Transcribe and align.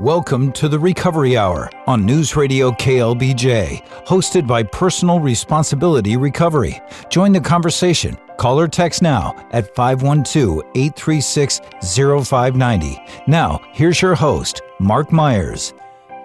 Welcome 0.00 0.52
to 0.52 0.66
the 0.66 0.78
Recovery 0.78 1.36
Hour 1.36 1.68
on 1.86 2.06
News 2.06 2.34
Radio 2.34 2.70
KLBJ, 2.70 3.86
hosted 4.06 4.46
by 4.46 4.62
Personal 4.62 5.20
Responsibility 5.20 6.16
Recovery. 6.16 6.80
Join 7.10 7.32
the 7.32 7.40
conversation. 7.42 8.16
Call 8.38 8.58
or 8.58 8.66
text 8.66 9.02
now 9.02 9.36
at 9.50 9.74
512 9.74 10.62
836 10.74 11.60
0590. 11.82 12.98
Now, 13.26 13.60
here's 13.72 14.00
your 14.00 14.14
host, 14.14 14.62
Mark 14.78 15.12
Myers. 15.12 15.74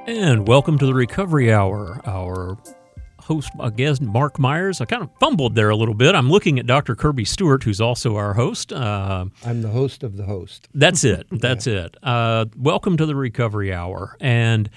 And 0.08 0.48
welcome 0.48 0.78
to 0.78 0.86
the 0.86 0.94
Recovery 0.94 1.54
Hour. 1.54 2.00
Our 2.06 2.58
host, 3.26 3.52
I 3.60 3.72
guess, 3.72 4.00
Mark 4.00 4.38
Myers. 4.38 4.82
I 4.82 4.86
kind 4.86 5.02
of 5.02 5.10
fumbled 5.20 5.56
there 5.56 5.70
a 5.70 5.76
little 5.76 5.96
bit. 5.96 6.14
I'm 6.14 6.30
looking 6.30 6.60
at 6.60 6.68
Dr. 6.68 6.96
Kirby 6.96 7.26
Stewart, 7.26 7.64
who's 7.64 7.82
also 7.82 8.16
our 8.16 8.34
host. 8.36 8.72
Uh, 8.72 9.26
I'm 9.44 9.62
the 9.62 9.70
host 9.70 10.04
of 10.04 10.16
the 10.16 10.26
host. 10.26 10.68
That's 10.74 11.04
it. 11.04 11.28
That's 11.32 11.66
yeah. 11.66 11.86
it. 11.86 11.98
Uh, 12.04 12.46
welcome 12.56 12.98
to 12.98 13.06
the 13.06 13.16
Recovery 13.16 13.74
Hour. 13.74 14.16
And 14.20 14.70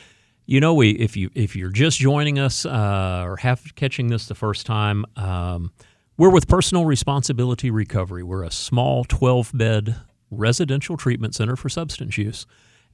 you 0.46 0.60
know, 0.60 0.72
we 0.72 0.92
if 0.92 1.14
you 1.14 1.30
if 1.34 1.54
you're 1.54 1.70
just 1.70 1.98
joining 1.98 2.38
us 2.38 2.64
uh, 2.64 3.22
or 3.24 3.36
have 3.36 3.74
catching 3.76 4.08
this 4.08 4.26
the 4.26 4.34
first 4.34 4.64
time, 4.64 5.04
um, 5.16 5.70
we're 6.16 6.30
with 6.30 6.48
Personal 6.48 6.86
Responsibility 6.86 7.70
Recovery. 7.70 8.22
We're 8.22 8.44
a 8.44 8.50
small 8.50 9.04
12 9.04 9.52
bed 9.54 9.96
residential 10.30 10.96
treatment 10.96 11.34
center 11.34 11.54
for 11.54 11.68
substance 11.68 12.16
use, 12.16 12.46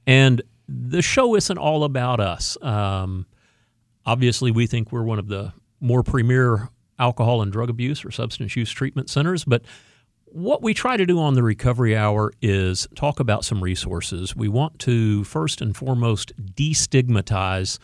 and 0.05 0.41
the 0.67 1.01
show 1.01 1.33
isn't 1.35 1.57
all 1.57 1.85
about 1.85 2.19
us. 2.19 2.61
Um, 2.61 3.25
Obviously, 4.05 4.51
we 4.51 4.67
think 4.67 4.91
we're 4.91 5.03
one 5.03 5.19
of 5.19 5.27
the 5.27 5.53
more 5.79 6.03
premier 6.03 6.69
alcohol 6.99 7.41
and 7.41 7.51
drug 7.51 7.69
abuse 7.69 8.05
or 8.05 8.11
substance 8.11 8.55
use 8.55 8.71
treatment 8.71 9.09
centers, 9.09 9.43
but 9.43 9.63
what 10.25 10.61
we 10.61 10.73
try 10.73 10.97
to 10.97 11.05
do 11.05 11.19
on 11.19 11.33
the 11.33 11.43
recovery 11.43 11.95
hour 11.95 12.33
is 12.41 12.87
talk 12.95 13.19
about 13.19 13.45
some 13.45 13.63
resources. 13.63 14.35
We 14.35 14.49
want 14.49 14.79
to 14.79 15.23
first 15.23 15.61
and 15.61 15.75
foremost 15.75 16.33
destigmatize 16.55 17.79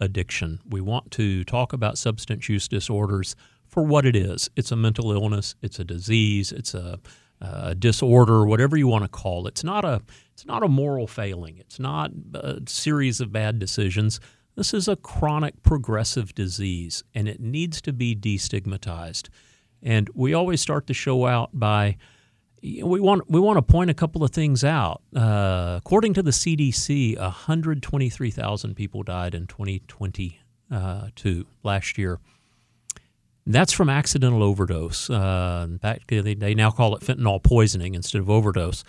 addiction. 0.00 0.60
We 0.68 0.80
want 0.80 1.10
to 1.12 1.44
talk 1.44 1.72
about 1.72 1.96
substance 1.96 2.48
use 2.48 2.68
disorders 2.68 3.36
for 3.66 3.82
what 3.82 4.04
it 4.04 4.14
is. 4.14 4.50
It's 4.54 4.70
a 4.70 4.76
mental 4.76 5.12
illness, 5.12 5.54
it's 5.62 5.78
a 5.78 5.84
disease, 5.84 6.52
it's 6.52 6.74
a, 6.74 6.98
a 7.40 7.74
disorder, 7.74 8.44
whatever 8.44 8.76
you 8.76 8.86
want 8.86 9.04
to 9.04 9.08
call 9.08 9.46
it. 9.46 9.52
It's 9.52 9.64
not 9.64 9.84
a 9.84 10.02
it's 10.32 10.46
not 10.46 10.62
a 10.62 10.68
moral 10.68 11.06
failing. 11.06 11.58
It's 11.58 11.78
not 11.78 12.10
a 12.34 12.60
series 12.66 13.20
of 13.20 13.32
bad 13.32 13.58
decisions. 13.58 14.20
This 14.56 14.72
is 14.72 14.86
a 14.86 14.96
chronic 14.96 15.62
progressive 15.62 16.34
disease 16.34 17.02
and 17.14 17.28
it 17.28 17.40
needs 17.40 17.80
to 17.82 17.92
be 17.92 18.14
destigmatized. 18.14 19.28
And 19.82 20.08
we 20.14 20.32
always 20.32 20.60
start 20.60 20.86
the 20.86 20.94
show 20.94 21.26
out 21.26 21.50
by 21.52 21.96
we 22.62 22.98
want 22.98 23.30
we 23.30 23.40
want 23.40 23.58
to 23.58 23.62
point 23.62 23.90
a 23.90 23.94
couple 23.94 24.24
of 24.24 24.30
things 24.30 24.64
out. 24.64 25.02
Uh, 25.14 25.74
according 25.76 26.14
to 26.14 26.22
the 26.22 26.30
CDC, 26.30 27.18
123,000 27.18 28.74
people 28.74 29.02
died 29.02 29.34
in 29.34 29.46
2022 29.46 30.38
uh, 30.70 31.08
last 31.62 31.98
year. 31.98 32.20
That's 33.46 33.72
from 33.72 33.90
accidental 33.90 34.42
overdose. 34.42 35.10
Uh, 35.10 35.66
in 35.68 35.78
fact, 35.78 36.08
they, 36.08 36.34
they 36.34 36.54
now 36.54 36.70
call 36.70 36.96
it 36.96 37.02
fentanyl 37.02 37.42
poisoning 37.42 37.94
instead 37.94 38.20
of 38.20 38.30
overdose. 38.30 38.82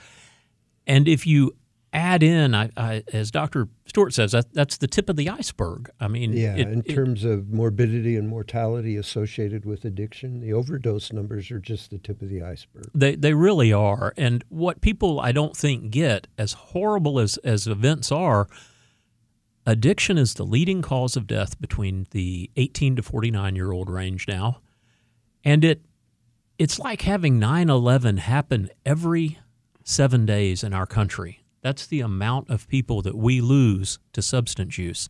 And 0.87 1.09
if 1.09 1.27
you 1.27 1.57
add 1.95 2.21
in, 2.21 2.53
I, 2.53 2.69
I, 2.75 3.03
as 3.13 3.31
Dr. 3.31 3.69
Stewart 3.85 4.13
says, 4.13 4.33
that, 4.33 4.53
that's 4.53 4.77
the 4.77 4.87
tip 4.87 5.09
of 5.09 5.15
the 5.15 5.29
iceberg. 5.29 5.89
I 5.99 6.09
mean, 6.09 6.33
yeah, 6.33 6.55
it, 6.55 6.67
in 6.67 6.83
terms 6.83 7.23
it, 7.23 7.31
of 7.31 7.49
morbidity 7.49 8.17
and 8.17 8.27
mortality 8.27 8.97
associated 8.97 9.65
with 9.65 9.85
addiction, 9.85 10.41
the 10.41 10.51
overdose 10.51 11.13
numbers 11.13 11.49
are 11.51 11.59
just 11.59 11.91
the 11.91 11.97
tip 11.97 12.21
of 12.21 12.29
the 12.29 12.43
iceberg. 12.43 12.89
They, 12.93 13.15
they 13.15 13.33
really 13.33 13.71
are. 13.71 14.13
And 14.17 14.43
what 14.49 14.81
people 14.81 15.21
I 15.21 15.31
don't 15.31 15.55
think 15.55 15.89
get, 15.89 16.27
as 16.37 16.53
horrible 16.53 17.17
as, 17.19 17.37
as 17.37 17.65
events 17.65 18.11
are, 18.11 18.47
addiction 19.65 20.17
is 20.17 20.33
the 20.33 20.45
leading 20.45 20.81
cause 20.81 21.15
of 21.15 21.25
death 21.27 21.59
between 21.61 22.07
the 22.11 22.51
18 22.57 22.97
to 22.97 23.03
49 23.03 23.55
year 23.55 23.71
old 23.71 23.89
range 23.89 24.27
now. 24.27 24.59
And 25.43 25.63
it 25.63 25.81
it's 26.57 26.79
like 26.79 27.01
having 27.01 27.37
9 27.37 27.69
11 27.69 28.17
happen 28.17 28.69
every 28.85 29.39
seven 29.83 30.25
days 30.25 30.63
in 30.63 30.73
our 30.73 30.85
country. 30.85 31.44
That's 31.65 31.87
the 31.87 32.01
amount 32.01 32.51
of 32.51 32.67
people 32.67 33.01
that 33.01 33.17
we 33.17 33.41
lose 33.41 33.97
to 34.13 34.21
substance 34.21 34.77
use. 34.77 35.09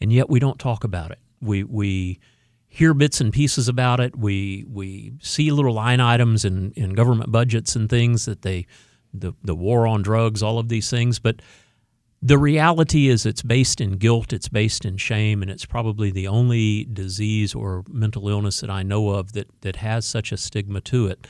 And 0.00 0.10
yet 0.10 0.30
we 0.30 0.38
don't 0.38 0.58
talk 0.58 0.82
about 0.82 1.10
it. 1.10 1.18
We, 1.42 1.62
we 1.62 2.20
hear 2.66 2.94
bits 2.94 3.20
and 3.20 3.30
pieces 3.30 3.68
about 3.68 4.00
it. 4.00 4.16
We, 4.16 4.64
we 4.66 5.12
see 5.20 5.50
little 5.50 5.74
line 5.74 6.00
items 6.00 6.42
in, 6.42 6.70
in 6.70 6.94
government 6.94 7.30
budgets 7.30 7.76
and 7.76 7.90
things 7.90 8.24
that 8.24 8.40
they, 8.40 8.66
the, 9.12 9.34
the 9.42 9.54
war 9.54 9.86
on 9.86 10.00
drugs, 10.00 10.42
all 10.42 10.58
of 10.58 10.70
these 10.70 10.88
things. 10.88 11.18
But 11.18 11.42
the 12.22 12.38
reality 12.38 13.08
is 13.08 13.26
it's 13.26 13.42
based 13.42 13.78
in 13.78 13.98
guilt, 13.98 14.32
it's 14.32 14.48
based 14.48 14.86
in 14.86 14.96
shame, 14.96 15.42
and 15.42 15.50
it's 15.50 15.66
probably 15.66 16.10
the 16.10 16.28
only 16.28 16.86
disease 16.86 17.54
or 17.54 17.84
mental 17.90 18.26
illness 18.30 18.62
that 18.62 18.70
I 18.70 18.84
know 18.84 19.10
of 19.10 19.34
that, 19.34 19.48
that 19.60 19.76
has 19.76 20.06
such 20.06 20.32
a 20.32 20.38
stigma 20.38 20.80
to 20.80 21.08
it 21.08 21.26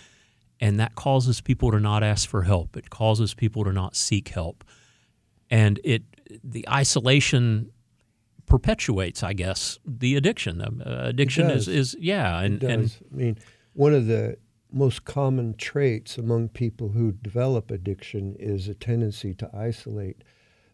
and 0.65 0.81
that 0.81 0.95
causes 0.95 1.43
people 1.43 1.71
to 1.71 1.79
not 1.79 2.03
ask 2.03 2.27
for 2.27 2.45
help. 2.45 2.75
It 2.75 2.89
causes 2.89 3.35
people 3.35 3.65
to 3.65 3.73
not 3.73 3.95
seek 3.95 4.29
help, 4.29 4.65
and 5.51 5.79
it 5.85 6.05
the 6.43 6.67
isolation 6.71 7.71
perpetuates, 8.47 9.23
I 9.23 9.35
guess, 9.35 9.79
the 9.85 10.17
addiction. 10.17 10.63
Uh, 10.63 11.03
addiction 11.05 11.51
is, 11.51 11.69
is 11.69 11.95
yeah, 12.01 12.41
and, 12.41 12.63
and 12.65 12.97
I 13.13 13.15
mean 13.15 13.39
one 13.75 13.93
of 13.93 14.07
the 14.07 14.39
most 14.73 15.05
common 15.05 15.55
traits 15.59 16.17
among 16.17 16.49
people 16.49 16.89
who 16.89 17.13
develop 17.13 17.71
addiction 17.71 18.35
is 18.39 18.67
a 18.67 18.75
tendency 18.75 19.35
to 19.35 19.51
isolate. 19.55 20.25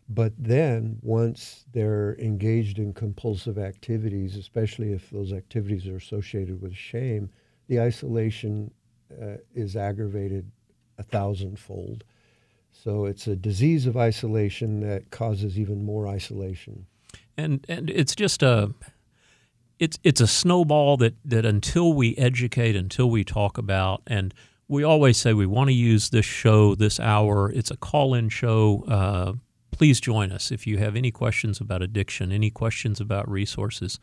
But 0.08 0.34
then, 0.38 0.98
once 1.02 1.66
they're 1.72 2.16
engaged 2.20 2.78
in 2.78 2.94
compulsive 2.94 3.58
activities, 3.58 4.36
especially 4.36 4.92
if 4.92 5.10
those 5.10 5.32
activities 5.32 5.88
are 5.88 5.96
associated 5.96 6.62
with 6.62 6.76
shame, 6.76 7.30
the 7.66 7.80
isolation 7.80 8.70
uh, 9.20 9.36
is 9.54 9.76
aggravated 9.76 10.50
a 10.98 11.02
thousandfold. 11.02 12.04
So 12.72 13.04
it's 13.06 13.26
a 13.26 13.36
disease 13.36 13.86
of 13.86 13.96
isolation 13.96 14.80
that 14.80 15.10
causes 15.10 15.58
even 15.58 15.84
more 15.84 16.06
isolation. 16.06 16.86
And 17.36 17.64
and 17.68 17.90
it's 17.90 18.14
just 18.14 18.42
a 18.42 18.74
it's 19.78 19.98
it's 20.04 20.20
a 20.20 20.26
snowball 20.26 20.96
that 20.98 21.14
that 21.24 21.44
until 21.44 21.92
we 21.92 22.16
educate, 22.16 22.76
until 22.76 23.10
we 23.10 23.24
talk 23.24 23.58
about, 23.58 24.02
and 24.06 24.32
we 24.68 24.84
always 24.84 25.16
say 25.16 25.32
we 25.32 25.46
want 25.46 25.68
to 25.68 25.74
use 25.74 26.10
this 26.10 26.26
show, 26.26 26.74
this 26.74 27.00
hour. 27.00 27.50
It's 27.50 27.70
a 27.70 27.76
call-in 27.76 28.28
show. 28.28 28.84
Uh, 28.86 29.32
please 29.72 30.00
join 30.00 30.30
us 30.30 30.52
if 30.52 30.66
you 30.66 30.78
have 30.78 30.94
any 30.94 31.10
questions 31.10 31.60
about 31.60 31.82
addiction, 31.82 32.30
any 32.30 32.50
questions 32.50 33.00
about 33.00 33.28
resources. 33.28 33.98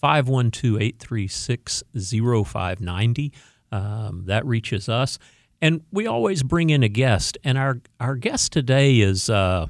512 0.00 0.80
836 0.80 1.82
0590. 1.94 3.32
Um, 3.72 4.24
that 4.26 4.44
reaches 4.44 4.88
us. 4.88 5.18
And 5.62 5.80
we 5.90 6.06
always 6.06 6.42
bring 6.42 6.70
in 6.70 6.82
a 6.82 6.88
guest. 6.88 7.38
And 7.42 7.56
our, 7.56 7.80
our 7.98 8.16
guest 8.16 8.52
today 8.52 9.00
is 9.00 9.30
uh, 9.30 9.68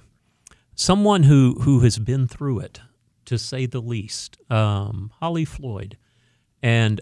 someone 0.75 1.23
who, 1.23 1.57
who 1.61 1.81
has 1.81 1.99
been 1.99 2.27
through 2.27 2.59
it, 2.61 2.81
to 3.27 3.39
say 3.39 3.67
the 3.67 3.81
least, 3.81 4.39
um, 4.51 5.13
Holly 5.21 5.45
Floyd. 5.45 5.97
And 6.63 7.01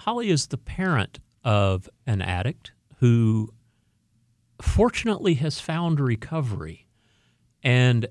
Holly 0.00 0.28
is 0.28 0.48
the 0.48 0.58
parent 0.58 1.20
of 1.42 1.88
an 2.06 2.20
addict 2.20 2.72
who 2.98 3.54
fortunately 4.60 5.34
has 5.34 5.58
found 5.58 6.00
recovery. 6.00 6.86
And 7.62 8.06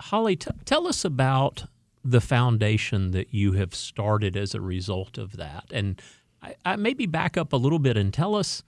Holly, 0.00 0.36
t- 0.36 0.50
tell 0.64 0.86
us 0.86 1.04
about 1.04 1.66
the 2.04 2.20
foundation 2.20 3.12
that 3.12 3.32
you 3.32 3.52
have 3.52 3.74
started 3.74 4.36
as 4.36 4.54
a 4.54 4.60
result 4.60 5.16
of 5.16 5.36
that 5.36 5.64
and 5.70 6.00
I, 6.44 6.54
I 6.64 6.76
maybe 6.76 7.06
back 7.06 7.36
up 7.36 7.52
a 7.52 7.56
little 7.56 7.78
bit 7.78 7.96
and 7.96 8.12
tell 8.12 8.34
us 8.34 8.62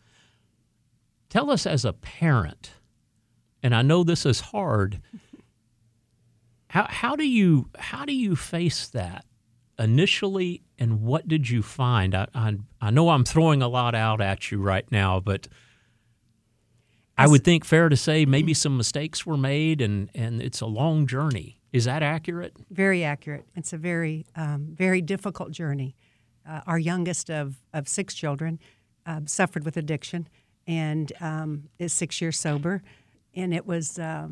tell 1.28 1.50
us 1.50 1.66
as 1.66 1.84
a 1.84 1.92
parent, 1.92 2.72
and 3.62 3.75
I 3.75 3.82
know 3.82 4.03
this 4.03 4.25
is 4.25 4.41
hard. 4.41 5.00
How, 6.70 6.87
how 6.91 7.16
do 7.16 7.26
you 7.26 7.70
how 7.78 8.05
do 8.05 8.12
you 8.12 8.34
face 8.34 8.88
that 8.88 9.25
initially, 9.78 10.62
and 10.78 11.00
what 11.00 11.28
did 11.28 11.49
you 11.49 11.62
find? 11.62 12.14
I, 12.14 12.26
I, 12.34 12.56
I 12.81 12.90
know 12.90 13.11
I'm 13.11 13.25
throwing 13.25 13.62
a 13.62 13.69
lot 13.69 13.94
out 13.94 14.20
at 14.20 14.50
you 14.50 14.58
right 14.58 14.84
now, 14.90 15.20
but 15.20 15.46
I 17.17 17.28
would 17.28 17.44
think 17.44 17.64
fair 17.64 17.88
to 17.88 17.96
say 17.96 18.26
maybe 18.26 18.52
some 18.52 18.76
mistakes 18.76 19.25
were 19.25 19.37
made, 19.37 19.81
and 19.81 20.11
and 20.12 20.43
it's 20.43 20.61
a 20.61 20.67
long 20.67 21.06
journey. 21.06 21.61
Is 21.73 21.84
that 21.84 22.02
accurate? 22.02 22.55
Very 22.69 23.05
accurate. 23.05 23.46
It's 23.55 23.73
a 23.73 23.78
very 23.78 24.26
um, 24.34 24.75
very 24.76 25.00
difficult 25.00 25.52
journey 25.52 25.94
uh, 26.48 26.60
our 26.66 26.78
youngest 26.78 27.31
of, 27.31 27.56
of 27.72 27.88
six 27.88 28.14
children, 28.14 28.58
uh, 29.06 29.20
suffered 29.26 29.64
with 29.64 29.76
addiction 29.76 30.28
and 30.66 31.12
um, 31.20 31.64
is 31.78 31.93
six 31.93 32.20
years 32.20 32.38
sober. 32.38 32.82
And 33.34 33.54
it 33.54 33.66
was, 33.66 33.98
uh, 33.98 34.28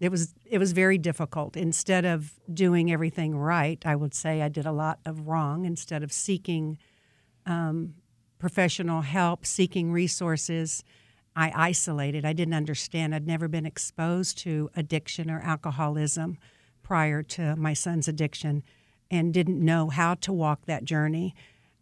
it, 0.00 0.10
was, 0.10 0.34
it 0.44 0.58
was 0.58 0.72
very 0.72 0.98
difficult. 0.98 1.56
Instead 1.56 2.04
of 2.04 2.32
doing 2.52 2.92
everything 2.92 3.36
right, 3.36 3.80
I 3.84 3.94
would 3.94 4.14
say 4.14 4.42
I 4.42 4.48
did 4.48 4.66
a 4.66 4.72
lot 4.72 4.98
of 5.04 5.28
wrong. 5.28 5.64
Instead 5.64 6.02
of 6.02 6.12
seeking 6.12 6.78
um, 7.46 7.94
professional 8.38 9.02
help, 9.02 9.46
seeking 9.46 9.92
resources, 9.92 10.82
I 11.36 11.52
isolated. 11.54 12.24
I 12.24 12.32
didn't 12.32 12.54
understand. 12.54 13.14
I'd 13.14 13.26
never 13.26 13.48
been 13.48 13.66
exposed 13.66 14.38
to 14.38 14.70
addiction 14.76 15.30
or 15.30 15.40
alcoholism 15.40 16.38
prior 16.82 17.22
to 17.22 17.56
my 17.56 17.72
son's 17.72 18.08
addiction 18.08 18.62
and 19.12 19.32
didn't 19.32 19.64
know 19.64 19.90
how 19.90 20.14
to 20.14 20.32
walk 20.32 20.64
that 20.66 20.84
journey. 20.84 21.34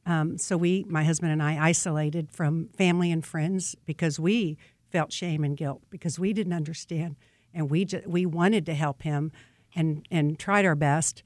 Um, 0.04 0.36
so 0.36 0.56
we, 0.56 0.84
my 0.88 1.04
husband 1.04 1.32
and 1.32 1.42
I, 1.42 1.64
isolated 1.64 2.30
from 2.32 2.68
family 2.76 3.12
and 3.12 3.24
friends 3.24 3.76
because 3.86 4.18
we 4.18 4.58
felt 4.90 5.12
shame 5.12 5.44
and 5.44 5.56
guilt 5.56 5.80
because 5.88 6.18
we 6.18 6.32
didn't 6.32 6.52
understand, 6.52 7.16
and 7.54 7.70
we 7.70 7.84
just, 7.84 8.06
we 8.06 8.26
wanted 8.26 8.66
to 8.66 8.74
help 8.74 9.02
him, 9.02 9.30
and 9.74 10.06
and 10.10 10.38
tried 10.38 10.66
our 10.66 10.74
best, 10.74 11.22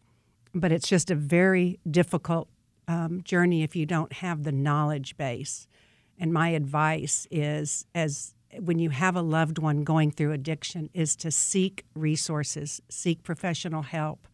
but 0.55 0.71
it's 0.71 0.89
just 0.89 1.11
a 1.11 1.15
very 1.15 1.81
difficult 1.91 2.49
um, 2.87 3.23
journey 3.23 3.63
if 3.63 3.75
you 3.75 3.87
don't 3.87 4.13
have 4.15 4.43
the 4.43 4.53
knowledge 4.53 5.17
base. 5.17 5.67
And 6.19 6.33
my 6.33 6.51
advice 6.51 7.27
is, 7.31 7.87
as 7.95 8.35
when 8.61 8.79
you 8.79 8.91
have 8.91 9.17
a 9.17 9.23
loved 9.23 9.59
one 9.59 9.83
going 9.83 10.11
through 10.11 10.33
addiction, 10.33 10.91
is 10.93 11.17
to 11.17 11.31
seek 11.31 11.85
resources, 11.95 12.83
seek 12.91 13.23
professional 13.23 13.83
help, 13.83 14.29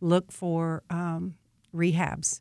look 0.00 0.32
for 0.32 0.82
um, 0.90 1.34
rehabs 1.74 2.40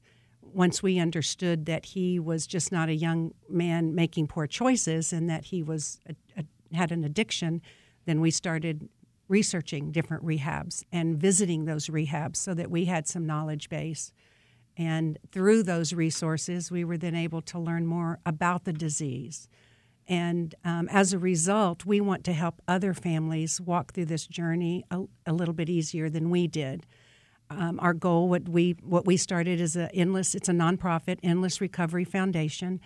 once 0.54 0.82
we 0.82 1.00
understood 1.00 1.66
that 1.66 1.86
he 1.86 2.20
was 2.20 2.48
just 2.48 2.72
not 2.72 2.90
a 2.90 2.96
young 2.96 3.34
man 3.50 3.94
making 3.94 4.28
poor 4.28 4.48
choices 4.48 5.14
and 5.14 5.30
that 5.30 5.46
he 5.46 5.64
was 5.64 6.00
a, 6.08 6.16
a, 6.38 6.76
had 6.76 6.92
an 6.92 7.04
addiction, 7.04 7.62
then 8.06 8.22
we 8.22 8.32
started 8.32 8.90
researching 9.28 9.92
different 9.92 10.26
rehabs 10.26 10.84
and 10.92 11.18
visiting 11.18 11.66
those 11.66 11.88
rehabs 11.88 12.38
so 12.38 12.54
that 12.54 12.72
we 12.72 12.86
had 12.86 13.08
some 13.08 13.26
knowledge 13.26 13.70
base. 13.70 14.12
And 14.76 15.20
through 15.32 15.64
those 15.64 15.94
resources, 15.94 16.72
we 16.72 16.84
were 16.84 16.98
then 16.98 17.16
able 17.16 17.42
to 17.44 17.60
learn 17.60 17.86
more 17.86 18.20
about 18.26 18.64
the 18.64 18.74
disease. 18.74 19.48
And 20.08 20.56
um, 20.64 20.88
as 20.90 21.14
a 21.14 21.20
result, 21.20 21.86
we 21.86 22.02
want 22.02 22.24
to 22.24 22.34
help 22.34 22.62
other 22.68 22.96
families 22.96 23.62
walk 23.62 23.94
through 23.94 24.06
this 24.06 24.26
journey 24.26 24.84
a, 24.90 25.04
a 25.28 25.34
little 25.34 25.54
bit 25.54 25.70
easier 25.70 26.10
than 26.10 26.32
we 26.32 26.48
did 26.48 26.88
um, 27.50 27.80
our 27.80 27.94
goal, 27.94 28.30
what 28.30 28.48
we 28.48 28.76
what 28.84 29.06
we 29.06 29.18
started 29.18 29.60
is 29.60 29.76
a 29.76 29.94
endless. 29.94 30.36
It's 30.36 30.50
a 30.50 30.54
nonprofit, 30.54 31.18
Endless 31.24 31.60
Recovery 31.60 32.04
Foundation. 32.04 32.80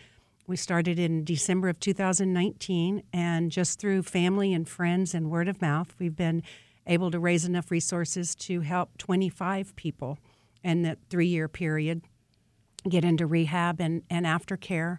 We 0.47 0.55
started 0.55 0.99
in 0.99 1.23
December 1.23 1.69
of 1.69 1.79
2019, 1.79 3.03
and 3.13 3.51
just 3.51 3.79
through 3.79 4.03
family 4.03 4.53
and 4.53 4.67
friends 4.67 5.13
and 5.13 5.29
word 5.29 5.47
of 5.47 5.61
mouth, 5.61 5.93
we've 5.99 6.15
been 6.15 6.43
able 6.85 7.11
to 7.11 7.19
raise 7.19 7.45
enough 7.45 7.71
resources 7.71 8.35
to 8.35 8.59
help 8.61 8.97
25 8.97 9.73
people 9.77 10.17
in 10.63 10.81
that 10.81 10.97
three-year 11.09 11.47
period 11.47 12.01
get 12.89 13.05
into 13.05 13.25
rehab 13.25 13.79
and, 13.79 14.03
and 14.09 14.25
aftercare. 14.25 14.97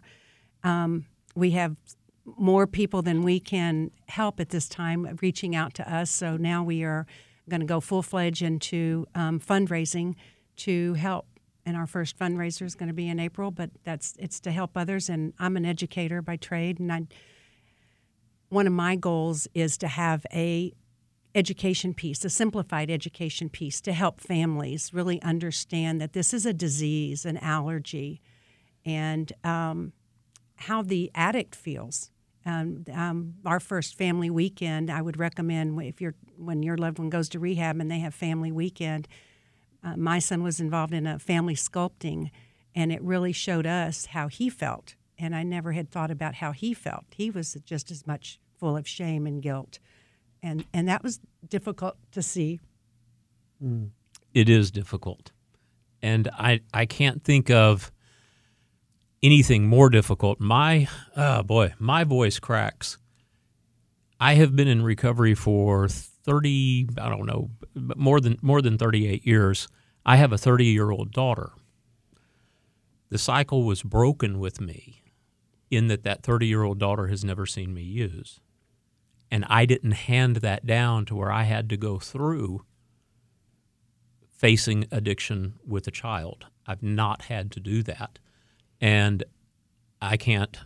Um, 0.62 1.04
we 1.34 1.50
have 1.50 1.76
more 2.24 2.66
people 2.66 3.02
than 3.02 3.22
we 3.22 3.38
can 3.38 3.90
help 4.08 4.40
at 4.40 4.48
this 4.48 4.66
time 4.66 5.18
reaching 5.20 5.54
out 5.54 5.74
to 5.74 5.94
us. 5.94 6.10
So 6.10 6.38
now 6.38 6.62
we 6.62 6.82
are 6.84 7.06
going 7.48 7.60
to 7.60 7.66
go 7.66 7.80
full 7.80 8.02
fledged 8.02 8.42
into 8.42 9.06
um, 9.14 9.40
fundraising 9.40 10.14
to 10.56 10.94
help. 10.94 11.26
And 11.66 11.76
our 11.76 11.86
first 11.86 12.18
fundraiser 12.18 12.62
is 12.62 12.74
going 12.74 12.88
to 12.88 12.94
be 12.94 13.08
in 13.08 13.18
April, 13.18 13.50
but 13.50 13.70
that's 13.84 14.14
it's 14.18 14.38
to 14.40 14.50
help 14.50 14.76
others. 14.76 15.08
And 15.08 15.32
I'm 15.38 15.56
an 15.56 15.64
educator 15.64 16.20
by 16.20 16.36
trade, 16.36 16.78
and 16.78 16.92
I 16.92 17.06
one 18.50 18.66
of 18.66 18.72
my 18.72 18.96
goals 18.96 19.48
is 19.54 19.76
to 19.78 19.88
have 19.88 20.24
a 20.32 20.72
education 21.34 21.94
piece, 21.94 22.24
a 22.24 22.30
simplified 22.30 22.90
education 22.90 23.48
piece 23.48 23.80
to 23.80 23.92
help 23.92 24.20
families 24.20 24.94
really 24.94 25.20
understand 25.22 26.00
that 26.00 26.12
this 26.12 26.32
is 26.32 26.46
a 26.46 26.52
disease, 26.52 27.24
an 27.24 27.36
allergy, 27.38 28.20
and 28.84 29.32
um, 29.42 29.92
how 30.56 30.82
the 30.82 31.10
addict 31.14 31.56
feels 31.56 32.10
um, 32.46 32.84
um, 32.92 33.34
our 33.44 33.60
first 33.60 33.96
family 33.96 34.30
weekend, 34.30 34.90
I 34.90 35.00
would 35.00 35.18
recommend 35.18 35.80
if 35.82 36.00
you're 36.00 36.14
when 36.36 36.62
your 36.62 36.76
loved 36.76 36.98
one 36.98 37.10
goes 37.10 37.28
to 37.30 37.38
rehab 37.38 37.80
and 37.80 37.90
they 37.90 38.00
have 38.00 38.14
family 38.14 38.52
weekend. 38.52 39.08
Uh, 39.82 39.96
my 39.96 40.18
son 40.18 40.42
was 40.42 40.60
involved 40.60 40.92
in 40.92 41.06
a 41.06 41.18
family 41.18 41.54
sculpting, 41.54 42.30
and 42.74 42.92
it 42.92 43.00
really 43.02 43.32
showed 43.32 43.66
us 43.66 44.06
how 44.06 44.28
he 44.28 44.48
felt. 44.48 44.94
And 45.18 45.34
I 45.34 45.42
never 45.42 45.72
had 45.72 45.90
thought 45.90 46.10
about 46.10 46.36
how 46.36 46.52
he 46.52 46.74
felt. 46.74 47.04
He 47.14 47.30
was 47.30 47.56
just 47.64 47.90
as 47.90 48.06
much 48.06 48.38
full 48.58 48.76
of 48.76 48.86
shame 48.86 49.26
and 49.26 49.42
guilt, 49.42 49.78
and 50.42 50.64
and 50.74 50.88
that 50.88 51.02
was 51.02 51.20
difficult 51.48 51.96
to 52.12 52.22
see. 52.22 52.60
Mm. 53.62 53.90
It 54.34 54.48
is 54.48 54.70
difficult, 54.70 55.32
and 56.02 56.28
I 56.32 56.60
I 56.74 56.84
can't 56.84 57.22
think 57.24 57.50
of 57.50 57.90
anything 59.24 59.66
more 59.66 59.88
difficult. 59.88 60.38
My, 60.38 60.86
oh 61.16 61.42
boy, 61.42 61.72
my 61.78 62.04
voice 62.04 62.38
cracks. 62.38 62.98
I 64.20 64.34
have 64.34 64.54
been 64.54 64.68
in 64.68 64.82
recovery 64.82 65.34
for 65.34 65.88
30, 65.88 66.90
I 66.98 67.08
don't 67.08 67.26
know, 67.26 67.50
more 67.74 68.20
than 68.20 68.38
more 68.42 68.62
than 68.62 68.78
38 68.78 69.26
years. 69.26 69.66
I 70.06 70.16
have 70.16 70.32
a 70.32 70.36
30-year-old 70.36 71.12
daughter. 71.12 71.52
The 73.08 73.18
cycle 73.18 73.64
was 73.64 73.82
broken 73.82 74.38
with 74.38 74.60
me 74.60 75.02
in 75.70 75.88
that 75.88 76.04
that 76.04 76.22
30-year-old 76.22 76.78
daughter 76.78 77.06
has 77.08 77.24
never 77.24 77.46
seen 77.46 77.72
me 77.72 77.82
use. 77.82 78.40
And 79.30 79.44
I 79.48 79.64
didn't 79.64 79.92
hand 79.92 80.36
that 80.36 80.66
down 80.66 81.06
to 81.06 81.16
where 81.16 81.32
I 81.32 81.44
had 81.44 81.68
to 81.70 81.76
go 81.76 81.98
through 81.98 82.64
facing 84.30 84.86
addiction 84.92 85.54
with 85.66 85.86
a 85.86 85.90
child. 85.90 86.46
I've 86.66 86.82
not 86.82 87.22
had 87.22 87.50
to 87.52 87.60
do 87.60 87.82
that. 87.84 88.18
And 88.84 89.24
I 90.02 90.18
can't 90.18 90.58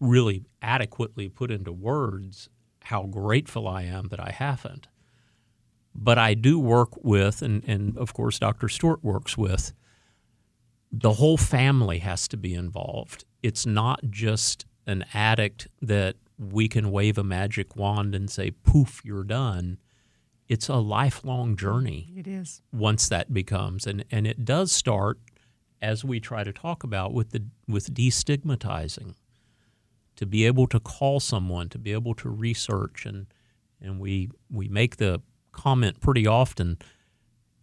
really 0.00 0.44
adequately 0.60 1.30
put 1.30 1.50
into 1.50 1.72
words 1.72 2.50
how 2.82 3.04
grateful 3.04 3.66
I 3.66 3.84
am 3.84 4.08
that 4.08 4.20
I 4.20 4.32
haven't. 4.32 4.86
But 5.94 6.18
I 6.18 6.34
do 6.34 6.58
work 6.58 7.02
with, 7.02 7.40
and, 7.40 7.64
and 7.66 7.96
of 7.96 8.12
course, 8.12 8.38
Dr. 8.38 8.68
Stewart 8.68 9.02
works 9.02 9.38
with, 9.38 9.72
the 10.92 11.14
whole 11.14 11.38
family 11.38 12.00
has 12.00 12.28
to 12.28 12.36
be 12.36 12.52
involved. 12.52 13.24
It's 13.42 13.64
not 13.64 14.10
just 14.10 14.66
an 14.86 15.06
addict 15.14 15.68
that 15.80 16.16
we 16.38 16.68
can 16.68 16.90
wave 16.90 17.16
a 17.16 17.24
magic 17.24 17.74
wand 17.76 18.14
and 18.14 18.30
say, 18.30 18.50
poof, 18.50 19.00
you're 19.02 19.24
done. 19.24 19.78
It's 20.48 20.68
a 20.68 20.76
lifelong 20.76 21.56
journey. 21.56 22.12
It 22.14 22.26
is. 22.26 22.60
Once 22.74 23.08
that 23.08 23.32
becomes, 23.32 23.86
and, 23.86 24.04
and 24.10 24.26
it 24.26 24.44
does 24.44 24.70
start 24.70 25.18
as 25.80 26.04
we 26.04 26.20
try 26.20 26.44
to 26.44 26.52
talk 26.52 26.84
about 26.84 27.12
with 27.12 27.30
the 27.30 27.44
with 27.66 27.94
destigmatizing 27.94 29.14
to 30.16 30.26
be 30.26 30.44
able 30.44 30.66
to 30.66 30.80
call 30.80 31.20
someone 31.20 31.68
to 31.68 31.78
be 31.78 31.92
able 31.92 32.14
to 32.14 32.28
research 32.28 33.06
and 33.06 33.26
and 33.80 34.00
we 34.00 34.28
we 34.50 34.68
make 34.68 34.96
the 34.96 35.20
comment 35.52 36.00
pretty 36.00 36.26
often 36.26 36.78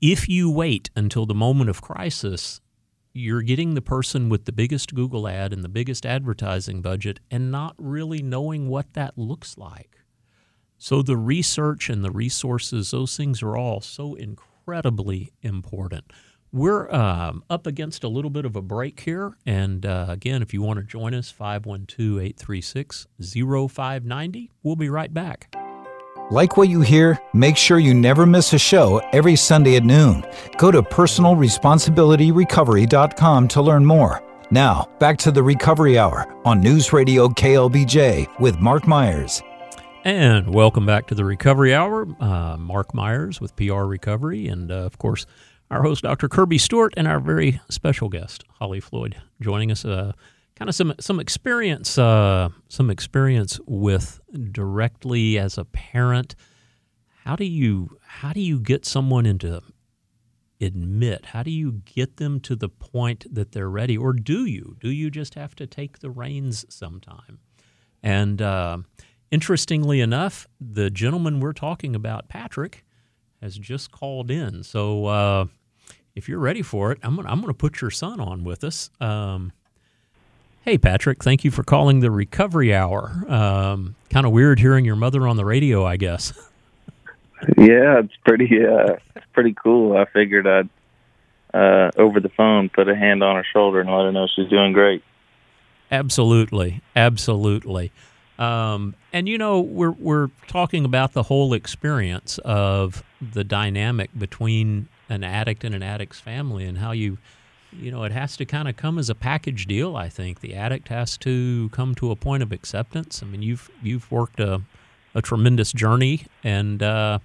if 0.01 0.27
you 0.29 0.49
wait 0.49 0.89
until 0.95 1.25
the 1.25 1.33
moment 1.33 1.69
of 1.69 1.81
crisis 1.81 2.61
you're 3.17 3.41
getting 3.41 3.75
the 3.75 3.81
person 3.81 4.27
with 4.27 4.43
the 4.43 4.51
biggest 4.51 4.93
Google 4.93 5.25
ad 5.25 5.53
and 5.53 5.63
the 5.63 5.69
biggest 5.69 6.05
advertising 6.05 6.81
budget 6.81 7.21
and 7.31 7.49
not 7.49 7.73
really 7.77 8.21
knowing 8.21 8.67
what 8.67 8.93
that 8.93 9.17
looks 9.17 9.57
like. 9.57 9.99
So 10.77 11.01
the 11.01 11.15
research 11.15 11.89
and 11.89 12.03
the 12.03 12.11
resources, 12.11 12.91
those 12.91 13.15
things 13.15 13.41
are 13.41 13.55
all 13.55 13.79
so 13.79 14.15
incredibly 14.15 15.31
important. 15.41 16.11
We're 16.55 16.89
um, 16.89 17.43
up 17.49 17.67
against 17.67 18.05
a 18.05 18.07
little 18.07 18.31
bit 18.31 18.45
of 18.45 18.55
a 18.55 18.61
break 18.61 19.01
here. 19.01 19.35
And 19.45 19.85
uh, 19.85 20.05
again, 20.07 20.41
if 20.41 20.53
you 20.53 20.61
want 20.61 20.79
to 20.79 20.83
join 20.83 21.13
us, 21.13 21.29
512 21.29 22.17
836 22.17 23.07
0590. 23.19 24.51
We'll 24.63 24.77
be 24.77 24.87
right 24.87 25.13
back. 25.13 25.53
Like 26.31 26.55
what 26.55 26.69
you 26.69 26.79
hear? 26.79 27.19
Make 27.33 27.57
sure 27.57 27.77
you 27.77 27.93
never 27.93 28.25
miss 28.25 28.53
a 28.53 28.57
show 28.57 28.99
every 29.11 29.35
Sunday 29.35 29.75
at 29.75 29.83
noon. 29.83 30.25
Go 30.57 30.71
to 30.71 30.81
personalresponsibilityrecovery.com 30.81 33.47
to 33.49 33.61
learn 33.61 33.85
more. 33.85 34.23
Now, 34.49 34.87
back 34.97 35.17
to 35.17 35.31
the 35.31 35.43
Recovery 35.43 35.99
Hour 35.99 36.33
on 36.45 36.61
News 36.61 36.93
Radio 36.93 37.27
KLBJ 37.27 38.39
with 38.39 38.61
Mark 38.61 38.87
Myers. 38.87 39.43
And 40.05 40.53
welcome 40.53 40.85
back 40.85 41.07
to 41.07 41.15
the 41.15 41.25
Recovery 41.25 41.73
Hour. 41.73 42.07
Uh, 42.19 42.55
Mark 42.57 42.93
Myers 42.93 43.41
with 43.41 43.53
PR 43.57 43.83
Recovery. 43.83 44.47
And 44.47 44.71
uh, 44.71 44.75
of 44.75 44.97
course, 44.99 45.25
our 45.71 45.83
host, 45.83 46.03
Dr. 46.03 46.27
Kirby 46.27 46.57
Stewart, 46.57 46.93
and 46.95 47.07
our 47.07 47.19
very 47.19 47.59
special 47.69 48.09
guest, 48.09 48.43
Holly 48.59 48.79
Floyd, 48.79 49.15
joining 49.41 49.71
us. 49.71 49.85
Uh, 49.85 50.13
kind 50.55 50.69
of 50.69 50.75
some 50.75 50.93
some 50.99 51.19
experience, 51.19 51.97
uh, 51.97 52.49
some 52.69 52.89
experience 52.89 53.59
with 53.65 54.19
directly 54.51 55.37
as 55.37 55.57
a 55.57 55.65
parent. 55.65 56.35
How 57.23 57.35
do 57.35 57.45
you 57.45 57.97
how 58.01 58.33
do 58.33 58.39
you 58.39 58.59
get 58.59 58.85
someone 58.85 59.25
into 59.25 59.61
admit? 60.61 61.27
How 61.27 61.43
do 61.43 61.51
you 61.51 61.81
get 61.85 62.17
them 62.17 62.39
to 62.41 62.55
the 62.55 62.69
point 62.69 63.25
that 63.33 63.51
they're 63.51 63.69
ready, 63.69 63.97
or 63.97 64.13
do 64.13 64.45
you? 64.45 64.77
Do 64.79 64.89
you 64.89 65.11
just 65.11 65.35
have 65.35 65.55
to 65.55 65.67
take 65.67 65.99
the 65.99 66.09
reins 66.09 66.65
sometime? 66.69 67.39
And 68.01 68.41
uh, 68.41 68.77
interestingly 69.31 69.99
enough, 69.99 70.47
the 70.61 70.89
gentleman 70.89 71.39
we're 71.39 71.53
talking 71.53 71.95
about, 71.95 72.29
Patrick, 72.29 72.84
has 73.45 73.57
just 73.57 73.91
called 73.91 74.31
in. 74.31 74.63
So 74.63 75.05
uh, 75.05 75.45
if 76.15 76.27
you're 76.27 76.39
ready 76.39 76.63
for 76.63 76.91
it, 76.91 76.97
I'm 77.03 77.15
gonna 77.15 77.29
I'm 77.29 77.41
gonna 77.41 77.53
put 77.53 77.79
your 77.79 77.91
son 77.91 78.19
on 78.19 78.43
with 78.43 78.63
us. 78.63 78.89
Um, 78.99 79.51
hey 80.63 80.79
Patrick, 80.79 81.23
thank 81.23 81.43
you 81.45 81.51
for 81.51 81.63
calling 81.63 81.99
the 81.99 82.09
Recovery 82.09 82.73
Hour. 82.73 83.23
Um, 83.27 83.95
kind 84.09 84.25
of 84.25 84.31
weird 84.31 84.59
hearing 84.59 84.83
your 84.83 84.95
mother 84.95 85.27
on 85.27 85.37
the 85.37 85.45
radio, 85.45 85.85
I 85.85 85.95
guess. 85.97 86.33
Yeah, 87.57 87.99
it's 87.99 88.15
pretty 88.25 88.47
uh 88.65 88.95
it's 89.15 89.25
pretty 89.33 89.53
cool. 89.61 89.95
I 89.95 90.05
figured 90.05 90.47
I'd 90.47 90.69
uh 91.53 91.91
over 91.97 92.19
the 92.19 92.29
phone 92.29 92.69
put 92.69 92.89
a 92.89 92.95
hand 92.95 93.21
on 93.21 93.35
her 93.35 93.45
shoulder 93.53 93.81
and 93.81 93.89
let 93.89 94.05
her 94.05 94.11
know 94.11 94.25
she's 94.33 94.49
doing 94.49 94.71
great. 94.73 95.03
Absolutely, 95.91 96.81
absolutely. 96.95 97.91
Um, 98.39 98.95
and 99.15 99.29
you 99.29 99.37
know, 99.37 99.61
we're 99.61 99.91
we're 99.91 100.27
talking 100.47 100.83
about 100.83 101.13
the 101.13 101.23
whole 101.23 101.53
experience 101.53 102.37
of 102.39 103.01
the 103.21 103.45
dynamic 103.45 104.09
between 104.19 104.89
an 105.07 105.23
addict 105.23 105.63
and 105.63 105.73
an 105.73 105.81
addict's 105.81 106.19
family, 106.19 106.65
and 106.65 106.79
how 106.79 106.91
you, 106.91 107.17
you 107.71 107.91
know, 107.91 108.03
it 108.03 108.11
has 108.11 108.35
to 108.35 108.45
kind 108.45 108.67
of 108.67 108.75
come 108.75 108.99
as 108.99 109.09
a 109.09 109.15
package 109.15 109.67
deal. 109.67 109.95
I 109.95 110.09
think 110.09 110.41
the 110.41 110.53
addict 110.53 110.89
has 110.89 111.17
to 111.19 111.69
come 111.69 111.95
to 111.95 112.11
a 112.11 112.17
point 112.17 112.43
of 112.43 112.51
acceptance. 112.51 113.23
I 113.23 113.25
mean, 113.25 113.41
you've 113.41 113.71
you've 113.81 114.11
worked 114.11 114.41
a 114.41 114.63
a 115.15 115.21
tremendous 115.21 115.71
journey, 115.71 116.25
and 116.43 116.83
uh, 116.83 117.19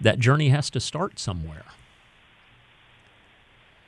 that 0.00 0.18
journey 0.18 0.48
has 0.48 0.68
to 0.70 0.80
start 0.80 1.20
somewhere. 1.20 1.64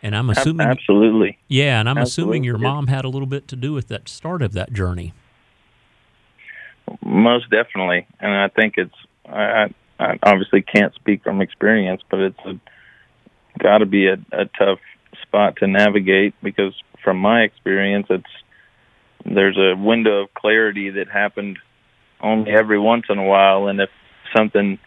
And 0.00 0.14
I'm 0.14 0.30
assuming, 0.30 0.64
absolutely, 0.64 1.38
yeah, 1.48 1.80
and 1.80 1.88
I'm 1.88 1.98
Absolutely. 1.98 2.36
assuming 2.38 2.44
your 2.44 2.58
mom 2.58 2.86
had 2.86 3.04
a 3.04 3.08
little 3.08 3.26
bit 3.26 3.48
to 3.48 3.56
do 3.56 3.72
with 3.72 3.88
that 3.88 4.08
start 4.08 4.42
of 4.42 4.52
that 4.52 4.72
journey. 4.72 5.12
Most 7.20 7.50
definitely. 7.50 8.06
And 8.18 8.32
I 8.32 8.48
think 8.48 8.74
it's 8.76 8.94
I, 9.28 9.72
I 9.98 10.18
obviously 10.22 10.62
can't 10.62 10.94
speak 10.94 11.22
from 11.22 11.40
experience, 11.40 12.02
but 12.10 12.20
it's 12.20 12.60
got 13.58 13.78
to 13.78 13.86
be 13.86 14.06
a, 14.06 14.14
a 14.32 14.46
tough 14.58 14.80
spot 15.22 15.56
to 15.56 15.66
navigate 15.66 16.34
because 16.42 16.74
from 17.02 17.18
my 17.18 17.42
experience, 17.42 18.06
it's 18.10 18.24
there's 19.24 19.58
a 19.58 19.76
window 19.76 20.22
of 20.22 20.34
clarity 20.34 20.90
that 20.90 21.08
happened 21.08 21.58
only 22.22 22.50
every 22.50 22.78
once 22.78 23.04
in 23.08 23.18
a 23.18 23.24
while, 23.24 23.66
and 23.66 23.80
if 23.80 23.90
something 24.36 24.78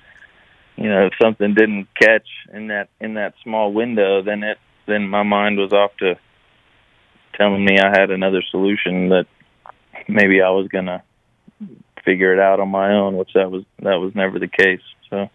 you 0.75 0.89
know 0.89 1.05
if 1.05 1.13
something 1.21 1.53
didn't 1.53 1.87
catch 1.99 2.27
in 2.53 2.67
that 2.67 2.89
in 2.99 3.15
that 3.15 3.33
small 3.43 3.71
window, 3.71 4.21
then 4.21 4.43
it 4.43 4.57
then 4.87 5.07
my 5.07 5.23
mind 5.23 5.57
was 5.57 5.71
off 5.71 5.91
to 5.99 6.15
telling 7.35 7.63
me 7.63 7.77
I 7.79 7.89
had 7.89 8.11
another 8.11 8.43
solution 8.51 9.09
that 9.09 9.25
maybe 10.07 10.41
I 10.41 10.49
was 10.49 10.67
gonna 10.67 11.03
figure 12.03 12.33
it 12.33 12.39
out 12.39 12.59
on 12.59 12.69
my 12.69 12.91
own, 12.93 13.17
which 13.17 13.33
that 13.33 13.51
was 13.51 13.63
that 13.79 13.95
was 13.95 14.13
never 14.15 14.39
the 14.39 14.47
case. 14.47 14.81
So 15.09 15.29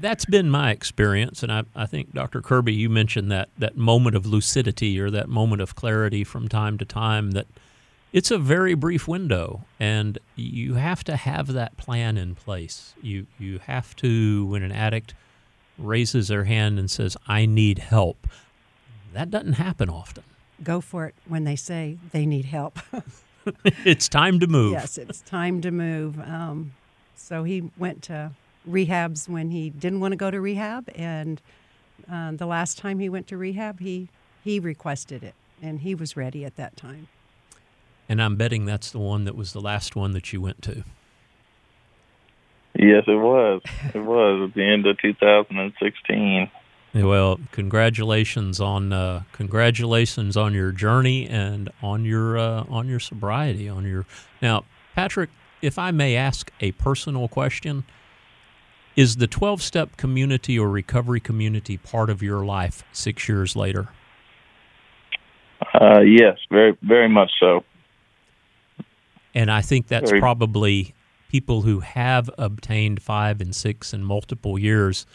That's 0.00 0.24
been 0.24 0.50
my 0.50 0.70
experience, 0.70 1.42
and 1.42 1.52
I, 1.52 1.64
I 1.74 1.86
think 1.86 2.12
Dr. 2.14 2.40
Kirby, 2.40 2.72
you 2.72 2.88
mentioned 2.88 3.30
that 3.30 3.48
that 3.58 3.76
moment 3.76 4.16
of 4.16 4.26
lucidity 4.26 4.98
or 5.00 5.10
that 5.10 5.28
moment 5.28 5.62
of 5.62 5.74
clarity 5.74 6.24
from 6.24 6.48
time 6.48 6.78
to 6.78 6.84
time. 6.84 7.32
That 7.32 7.46
it's 8.12 8.30
a 8.30 8.38
very 8.38 8.74
brief 8.74 9.08
window, 9.08 9.64
and 9.80 10.18
you 10.36 10.74
have 10.74 11.04
to 11.04 11.16
have 11.16 11.48
that 11.48 11.76
plan 11.76 12.16
in 12.16 12.34
place. 12.34 12.94
You 13.02 13.26
you 13.38 13.58
have 13.58 13.94
to 13.96 14.46
when 14.46 14.62
an 14.62 14.72
addict 14.72 15.14
raises 15.78 16.28
their 16.28 16.44
hand 16.44 16.78
and 16.78 16.90
says, 16.90 17.16
"I 17.26 17.46
need 17.46 17.78
help," 17.78 18.26
that 19.12 19.30
doesn't 19.30 19.54
happen 19.54 19.88
often. 19.88 20.24
Go 20.62 20.80
for 20.80 21.06
it 21.06 21.14
when 21.26 21.44
they 21.44 21.56
say 21.56 21.98
they 22.12 22.24
need 22.24 22.44
help. 22.44 22.78
it's 23.84 24.08
time 24.08 24.40
to 24.40 24.46
move. 24.46 24.72
yes, 24.72 24.98
it's 24.98 25.20
time 25.20 25.60
to 25.62 25.70
move. 25.70 26.18
Um, 26.20 26.72
so 27.14 27.44
he 27.44 27.70
went 27.76 28.02
to 28.04 28.32
rehabs 28.68 29.28
when 29.28 29.50
he 29.50 29.70
didn't 29.70 30.00
want 30.00 30.12
to 30.12 30.16
go 30.16 30.30
to 30.30 30.40
rehab, 30.40 30.88
and 30.94 31.40
uh, 32.10 32.32
the 32.32 32.46
last 32.46 32.78
time 32.78 32.98
he 32.98 33.08
went 33.08 33.26
to 33.28 33.36
rehab, 33.36 33.80
he 33.80 34.08
he 34.42 34.58
requested 34.58 35.22
it, 35.22 35.34
and 35.60 35.80
he 35.80 35.94
was 35.94 36.16
ready 36.16 36.44
at 36.44 36.56
that 36.56 36.76
time. 36.76 37.08
And 38.08 38.20
I'm 38.20 38.36
betting 38.36 38.64
that's 38.64 38.90
the 38.90 38.98
one 38.98 39.24
that 39.24 39.36
was 39.36 39.52
the 39.52 39.60
last 39.60 39.96
one 39.96 40.12
that 40.12 40.32
you 40.32 40.40
went 40.40 40.62
to. 40.62 40.84
yes, 42.74 43.04
it 43.06 43.14
was. 43.14 43.62
It 43.94 44.00
was 44.00 44.48
at 44.48 44.54
the 44.54 44.64
end 44.64 44.86
of 44.86 44.98
2016. 44.98 46.50
Well, 46.94 47.40
congratulations 47.52 48.60
on 48.60 48.92
uh, 48.92 49.22
congratulations 49.32 50.36
on 50.36 50.52
your 50.52 50.72
journey 50.72 51.26
and 51.26 51.70
on 51.82 52.04
your 52.04 52.36
uh, 52.36 52.64
on 52.68 52.86
your 52.86 53.00
sobriety. 53.00 53.68
On 53.68 53.86
your 53.86 54.04
now, 54.42 54.64
Patrick, 54.94 55.30
if 55.62 55.78
I 55.78 55.90
may 55.90 56.16
ask 56.16 56.52
a 56.60 56.72
personal 56.72 57.28
question, 57.28 57.84
is 58.94 59.16
the 59.16 59.26
twelve 59.26 59.62
step 59.62 59.96
community 59.96 60.58
or 60.58 60.68
recovery 60.68 61.20
community 61.20 61.78
part 61.78 62.10
of 62.10 62.22
your 62.22 62.44
life 62.44 62.84
six 62.92 63.26
years 63.26 63.56
later? 63.56 63.88
Uh, 65.72 66.00
yes, 66.00 66.36
very 66.50 66.76
very 66.82 67.08
much 67.08 67.30
so. 67.40 67.64
And 69.34 69.50
I 69.50 69.62
think 69.62 69.86
that's 69.88 70.10
Very- 70.10 70.20
probably 70.20 70.94
people 71.30 71.62
who 71.62 71.80
have 71.80 72.28
obtained 72.36 73.00
five 73.00 73.40
and 73.40 73.54
six 73.54 73.94
and 73.94 74.04
multiple 74.04 74.58
years. 74.58 75.06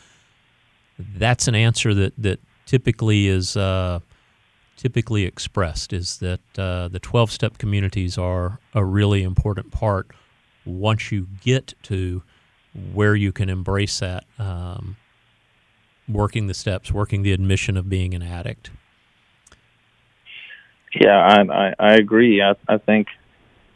That's 1.00 1.48
an 1.48 1.56
answer 1.56 1.94
that 1.94 2.14
that 2.18 2.40
typically 2.66 3.28
is 3.28 3.56
uh, 3.56 4.00
typically 4.76 5.24
expressed 5.24 5.94
is 5.94 6.18
that 6.18 6.40
uh, 6.58 6.88
the 6.88 7.00
twelve 7.00 7.32
step 7.32 7.58
communities 7.58 8.18
are 8.18 8.60
a 8.74 8.84
really 8.84 9.24
important 9.24 9.72
part. 9.72 10.08
Once 10.66 11.12
you 11.12 11.28
get 11.42 11.74
to 11.84 12.24
where 12.94 13.16
you 13.16 13.32
can 13.32 13.50
embrace 13.50 14.00
that, 14.00 14.26
um, 14.38 14.98
working 16.10 16.48
the 16.48 16.54
steps, 16.54 16.92
working 16.92 17.24
the 17.24 17.32
admission 17.32 17.78
of 17.78 17.90
being 17.90 18.14
an 18.14 18.22
addict. 18.22 18.72
Yeah, 20.94 21.18
I 21.18 21.42
I, 21.42 21.74
I 21.80 21.94
agree. 21.94 22.42
I 22.42 22.56
I 22.68 22.78
think 22.78 23.08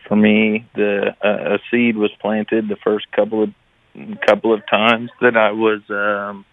for 0.07 0.15
me, 0.15 0.67
the 0.75 1.15
uh, 1.23 1.55
a 1.55 1.59
seed 1.69 1.95
was 1.95 2.11
planted 2.19 2.67
the 2.67 2.77
first 2.83 3.11
couple 3.11 3.43
of 3.43 3.49
couple 4.25 4.53
of 4.53 4.61
times 4.69 5.09
that 5.21 5.37
I 5.37 5.51
was 5.51 5.81
um, 5.89 6.45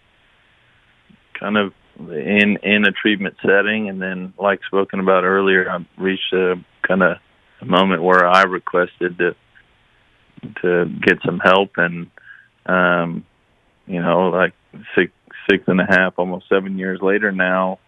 kind 1.39 1.57
of 1.57 1.73
in 1.99 2.57
in 2.63 2.85
a 2.85 2.91
treatment 2.91 3.35
setting, 3.41 3.89
and 3.89 4.01
then, 4.01 4.33
like 4.37 4.59
spoken 4.65 4.99
about 4.99 5.23
earlier, 5.23 5.69
I 5.69 5.85
reached 5.97 6.33
a 6.33 6.55
kind 6.87 7.03
of 7.03 7.17
a 7.61 7.65
moment 7.65 8.03
where 8.03 8.27
I 8.27 8.43
requested 8.43 9.17
to 9.17 9.35
to 10.61 10.85
get 10.85 11.19
some 11.25 11.39
help, 11.39 11.71
and 11.77 12.09
um, 12.65 13.25
you 13.87 14.01
know, 14.01 14.29
like 14.29 14.53
six 14.95 15.11
six 15.49 15.63
and 15.67 15.81
a 15.81 15.85
half, 15.85 16.13
almost 16.17 16.47
seven 16.47 16.77
years 16.77 16.99
later 17.01 17.31
now, 17.31 17.79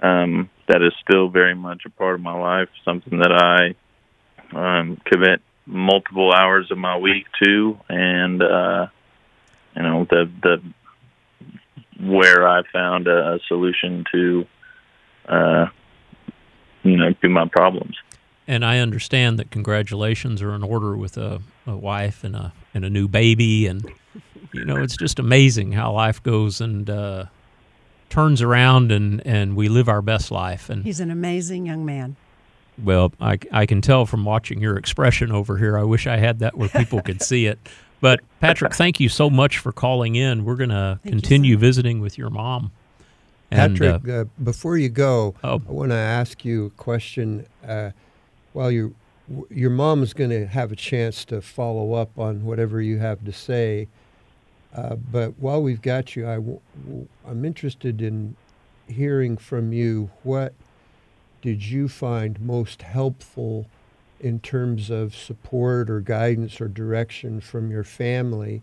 um, 0.00 0.50
that 0.68 0.82
is 0.82 0.92
still 1.08 1.28
very 1.28 1.54
much 1.54 1.82
a 1.86 1.90
part 1.90 2.14
of 2.14 2.20
my 2.20 2.38
life. 2.38 2.68
Something 2.84 3.20
that 3.20 3.32
I 3.32 3.74
um, 4.56 5.00
commit 5.04 5.40
multiple 5.66 6.32
hours 6.32 6.70
of 6.70 6.78
my 6.78 6.98
week 6.98 7.26
to, 7.42 7.78
and 7.88 8.42
uh, 8.42 8.86
you 9.74 9.82
know 9.82 10.06
the 10.08 10.30
the 10.42 10.62
where 12.00 12.46
I 12.46 12.62
found 12.72 13.06
a, 13.08 13.34
a 13.34 13.38
solution 13.48 14.04
to 14.12 14.46
uh, 15.28 15.66
you 16.82 16.96
know 16.96 17.12
to 17.22 17.28
my 17.28 17.48
problems. 17.48 17.96
And 18.48 18.64
I 18.64 18.78
understand 18.78 19.40
that 19.40 19.50
congratulations 19.50 20.40
are 20.40 20.54
in 20.54 20.62
order 20.62 20.96
with 20.96 21.16
a, 21.16 21.42
a 21.66 21.76
wife 21.76 22.22
and 22.22 22.36
a 22.36 22.52
and 22.74 22.84
a 22.84 22.90
new 22.90 23.08
baby, 23.08 23.66
and 23.66 23.84
you 24.52 24.64
know 24.64 24.76
it's 24.76 24.96
just 24.96 25.18
amazing 25.18 25.72
how 25.72 25.92
life 25.92 26.22
goes 26.22 26.60
and 26.60 26.88
uh, 26.88 27.24
turns 28.08 28.42
around, 28.42 28.92
and 28.92 29.26
and 29.26 29.56
we 29.56 29.68
live 29.68 29.88
our 29.88 30.02
best 30.02 30.30
life. 30.30 30.70
And 30.70 30.84
He's 30.84 31.00
an 31.00 31.10
amazing 31.10 31.66
young 31.66 31.84
man. 31.84 32.14
well, 32.82 33.12
I 33.20 33.38
I 33.50 33.66
can 33.66 33.80
tell 33.80 34.06
from 34.06 34.24
watching 34.24 34.60
your 34.60 34.76
expression 34.76 35.32
over 35.32 35.56
here. 35.58 35.76
I 35.76 35.82
wish 35.82 36.06
I 36.06 36.18
had 36.18 36.38
that 36.38 36.56
where 36.56 36.68
people 36.68 37.02
could 37.02 37.22
see 37.22 37.46
it. 37.46 37.58
But 38.06 38.20
Patrick, 38.38 38.72
thank 38.72 39.00
you 39.00 39.08
so 39.08 39.28
much 39.28 39.58
for 39.58 39.72
calling 39.72 40.14
in. 40.14 40.44
We're 40.44 40.54
gonna 40.54 41.00
Thank 41.02 41.06
you 41.06 41.18
so 41.18 41.22
continue 41.22 41.56
visiting 41.58 41.98
with 41.98 42.16
your 42.16 42.30
mom. 42.30 42.70
And, 43.50 43.82
uh, 43.82 43.98
Patrick, 43.98 44.14
uh, 44.14 44.24
before 44.44 44.76
you 44.76 44.88
go, 44.88 45.34
Oh. 45.42 45.60
I 45.68 45.72
want 45.72 45.90
to 45.90 45.96
ask 45.96 46.44
you 46.44 46.66
a 46.66 46.70
question. 46.70 47.46
Uh, 47.66 47.90
while 48.52 48.70
you, 48.70 48.94
your 49.50 49.70
mom 49.70 50.04
is 50.04 50.14
going 50.14 50.30
to 50.30 50.46
have 50.46 50.70
a 50.70 50.76
chance 50.76 51.24
to 51.24 51.40
follow 51.40 51.94
up 51.94 52.16
on 52.16 52.44
whatever 52.44 52.80
you 52.80 52.98
have 52.98 53.24
to 53.24 53.32
say, 53.32 53.88
uh, 54.72 54.94
but 54.94 55.36
while 55.40 55.60
we've 55.60 55.82
got 55.82 56.14
you, 56.14 56.28
I 56.28 56.36
w- 56.36 56.60
w- 56.86 57.08
I'm 57.26 57.44
interested 57.44 58.00
in 58.00 58.36
hearing 58.86 59.36
from 59.36 59.72
you. 59.72 60.10
What 60.22 60.54
did 61.42 61.64
you 61.64 61.88
find 61.88 62.40
most 62.40 62.82
helpful 62.82 63.66
in 64.20 64.40
terms 64.40 64.90
of 64.90 65.14
support 65.14 65.90
or 65.90 66.00
guidance 66.00 66.60
or 66.60 66.68
direction 66.68 67.40
from 67.40 67.70
your 67.70 67.84
family, 67.84 68.62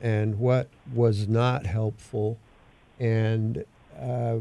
and 0.00 0.38
what 0.38 0.68
was 0.92 1.28
not 1.28 1.66
helpful? 1.66 2.38
And 2.98 3.64
uh, 4.00 4.38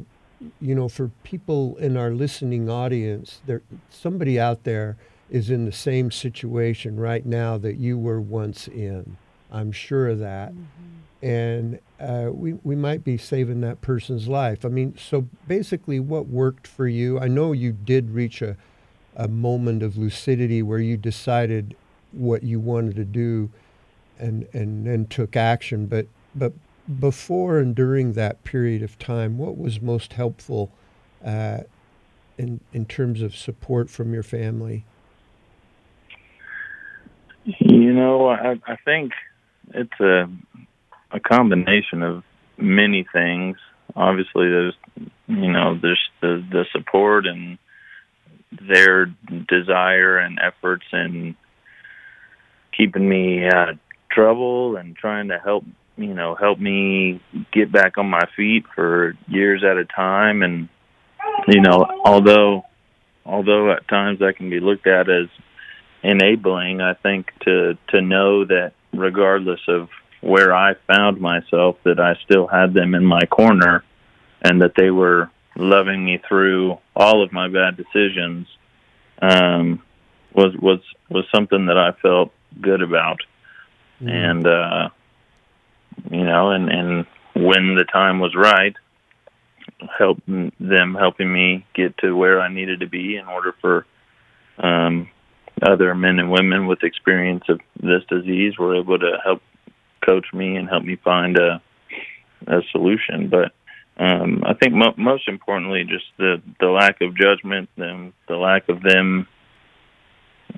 you 0.60 0.75
know, 0.75 0.89
for 0.89 1.10
people 1.24 1.75
in 1.77 1.98
our 1.98 2.12
listening 2.12 2.70
audience, 2.70 3.41
there 3.46 3.62
somebody 3.89 4.39
out 4.39 4.63
there 4.63 4.98
is 5.29 5.50
in 5.50 5.65
the 5.65 5.72
same 5.72 6.12
situation 6.12 7.00
right 7.00 7.25
now 7.25 7.58
that 7.58 7.77
you 7.77 7.98
were 7.98 8.20
once 8.22 8.67
in. 8.67 9.17
I'm 9.51 9.72
sure 9.72 10.10
of 10.10 10.20
that, 10.20 10.53
and 11.22 11.79
uh, 12.00 12.29
we 12.32 12.53
we 12.63 12.75
might 12.75 13.03
be 13.03 13.17
saving 13.17 13.62
that 13.62 13.82
person's 13.82 14.27
life. 14.27 14.65
I 14.65 14.70
mean, 14.70 14.98
so 14.98 15.27
basically, 15.48 16.00
what 16.00 16.27
worked 16.27 16.67
for 16.67 16.88
you? 16.88 17.20
I 17.20 17.27
know 17.27 17.51
you 17.51 17.72
did 17.72 18.12
reach 18.12 18.41
a 18.41 18.58
a 19.15 19.27
moment 19.27 19.84
of 19.84 19.98
lucidity 19.98 20.62
where 20.62 20.79
you 20.79 20.98
decided 20.98 21.75
what 22.12 22.43
you 22.43 22.60
wanted 22.60 22.96
to 22.96 23.05
do, 23.05 23.50
and 24.20 24.48
and 24.53 24.86
then 24.86 25.05
took 25.05 25.36
action, 25.36 25.88
but 25.88 26.08
But 26.36 26.53
before 27.00 27.60
and 27.60 27.75
during 27.75 28.13
that 28.13 28.43
period 28.43 28.82
of 28.82 28.98
time, 28.98 29.38
what 29.38 29.58
was 29.58 29.82
most 29.82 30.13
helpful 30.13 30.72
uh, 31.24 31.60
in 32.38 32.60
in 32.74 32.86
terms 32.86 33.22
of 33.22 33.36
support 33.36 33.89
from 33.89 34.13
your 34.13 34.24
family? 34.24 34.84
You 37.46 37.93
know, 37.93 38.27
I, 38.27 38.60
I 38.65 38.77
think 38.84 39.13
it's 39.74 40.00
a 40.00 40.27
a 41.12 41.20
combination 41.20 42.01
of 42.01 42.24
many 42.58 43.05
things. 43.13 43.58
Obviously, 43.96 44.50
there's 44.50 44.75
you 45.27 45.51
know 45.51 45.77
there's 45.79 46.10
the 46.22 46.43
the 46.51 46.65
support 46.72 47.25
and 47.27 47.58
their 48.62 49.07
desire 49.48 50.17
and 50.17 50.39
efforts 50.39 50.86
in 50.91 51.36
keeping 52.75 53.07
me 53.07 53.48
uh, 53.48 53.55
out 53.55 53.69
of 53.69 53.79
trouble 54.12 54.75
and 54.77 54.95
trying 54.95 55.29
to 55.29 55.39
help 55.39 55.63
you 55.98 56.13
know 56.13 56.36
help 56.36 56.60
me 56.60 57.22
get 57.51 57.72
back 57.72 57.98
on 57.98 58.10
my 58.10 58.24
feet 58.36 58.65
for 58.75 59.15
years 59.27 59.63
at 59.63 59.77
a 59.77 59.86
time. 59.86 60.41
And 60.41 60.69
you 61.48 61.62
know 61.62 61.86
although 62.05 62.63
although 63.25 63.72
at 63.72 63.88
times 63.88 64.19
that 64.19 64.38
can 64.38 64.50
be 64.50 64.60
looked 64.60 64.88
at 64.88 65.10
as 65.10 65.27
enabling 66.03 66.81
i 66.81 66.93
think 66.93 67.31
to 67.41 67.77
to 67.89 68.01
know 68.01 68.43
that 68.45 68.74
regardless 68.93 69.62
of 69.67 69.89
where 70.22 70.53
i 70.53 70.74
found 70.88 71.19
myself 71.19 71.77
that 71.83 72.00
i 72.00 72.13
still 72.25 72.48
had 72.48 72.74
them 72.74 72.93
in 72.93 73.05
my 73.05 73.22
corner 73.22 73.83
and 74.41 74.62
that 74.62 74.74
they 74.75 74.91
were 74.91 75.29
loving 75.55 76.05
me 76.05 76.19
through 76.27 76.77
all 76.95 77.24
of 77.24 77.31
my 77.31 77.48
bad 77.48 77.77
decisions 77.77 78.48
um 79.22 79.81
was 80.33 80.55
was 80.60 80.79
was 81.10 81.25
something 81.33 81.67
that 81.67 81.77
i 81.77 81.91
felt 82.01 82.31
good 82.62 82.81
about 82.81 83.19
mm. 84.01 84.10
and 84.10 84.48
uh 84.48 84.89
you 86.10 86.24
know 86.24 86.51
and 86.51 86.69
and 86.69 87.05
when 87.36 87.75
the 87.75 87.86
time 87.91 88.19
was 88.19 88.36
right 88.36 88.75
help 89.98 90.19
them 90.25 90.95
helping 90.95 91.31
me 91.31 91.65
get 91.74 91.98
to 91.98 92.15
where 92.15 92.39
I 92.39 92.48
needed 92.48 92.81
to 92.81 92.88
be 92.88 93.17
in 93.17 93.27
order 93.27 93.53
for 93.62 93.86
um, 94.57 95.10
other 95.62 95.93
men 95.95 96.19
and 96.19 96.31
women 96.31 96.67
with 96.67 96.83
experience 96.83 97.43
of 97.50 97.60
this 97.81 98.03
disease 98.10 98.57
were 98.57 98.75
able 98.75 99.00
to 99.00 99.17
help 99.24 99.41
coach 100.05 100.25
me 100.33 100.55
and 100.55 100.69
help 100.69 100.83
me 100.83 100.95
find 100.98 101.38
a 101.38 101.62
a 102.45 102.62
solution. 102.72 103.29
But 103.29 103.53
um, 103.97 104.43
I 104.45 104.53
think 104.53 104.73
mo- 104.73 104.95
most 104.97 105.27
importantly, 105.27 105.83
just 105.83 106.05
the 106.17 106.41
the 106.59 106.67
lack 106.67 107.01
of 107.01 107.15
judgment 107.15 107.69
and 107.77 108.13
the 108.27 108.35
lack 108.35 108.67
of 108.69 108.81
them 108.81 109.27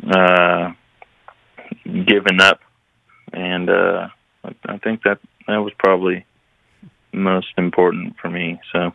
uh, 0.09 0.71
giving 1.83 2.39
up, 2.41 2.59
and 3.33 3.69
uh, 3.69 4.07
I 4.65 4.77
think 4.77 5.03
that 5.03 5.19
that 5.47 5.57
was 5.57 5.73
probably 5.77 6.25
most 7.11 7.53
important 7.57 8.15
for 8.21 8.29
me. 8.29 8.59
So. 8.71 8.91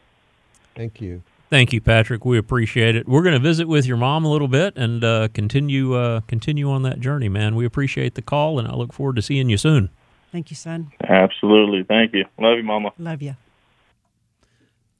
Thank 0.75 1.01
you. 1.01 1.23
Thank 1.51 1.73
you, 1.73 1.81
Patrick. 1.81 2.25
We 2.25 2.39
appreciate 2.39 2.95
it. 2.95 3.09
We're 3.09 3.23
going 3.23 3.35
to 3.35 3.41
visit 3.41 3.67
with 3.67 3.85
your 3.85 3.97
mom 3.97 4.25
a 4.25 4.31
little 4.31 4.47
bit 4.47 4.77
and 4.77 5.03
uh, 5.03 5.29
continue 5.35 5.95
uh, 5.95 6.21
continue 6.21 6.71
on 6.71 6.83
that 6.85 7.01
journey, 7.01 7.29
man. 7.29 7.57
We 7.57 7.67
appreciate 7.67 8.15
the 8.15 8.23
call, 8.23 8.59
and 8.59 8.69
I 8.69 8.75
look 8.75 8.93
forward 8.93 9.17
to 9.17 9.23
seeing 9.23 9.51
you 9.51 9.57
soon. 9.57 9.91
Thank 10.31 10.51
you, 10.51 10.57
son. 10.57 10.93
Absolutely. 11.03 11.83
Thank 11.83 12.15
you. 12.15 12.25
Love 12.39 12.57
you, 12.57 12.63
Mama. 12.63 12.93
Love 12.99 13.21
you. 13.21 13.35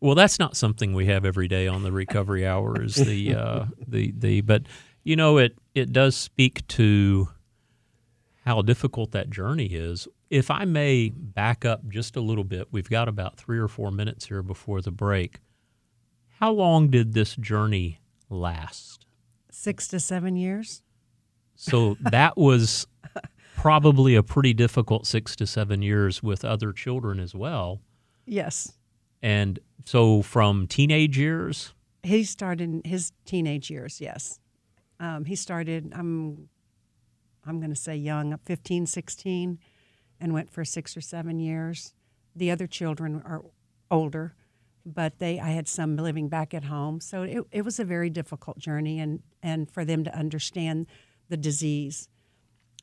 Well, 0.01 0.15
that's 0.15 0.39
not 0.39 0.57
something 0.57 0.95
we 0.95 1.07
have 1.07 1.25
every 1.25 1.47
day 1.49 1.69
on 1.69 1.83
the 1.83 1.93
recovery 1.93 2.47
hour. 2.47 2.83
Is 2.83 2.95
the 2.95 3.35
uh, 3.35 3.65
the 3.87 4.13
the 4.17 4.41
but 4.41 4.63
you 5.05 5.17
know 5.17 5.39
it 5.39 5.57
it 5.75 5.93
does 5.93 6.17
speak 6.17 6.67
to 6.69 7.29
how 8.45 8.63
difficult 8.63 9.13
that 9.13 9.31
journey 9.31 9.67
is. 9.67 10.09
If 10.31 10.51
I 10.51 10.65
may 10.65 11.11
back 11.11 11.65
up 11.65 11.87
just 11.89 12.17
a 12.17 12.21
little 12.21 12.45
bit, 12.45 12.69
we've 12.71 12.89
got 12.89 13.09
about 13.09 13.37
three 13.37 13.59
or 13.59 13.69
four 13.69 13.91
minutes 13.91 14.27
here 14.27 14.43
before 14.43 14.81
the 14.81 14.91
break. 14.91 15.41
How 16.39 16.53
long 16.53 16.89
did 16.89 17.13
this 17.13 17.37
journey 17.37 18.01
last? 18.31 19.05
Six 19.51 19.89
to 19.89 20.01
seven 20.01 20.37
years. 20.37 20.83
So 21.55 21.99
that 22.01 22.39
was 22.39 22.87
probably 23.57 24.15
a 24.15 24.23
pretty 24.23 24.55
difficult 24.55 25.07
six 25.07 25.37
to 25.37 25.47
seven 25.47 25.83
years 25.83 26.23
with 26.23 26.45
other 26.45 26.73
children 26.73 27.21
as 27.21 27.35
well. 27.35 27.83
Yes. 28.25 28.73
And 29.23 29.59
so 29.85 30.23
from 30.23 30.67
teenage 30.67 31.19
years? 31.19 31.73
He 32.03 32.25
started 32.25 32.83
his 32.85 33.13
teenage 33.25 33.71
years, 33.71 34.01
yes. 34.01 34.41
Um, 34.99 35.25
he 35.25 35.37
started, 35.37 35.93
I'm, 35.95 36.49
I'm 37.47 37.59
going 37.59 37.71
to 37.71 37.81
say 37.81 37.97
young, 37.97 38.37
15, 38.45 38.87
16, 38.87 39.59
and 40.21 40.33
went 40.35 40.51
for 40.51 40.65
six 40.65 40.97
or 40.97 41.01
seven 41.01 41.39
years. 41.39 41.95
The 42.35 42.51
other 42.51 42.67
children 42.67 43.23
are 43.25 43.43
older 43.91 44.35
but 44.85 45.19
they 45.19 45.39
I 45.39 45.51
had 45.51 45.69
some 45.69 45.97
living 45.97 46.29
back 46.29 46.55
at 46.55 46.65
home. 46.65 47.01
So 47.01 47.23
it, 47.23 47.45
it 47.51 47.63
was 47.63 47.79
a 47.79 47.85
very 47.85 48.11
difficult 48.11 48.59
journey 48.59 48.99
and, 48.99 49.23
and 49.43 49.71
for 49.71 49.85
them 49.85 50.05
to 50.05 50.17
understand 50.17 50.87
the 51.29 51.37
disease. 51.37 52.09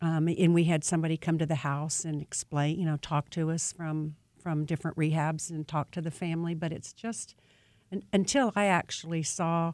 Um, 0.01 0.27
and 0.27 0.53
we 0.53 0.65
had 0.65 0.83
somebody 0.83 1.17
come 1.17 1.37
to 1.39 1.45
the 1.45 1.55
house 1.55 2.05
and 2.05 2.21
explain, 2.21 2.79
you 2.79 2.85
know, 2.85 2.97
talk 2.97 3.29
to 3.31 3.49
us 3.49 3.73
from 3.73 4.15
from 4.47 4.63
different 4.63 4.95
rehabs 4.95 5.49
and 5.49 5.67
talk 5.67 5.91
to 5.91 5.99
the 5.99 6.09
family. 6.09 6.55
But 6.55 6.71
it's 6.71 6.93
just 6.93 7.35
until 8.13 8.53
I 8.55 8.67
actually 8.67 9.21
saw 9.21 9.73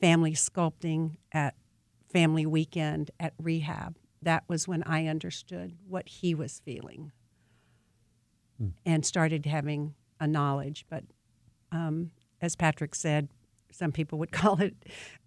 family 0.00 0.34
sculpting 0.34 1.16
at 1.32 1.56
family 2.12 2.46
weekend 2.46 3.10
at 3.18 3.32
rehab, 3.36 3.96
that 4.22 4.44
was 4.46 4.68
when 4.68 4.84
I 4.84 5.08
understood 5.08 5.76
what 5.88 6.08
he 6.08 6.36
was 6.36 6.62
feeling 6.64 7.10
hmm. 8.58 8.68
and 8.86 9.04
started 9.04 9.44
having 9.44 9.94
a 10.20 10.28
knowledge. 10.28 10.86
But 10.88 11.02
um, 11.72 12.12
as 12.40 12.54
Patrick 12.54 12.94
said, 12.94 13.28
some 13.72 13.90
people 13.90 14.20
would 14.20 14.30
call 14.40 14.62
it 14.62 14.76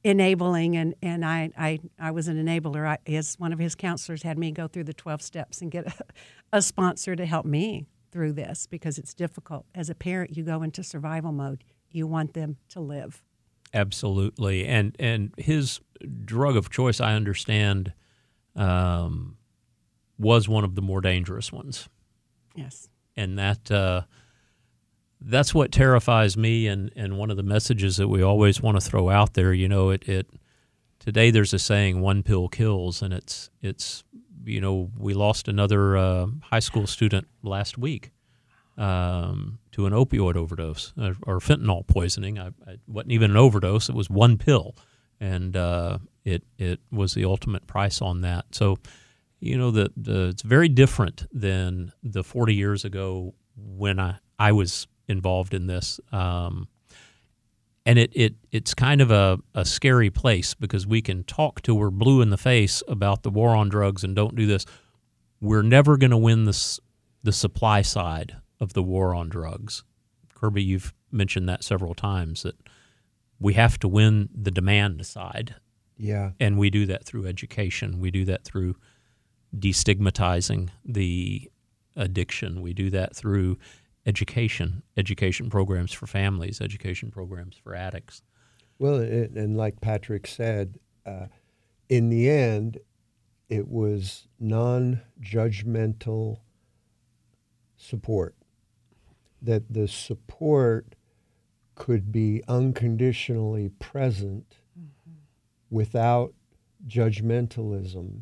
enabling, 0.06 0.78
and, 0.78 0.96
and 1.02 1.26
I, 1.26 1.50
I, 1.58 1.80
I 2.00 2.12
was 2.12 2.30
an 2.30 2.42
enabler. 2.42 2.88
I, 2.88 2.98
his, 3.06 3.36
one 3.36 3.52
of 3.52 3.60
his 3.60 3.76
counselors 3.76 4.24
had 4.24 4.38
me 4.38 4.52
go 4.52 4.70
through 4.70 4.86
the 4.86 4.94
12 4.94 5.22
steps 5.22 5.62
and 5.62 5.70
get 5.70 5.86
a, 6.54 6.58
a 6.60 6.62
sponsor 6.62 7.14
to 7.18 7.26
help 7.26 7.46
me 7.46 7.88
through 8.16 8.32
this 8.32 8.66
because 8.66 8.98
it's 8.98 9.14
difficult. 9.14 9.66
As 9.76 9.90
a 9.90 9.94
parent, 9.94 10.38
you 10.38 10.44
go 10.44 10.64
into 10.64 10.82
survival 10.84 11.34
mode. 11.34 11.66
You 11.92 12.08
want 12.08 12.34
them 12.34 12.56
to 12.70 12.80
live. 12.80 13.22
Absolutely, 13.74 14.66
and 14.66 14.96
and 15.00 15.34
his 15.38 15.82
drug 16.24 16.56
of 16.56 16.70
choice, 16.70 17.02
I 17.02 17.14
understand, 17.14 17.92
um, 18.56 19.36
was 20.18 20.48
one 20.48 20.64
of 20.64 20.76
the 20.76 20.82
more 20.82 21.02
dangerous 21.02 21.52
ones. 21.52 21.90
Yes, 22.56 22.88
and 23.18 23.38
that 23.38 23.70
uh, 23.70 24.04
that's 25.20 25.54
what 25.54 25.74
terrifies 25.74 26.38
me 26.38 26.68
and, 26.68 26.94
and 26.96 27.18
one 27.18 27.30
of 27.30 27.36
the 27.36 27.44
messages 27.44 27.98
that 27.98 28.08
we 28.08 28.24
always 28.24 28.62
want 28.62 28.80
to 28.80 28.82
throw 28.82 29.10
out 29.10 29.34
there 29.34 29.54
you 29.54 29.68
know 29.68 29.90
it, 29.90 30.08
it 30.08 30.28
today 31.00 31.32
there's 31.32 31.54
a 31.54 31.58
saying 31.58 32.00
one 32.00 32.22
pill 32.22 32.48
kills 32.48 33.02
and 33.02 33.14
it's 33.14 33.50
it's 33.62 34.04
you 34.46 34.62
know 34.62 34.92
we 34.98 35.14
lost 35.14 35.48
another 35.48 35.98
uh, 35.98 36.28
high 36.42 36.60
school 36.60 36.88
student 36.88 37.28
last 37.44 37.78
week 37.78 38.12
um, 38.78 39.60
to 39.72 39.86
an 39.86 39.94
opioid 39.94 40.36
overdose 40.36 40.94
or, 40.98 41.04
uh, 41.04 41.14
or 41.24 41.40
fentanyl 41.40 41.86
poisoning. 41.88 42.40
I, 42.40 42.48
I, 42.68 42.78
wasn't 42.88 43.14
even 43.14 43.32
an 43.32 43.38
overdose 43.38 43.90
it 43.90 43.96
was 43.96 44.10
one 44.10 44.38
pill. 44.38 44.76
And 45.20 45.56
uh, 45.56 46.00
it 46.26 46.44
it 46.58 46.82
was 46.92 47.14
the 47.14 47.24
ultimate 47.26 47.68
price 47.68 48.02
on 48.02 48.22
that. 48.22 48.46
So 48.52 48.78
you 49.40 49.58
know 49.58 49.72
the, 49.72 49.92
the 49.96 50.28
it's 50.30 50.42
very 50.42 50.68
different 50.68 51.26
than 51.32 51.94
the 52.04 52.24
40 52.24 52.54
years 52.54 52.84
ago 52.84 53.34
when 53.56 54.00
I, 54.00 54.18
I 54.38 54.52
was 54.52 54.88
involved 55.08 55.54
in 55.54 55.68
this. 55.68 56.00
Um, 56.12 56.68
and 57.86 58.00
it, 58.00 58.12
it 58.16 58.36
it's 58.52 58.74
kind 58.74 59.02
of 59.02 59.12
a, 59.12 59.40
a 59.54 59.64
scary 59.64 60.10
place 60.10 60.54
because 60.54 60.88
we 60.88 61.02
can 61.02 61.24
talk 61.24 61.62
till 61.62 61.78
we're 61.78 61.92
blue 61.92 62.22
in 62.22 62.30
the 62.30 62.38
face 62.38 62.82
about 62.88 63.24
the 63.24 63.30
war 63.30 63.56
on 63.56 63.70
drugs 63.70 64.04
and 64.04 64.16
don't 64.16 64.36
do 64.36 64.46
this. 64.46 64.66
We're 65.40 65.62
never 65.62 65.98
going 65.98 66.12
to 66.12 66.18
win 66.18 66.46
this 66.46 66.80
the 67.24 67.32
supply 67.32 67.82
side 67.82 68.38
of 68.60 68.74
the 68.74 68.84
war 68.84 69.14
on 69.14 69.30
drugs. 69.30 69.84
Kirby, 70.34 70.64
you've 70.64 70.94
mentioned 71.12 71.48
that 71.50 71.64
several 71.64 71.94
times 71.94 72.44
that 72.44 72.56
we 73.40 73.54
have 73.54 73.80
to 73.80 73.88
win 73.88 74.30
the 74.34 74.52
demand 74.52 75.06
side. 75.06 75.56
Yeah. 75.98 76.32
And 76.40 76.58
we 76.58 76.70
do 76.70 76.86
that 76.88 77.06
through 77.06 77.26
education. 77.26 78.00
We 78.00 78.12
do 78.12 78.26
that 78.26 78.44
through 78.44 78.76
destigmatizing 79.58 80.70
the 80.84 81.50
addiction. 81.96 82.62
We 82.62 82.74
do 82.74 82.90
that 82.92 83.16
through 83.16 83.58
education, 84.06 84.84
education 84.98 85.50
programs 85.50 85.92
for 85.92 86.08
families, 86.08 86.62
education 86.62 87.12
programs 87.12 87.58
for 87.58 87.76
addicts. 87.76 88.22
Well, 88.78 89.00
it, 89.00 89.32
and 89.32 89.58
like 89.58 89.82
Patrick 89.82 90.28
said, 90.28 90.80
uh, 91.06 91.28
in 91.90 92.10
the 92.10 92.30
end, 92.30 92.80
it 93.50 93.68
was 93.68 94.28
non 94.40 95.02
judgmental 95.22 96.40
support. 97.78 98.36
That 99.42 99.72
the 99.72 99.88
support 99.88 100.96
could 101.76 102.12
be 102.12 102.42
unconditionally 102.48 103.70
present 103.70 104.58
mm-hmm. 104.78 105.18
without 105.70 106.34
judgmentalism. 106.88 108.22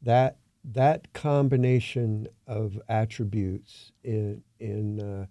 That 0.00 0.38
that 0.64 1.12
combination 1.12 2.28
of 2.46 2.80
attributes 2.88 3.92
in 4.04 4.42
in 4.60 5.00
uh, 5.00 5.26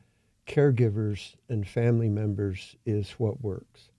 caregivers 0.46 1.36
and 1.48 1.68
family 1.68 2.10
members 2.10 2.76
is 2.86 3.12
what 3.12 3.42
works. 3.42 3.92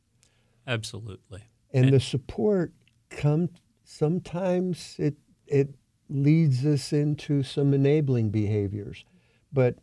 Absolutely. 0.66 1.44
And, 1.72 1.86
and 1.86 1.94
the 1.94 2.00
support 2.00 2.72
come 3.10 3.48
sometimes 3.84 4.96
it 4.98 5.14
it 5.46 5.74
leads 6.08 6.64
us 6.66 6.92
into 6.92 7.42
some 7.42 7.72
enabling 7.72 8.30
behaviors, 8.30 9.04
but 9.52 9.76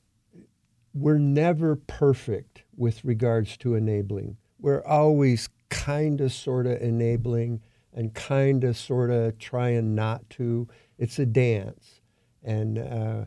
we're 0.93 1.17
never 1.17 1.75
perfect 1.75 2.63
with 2.75 3.03
regards 3.03 3.57
to 3.57 3.75
enabling. 3.75 4.37
We're 4.59 4.83
always 4.83 5.49
kind 5.69 6.21
of 6.21 6.31
sort 6.31 6.67
of 6.67 6.81
enabling 6.81 7.61
and 7.93 8.13
kind 8.13 8.63
of 8.63 8.77
sort 8.77 9.11
of 9.11 9.37
trying 9.37 9.95
not 9.95 10.29
to. 10.31 10.67
It's 10.97 11.19
a 11.19 11.25
dance. 11.25 12.01
And 12.43 12.77
uh, 12.77 13.25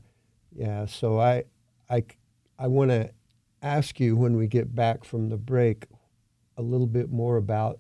yeah, 0.55 0.87
so 0.87 1.21
I, 1.21 1.45
I, 1.91 2.05
I 2.59 2.67
want 2.67 2.91
to 2.91 3.11
ask 3.63 4.01
you 4.01 4.17
when 4.17 4.37
we 4.37 4.47
get 4.47 4.75
back 4.75 5.05
from 5.05 5.29
the 5.29 5.37
break 5.37 5.87
a 6.57 6.63
little 6.63 6.87
bit 6.87 7.11
more 7.11 7.37
about 7.37 7.79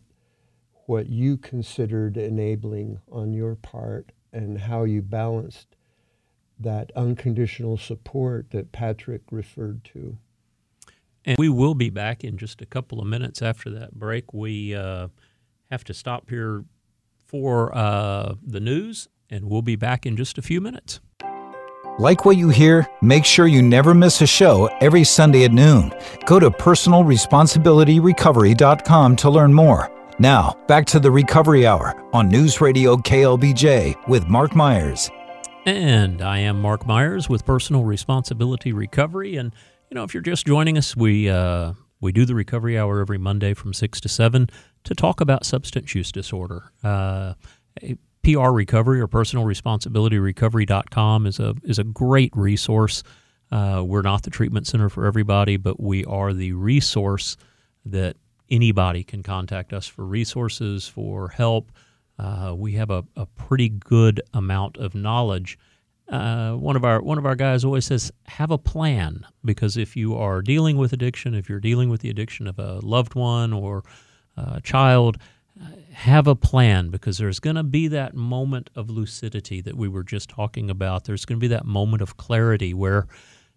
what 0.87 1.09
you 1.09 1.37
considered 1.37 2.16
enabling 2.16 3.01
on 3.11 3.33
your 3.33 3.55
part 3.55 4.12
and 4.33 4.59
how 4.59 4.85
you 4.85 5.03
balanced 5.03 5.77
that 6.59 6.90
unconditional 6.97 7.77
support 7.77 8.51
that 8.51 8.73
Patrick 8.73 9.23
referred 9.31 9.85
to. 9.85 10.16
And 11.25 11.37
we 11.38 11.49
will 11.49 11.75
be 11.75 11.90
back 11.90 12.25
in 12.25 12.37
just 12.37 12.61
a 12.62 12.66
couple 12.66 13.01
of 13.01 13.07
minutes 13.07 13.42
after 13.42 13.71
that 13.71 13.95
break. 13.95 14.33
We 14.33 14.75
uh, 14.75 15.09
have 15.71 15.85
to 15.85 15.95
stop 15.95 16.29
here 16.31 16.64
for 17.33 17.77
uh, 17.77 18.37
the 18.47 18.61
news, 18.61 19.09
and 19.29 19.47
we'll 19.47 19.62
be 19.62 19.75
back 19.75 20.07
in 20.07 20.16
just 20.16 20.38
a 20.38 20.42
few 20.42 20.61
minutes. 20.61 21.01
Like 21.99 22.25
what 22.25 22.37
you 22.37 22.51
hear? 22.51 22.87
Make 23.03 23.25
sure 23.25 23.49
you 23.49 23.62
never 23.62 23.95
miss 23.95 24.23
a 24.23 24.27
show 24.27 24.66
every 24.81 25.05
Sunday 25.05 25.45
at 25.45 25.53
noon. 25.53 25.92
Go 26.27 26.38
to 26.38 26.51
personalresponsibilityrecovery.com 26.51 29.16
to 29.16 29.31
learn 29.31 29.53
more. 29.53 29.90
Now, 30.18 30.57
back 30.68 30.87
to 30.87 30.99
the 31.01 31.11
Recovery 31.11 31.66
Hour 31.66 32.01
on 32.12 32.29
News 32.29 32.61
Radio 32.61 32.97
KLBJ 32.97 34.09
with 34.09 34.29
Mark 34.29 34.55
Myers. 34.55 35.11
And 35.64 36.21
I 36.23 36.38
am 36.38 36.61
Mark 36.61 36.87
Myers 36.87 37.29
with 37.29 37.45
Personal 37.45 37.85
Responsibility 37.85 38.73
Recovery. 38.73 39.37
And, 39.37 39.53
you 39.90 39.95
know, 39.95 40.05
if 40.05 40.14
you're 40.14 40.23
just 40.23 40.47
joining 40.47 40.79
us, 40.79 40.97
we, 40.97 41.29
uh, 41.29 41.73
we 42.01 42.12
do 42.12 42.25
the 42.25 42.35
Recovery 42.35 42.79
Hour 42.79 43.01
every 43.01 43.18
Monday 43.18 43.55
from 43.55 43.73
6 43.73 44.01
to 44.01 44.09
7 44.09 44.49
to 44.85 44.95
talk 44.95 45.21
about 45.21 45.45
substance 45.45 45.95
use 45.95 46.12
disorder. 46.12 46.73
Uh, 46.83 47.35
PR 48.23 48.51
Recovery 48.51 49.01
or 49.01 49.07
Personal 49.07 49.45
Responsibility 49.45 50.18
Recovery.com 50.18 51.27
is 51.27 51.40
a, 51.40 51.55
is 51.64 51.79
a 51.79 51.85
great 51.85 52.33
resource. 52.37 53.03
Uh, 53.51 53.83
we're 53.85 54.03
not 54.03 54.23
the 54.23 54.31
treatment 54.31 54.66
center 54.66 54.88
for 54.88 55.07
everybody, 55.07 55.57
but 55.57 55.81
we 55.81 56.05
are 56.05 56.33
the 56.33 56.53
resource 56.53 57.37
that 57.85 58.16
anybody 58.49 59.03
can 59.03 59.23
contact 59.23 59.73
us 59.73 59.87
for 59.87 60.05
resources, 60.05 60.87
for 60.87 61.29
help. 61.29 61.73
Uh, 62.18 62.55
we 62.57 62.73
have 62.75 62.90
a, 62.90 63.05
a, 63.16 63.27
pretty 63.27 63.68
good 63.68 64.21
amount 64.35 64.77
of 64.77 64.95
knowledge. 64.95 65.59
Uh, 66.09 66.53
one 66.53 66.77
of 66.77 66.85
our 66.85 67.01
one 67.01 67.16
of 67.16 67.25
our 67.25 67.35
guys 67.35 67.64
always 67.64 67.87
says, 67.87 68.12
"Have 68.27 68.51
a 68.51 68.59
plan," 68.59 69.27
because 69.45 69.77
if 69.77 69.97
you 69.97 70.14
are 70.14 70.42
dealing 70.42 70.77
with 70.77 70.92
addiction, 70.92 71.35
if 71.35 71.49
you're 71.49 71.59
dealing 71.59 71.88
with 71.88 72.03
the 72.03 72.11
addiction 72.11 72.47
of 72.47 72.59
a 72.59 72.81
loved 72.81 73.14
one 73.14 73.53
or 73.53 73.83
a 74.37 74.61
child, 74.61 75.18
uh, 75.61 75.66
have 75.92 76.27
a 76.27 76.35
plan 76.35 76.90
because 76.90 77.18
there's 77.18 77.40
going 77.40 77.57
to 77.57 77.62
be 77.62 77.88
that 77.88 78.14
moment 78.14 78.71
of 78.75 78.90
lucidity 78.90 79.61
that 79.61 79.77
we 79.77 79.88
were 79.88 80.03
just 80.03 80.29
talking 80.29 80.71
about. 80.71 81.05
There's 81.05 81.25
going 81.25 81.38
to 81.38 81.45
be 81.45 81.49
that 81.49 81.66
moment 81.66 82.03
of 82.03 82.16
clarity 82.16 82.75
where 82.75 83.07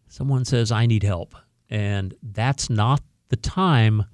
someone 0.08 0.46
says, 0.46 0.72
"I 0.72 0.86
need 0.86 1.04
help," 1.04 1.36
and 1.70 2.14
that's 2.22 2.70
not 2.70 3.02
the 3.30 3.38
time 3.38 4.06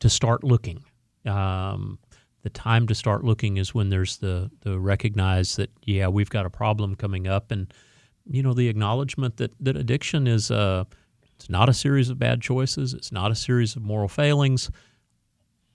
to 0.00 0.08
start 0.08 0.44
looking. 0.44 0.84
Um, 1.26 1.98
the 2.42 2.50
time 2.50 2.86
to 2.86 2.94
start 2.94 3.24
looking 3.24 3.56
is 3.56 3.74
when 3.74 3.90
there's 3.90 4.18
the 4.18 4.50
the 4.62 4.78
recognize 4.78 5.56
that 5.56 5.70
yeah 5.84 6.08
we've 6.08 6.30
got 6.30 6.46
a 6.46 6.50
problem 6.50 6.94
coming 6.94 7.26
up 7.26 7.50
and 7.50 7.72
you 8.30 8.42
know 8.42 8.54
the 8.54 8.68
acknowledgement 8.68 9.36
that 9.36 9.52
that 9.60 9.76
addiction 9.76 10.26
is 10.26 10.50
uh 10.50 10.84
it's 11.34 11.50
not 11.50 11.68
a 11.68 11.74
series 11.74 12.08
of 12.08 12.18
bad 12.18 12.40
choices 12.40 12.94
it's 12.94 13.12
not 13.12 13.30
a 13.30 13.34
series 13.34 13.76
of 13.76 13.82
moral 13.82 14.08
failings 14.08 14.70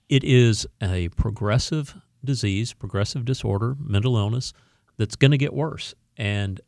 it 0.08 0.24
is 0.24 0.66
a 0.82 1.08
progressive 1.10 1.94
disease 2.24 2.72
progressive 2.72 3.24
disorder 3.24 3.76
mental 3.78 4.16
illness 4.16 4.52
that's 4.96 5.16
going 5.16 5.30
to 5.30 5.38
get 5.38 5.52
worse 5.52 5.94
and 6.16 6.60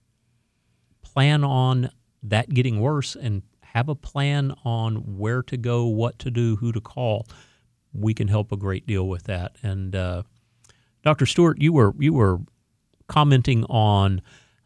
plan 1.02 1.42
on 1.44 1.90
that 2.22 2.50
getting 2.50 2.80
worse 2.80 3.16
and 3.16 3.42
have 3.62 3.88
a 3.88 3.94
plan 3.94 4.54
on 4.64 5.16
where 5.18 5.42
to 5.42 5.56
go 5.56 5.86
what 5.86 6.18
to 6.18 6.30
do 6.30 6.56
who 6.56 6.72
to 6.72 6.80
call 6.80 7.26
we 8.00 8.14
can 8.14 8.28
help 8.28 8.52
a 8.52 8.56
great 8.56 8.86
deal 8.86 9.08
with 9.08 9.24
that. 9.24 9.56
And 9.62 9.94
uh, 9.94 10.22
Dr. 11.02 11.26
Stewart, 11.26 11.60
you 11.60 11.72
were 11.72 11.94
you 11.98 12.12
were 12.12 12.40
commenting 13.08 13.64
on 13.64 14.22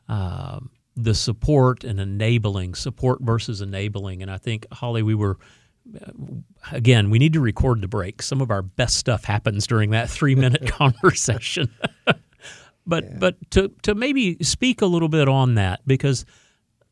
uh, 0.09 0.61
the 0.97 1.15
support 1.15 1.85
and 1.85 2.01
enabling 2.01 2.75
support 2.75 3.21
versus 3.21 3.61
enabling, 3.61 4.23
and 4.23 4.31
I 4.31 4.39
think 4.39 4.67
Holly, 4.73 5.03
we 5.03 5.15
were. 5.15 5.39
Again, 6.73 7.11
we 7.11 7.19
need 7.19 7.33
to 7.33 7.41
record 7.41 7.81
the 7.81 7.89
break. 7.89 8.23
Some 8.23 8.41
of 8.41 8.51
our 8.51 8.63
best 8.63 8.97
stuff 8.97 9.25
happens 9.25 9.67
during 9.67 9.91
that 9.91 10.11
three-minute 10.11 10.67
conversation. 10.73 11.73
but 12.87 13.05
yeah. 13.05 13.17
but 13.19 13.51
to 13.53 13.69
to 13.83 13.95
maybe 13.95 14.37
speak 14.43 14.83
a 14.83 14.87
little 14.87 15.09
bit 15.09 15.29
on 15.29 15.55
that 15.55 15.81
because 15.87 16.25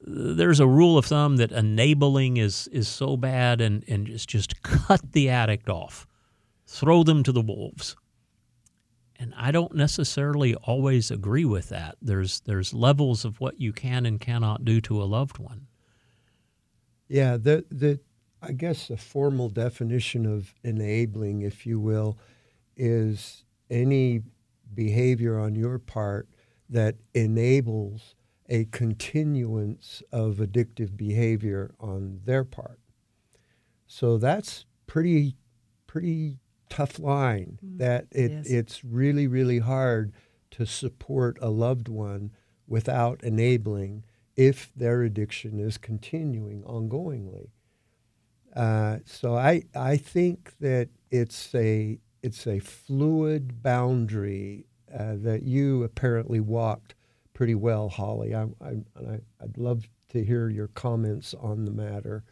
there's 0.01 0.61
a 0.61 0.67
rule 0.67 0.97
of 0.97 1.07
thumb 1.07 1.37
that 1.37 1.53
enabling 1.53 2.39
is 2.39 2.69
is 2.69 2.89
so 2.89 3.17
bad 3.17 3.61
and 3.61 3.85
and 3.89 4.07
just 4.07 4.29
just 4.29 4.63
cut 4.63 5.13
the 5.13 5.29
addict 5.29 5.69
off 5.69 6.07
throw 6.69 7.03
them 7.03 7.23
to 7.25 7.33
the 7.33 7.41
wolves. 7.41 7.97
And 9.19 9.35
I 9.37 9.51
don't 9.51 9.75
necessarily 9.75 10.55
always 10.55 11.11
agree 11.11 11.45
with 11.45 11.71
that. 11.71 11.97
There's 12.01 12.41
there's 12.41 12.73
levels 12.73 13.25
of 13.25 13.41
what 13.41 13.61
you 13.61 13.73
can 13.73 14.07
and 14.07 14.21
cannot 14.21 14.65
do 14.65 14.81
to 14.83 15.03
a 15.03 15.05
loved 15.05 15.39
one. 15.39 15.67
Yeah, 17.09 17.37
the 17.37 17.65
the 17.71 17.99
I 18.41 18.53
guess 18.53 18.89
the 18.89 18.97
formal 18.97 19.49
definition 19.49 20.27
of 20.27 20.55
enabling, 20.63 21.43
if 21.43 21.67
you 21.67 21.81
will, 21.81 22.19
is 22.77 23.45
any 23.71 24.23
behavior 24.75 25.39
on 25.39 25.55
your 25.55 25.79
part 25.79 26.29
that 26.69 26.97
enables 27.15 28.15
a 28.49 28.65
continuance 28.67 30.03
of 30.13 30.37
addictive 30.37 30.97
behavior 30.97 31.75
on 31.81 32.21
their 32.25 32.45
part. 32.45 32.79
So 33.87 34.19
that's 34.19 34.65
pretty 34.87 35.37
pretty 35.87 36.39
tough 36.69 36.99
line 36.99 37.59
mm. 37.65 37.79
that 37.79 38.07
it, 38.13 38.31
yes. 38.31 38.47
it's 38.47 38.85
really, 38.85 39.27
really 39.27 39.59
hard 39.59 40.13
to 40.51 40.67
support 40.67 41.39
a 41.41 41.49
loved 41.49 41.89
one 41.89 42.31
without 42.67 43.23
enabling 43.23 44.05
if 44.37 44.71
their 44.77 45.03
addiction 45.03 45.59
is 45.59 45.79
continuing 45.79 46.63
ongoingly. 46.63 47.49
Uh, 48.59 48.99
so 49.05 49.37
I, 49.37 49.63
I 49.75 49.97
think 49.97 50.53
that 50.61 50.89
it's 51.11 51.55
a, 51.55 51.99
it's 52.23 52.47
a 52.47 52.59
fluid 52.59 53.63
boundary 53.63 54.67
uh, 54.93 55.15
that 55.19 55.45
you 55.45 55.85
apparently 55.85 56.41
walked 56.41 56.95
pretty 57.35 57.55
well, 57.55 57.89
Holly. 57.89 58.35
I, 58.35 58.43
I, 58.61 58.71
I, 58.97 59.21
I'd 59.41 59.57
love 59.57 59.89
to 60.09 60.25
hear 60.25 60.49
your 60.49 60.67
comments 60.69 61.35
on 61.35 61.67
the 61.67 61.71
matter. 61.71 62.25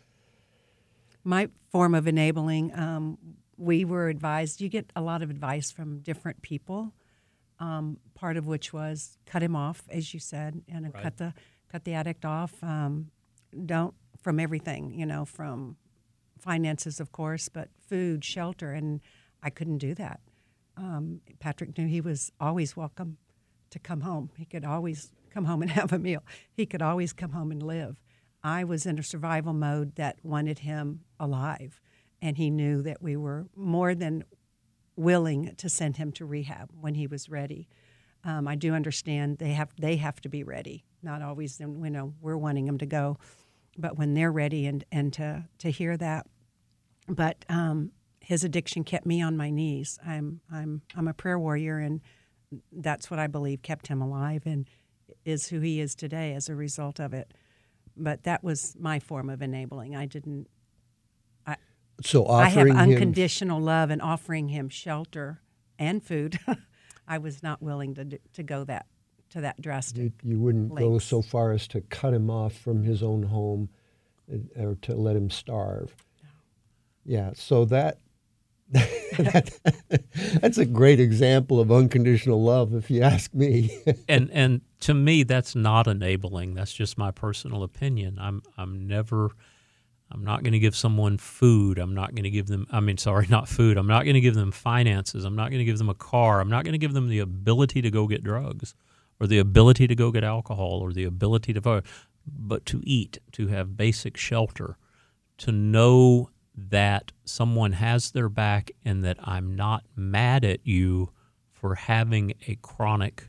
My 1.23 1.49
form 1.71 1.95
of 1.95 2.09
enabling 2.09 2.77
um, 2.77 3.19
we 3.57 3.85
were 3.85 4.09
advised, 4.09 4.61
you 4.61 4.69
get 4.69 4.91
a 4.97 5.01
lot 5.01 5.23
of 5.23 5.31
advice 5.31 5.71
from 5.71 6.01
different 6.01 6.43
people, 6.43 6.93
um, 7.61 7.99
part 8.15 8.37
of 8.37 8.47
which 8.47 8.73
was 8.73 9.17
cut 9.27 9.43
him 9.43 9.55
off, 9.55 9.85
as 9.91 10.13
you 10.13 10.21
said, 10.21 10.63
and 10.69 10.93
right. 10.93 11.03
cut 11.03 11.17
the 11.19 11.35
cut 11.71 11.85
the 11.85 11.95
addict 11.95 12.25
off. 12.25 12.53
Um, 12.63 13.11
don't 13.65 13.95
from 14.21 14.41
everything, 14.41 14.93
you 14.93 15.07
know, 15.07 15.25
from 15.25 15.77
finances, 16.39 17.01
of 17.01 17.13
course, 17.13 17.49
but 17.49 17.69
food, 17.89 18.25
shelter, 18.25 18.73
and 18.73 19.01
I 19.43 19.51
couldn't 19.51 19.79
do 19.79 19.95
that. 19.95 20.21
Um, 20.77 21.21
Patrick 21.41 21.77
knew 21.79 21.87
he 21.87 22.01
was 22.01 22.33
always 22.41 22.77
welcome 22.77 23.17
to 23.71 23.79
come 23.79 24.03
home. 24.03 24.31
He 24.37 24.45
could 24.45 24.65
always 24.65 25.11
come 25.31 25.45
home 25.45 25.63
and 25.63 25.71
have 25.73 25.93
a 25.93 25.99
meal. 25.99 26.23
He 26.53 26.67
could 26.67 26.83
always 26.83 27.13
come 27.13 27.33
home 27.33 27.51
and 27.51 27.63
live. 27.63 28.01
I 28.43 28.65
was 28.65 28.87
in 28.87 28.99
a 28.99 29.03
survival 29.03 29.53
mode 29.53 29.97
that 29.97 30.19
wanted 30.23 30.61
him 30.61 31.01
alive 31.19 31.81
and 32.23 32.37
he 32.37 32.51
knew 32.51 32.83
that 32.83 33.03
we 33.03 33.17
were 33.17 33.47
more 33.55 33.95
than 33.95 34.25
willing 34.97 35.55
to 35.57 35.69
send 35.69 35.97
him 35.97 36.13
to 36.13 36.25
rehab 36.25 36.71
when 36.81 36.95
he 36.95 37.07
was 37.07 37.29
ready. 37.29 37.69
Um, 38.25 38.49
I 38.49 38.57
do 38.57 38.75
understand 38.75 39.39
they 39.39 39.53
have 39.53 39.69
they 39.79 39.97
have 39.97 40.21
to 40.23 40.29
be 40.29 40.43
ready. 40.43 40.85
Not 41.03 41.23
always, 41.23 41.61
you 41.61 41.67
know, 41.69 42.15
we're 42.21 42.37
wanting 42.37 42.65
them 42.65 42.79
to 42.79 42.87
go, 42.87 43.19
but 43.79 43.97
when 43.97 44.15
they're 44.15 44.33
ready 44.33 44.67
and 44.67 44.85
and 44.91 45.13
to 45.15 45.45
to 45.59 45.71
hear 45.71 45.97
that. 45.97 46.27
But 47.09 47.45
um, 47.49 47.93
his 48.21 48.43
addiction 48.43 48.83
kept 48.83 49.07
me 49.07 49.23
on 49.23 49.37
my 49.37 49.51
knees. 49.51 49.99
I'm 50.07 50.41
I'm 50.53 50.83
I'm 50.97 51.09
a 51.09 51.15
prayer 51.15 51.39
warrior, 51.39 51.79
and 51.79 52.01
that's 52.73 53.11
what 53.11 53.21
I 53.21 53.27
believe 53.27 53.63
kept 53.63 53.89
him 53.89 54.01
alive. 54.03 54.43
And 54.47 54.69
is 55.25 55.49
who 55.49 55.61
he 55.61 55.81
is 55.81 55.95
today 55.95 56.35
as 56.35 56.49
a 56.49 56.55
result 56.55 57.01
of 57.01 57.13
it. 57.13 57.33
But 57.97 58.25
that 58.25 58.45
was 58.45 58.77
my 58.79 58.99
form 58.99 59.31
of 59.31 59.43
enabling. 59.43 59.97
I 59.97 60.07
didn't. 60.07 60.49
So 62.03 62.27
I 62.27 62.49
have 62.49 62.59
offering 62.59 62.75
him 62.75 62.79
unconditional 62.79 63.61
love 63.61 63.91
and 63.91 64.03
offering 64.03 64.49
him 64.49 64.69
shelter 64.69 65.41
and 65.79 66.03
food. 66.03 66.39
I 67.09 67.19
was 67.19 67.43
not 67.43 67.63
willing 67.63 67.95
to 67.95 68.05
do, 68.05 68.19
to 68.35 68.43
go 68.43 68.65
that 68.65 68.87
to 69.31 69.41
that 69.43 69.61
drastic. 69.61 70.13
You, 70.23 70.33
you 70.33 70.39
wouldn't 70.39 70.75
go 70.75 70.99
so 70.99 71.23
far 71.23 71.53
as 71.53 71.67
to 71.69 71.81
cut 71.83 72.15
him 72.15 72.31
off 72.31 72.55
from 72.55 72.83
his 72.83 73.03
own 73.03 73.25
home 73.25 73.69
uh, 74.33 74.63
or 74.63 74.75
to 74.83 74.95
let 74.95 75.17
him 75.17 75.31
starve. 75.31 75.95
Yeah, 77.05 77.31
so 77.35 77.65
that, 77.67 77.99
that 78.71 79.51
that's 80.41 80.59
a 80.59 80.65
great 80.65 80.99
example 80.99 81.61
of 81.61 81.71
unconditional 81.71 82.43
love, 82.43 82.75
if 82.75 82.91
you 82.91 83.03
ask 83.03 83.33
me. 83.33 83.71
and 84.09 84.31
and 84.33 84.61
to 84.81 84.95
me 84.95 85.23
that's 85.23 85.55
not 85.55 85.87
enabling. 85.87 86.55
That's 86.55 86.73
just 86.73 86.99
my 86.99 87.13
personal 87.13 87.63
opinion. 87.63 88.19
I'm 88.21 88.43
i'm 88.59 88.89
never 88.89 89.31
i'm 90.11 90.25
not 90.25 90.43
going 90.43 90.53
to 90.53 90.59
give 90.59 90.75
someone 90.75 91.19
food. 91.19 91.79
I'm 91.79 91.95
not 91.95 92.17
going 92.17 92.25
to 92.25 92.31
give 92.31 92.49
them 92.49 92.67
i 92.73 92.81
mean 92.81 92.99
sorry 92.99 93.27
not 93.31 93.49
food. 93.49 93.77
I'm 93.77 93.87
not 93.87 94.03
going 94.03 94.15
to 94.15 94.21
give 94.21 94.35
them 94.35 94.51
finances. 94.51 95.25
I'm 95.25 95.37
not 95.37 95.51
going 95.51 95.61
to 95.61 95.65
give 95.65 95.79
them 95.79 95.89
a 95.89 95.95
car. 95.95 96.41
I'm 96.41 96.51
not 96.51 96.65
going 96.65 96.73
to 96.73 96.79
give 96.79 96.93
them 96.93 97.09
the 97.09 97.21
ability 97.21 97.83
to 97.83 97.91
go 97.93 98.09
get 98.09 98.25
drugs 98.25 98.75
or 99.21 99.27
the 99.27 99.39
ability 99.39 99.87
to 99.87 99.95
go 99.95 100.11
get 100.11 100.25
alcohol 100.25 100.81
or 100.83 100.93
the 100.93 101.05
ability 101.05 101.53
to 101.53 101.61
vote 101.61 101.85
but 102.27 102.67
to 102.67 102.83
eat 102.85 103.19
to 103.33 103.49
have 103.49 103.77
basic 103.77 104.17
shelter 104.17 104.77
to 105.39 105.53
know 105.53 106.31
that 106.57 107.13
someone 107.25 107.73
has 107.73 108.11
their 108.11 108.29
back 108.29 108.71
and 108.85 109.05
that 109.05 109.19
i'm 109.23 109.55
not 109.55 109.85
mad 109.95 110.45
at 110.45 110.61
you 110.65 111.11
for 111.53 111.75
having 111.75 112.33
a 112.47 112.57
chronic 112.57 113.29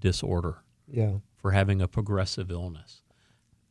disorder 0.00 0.62
yeah, 0.88 1.18
for 1.36 1.52
having 1.52 1.80
a 1.80 1.88
progressive 1.88 2.50
illness. 2.50 3.02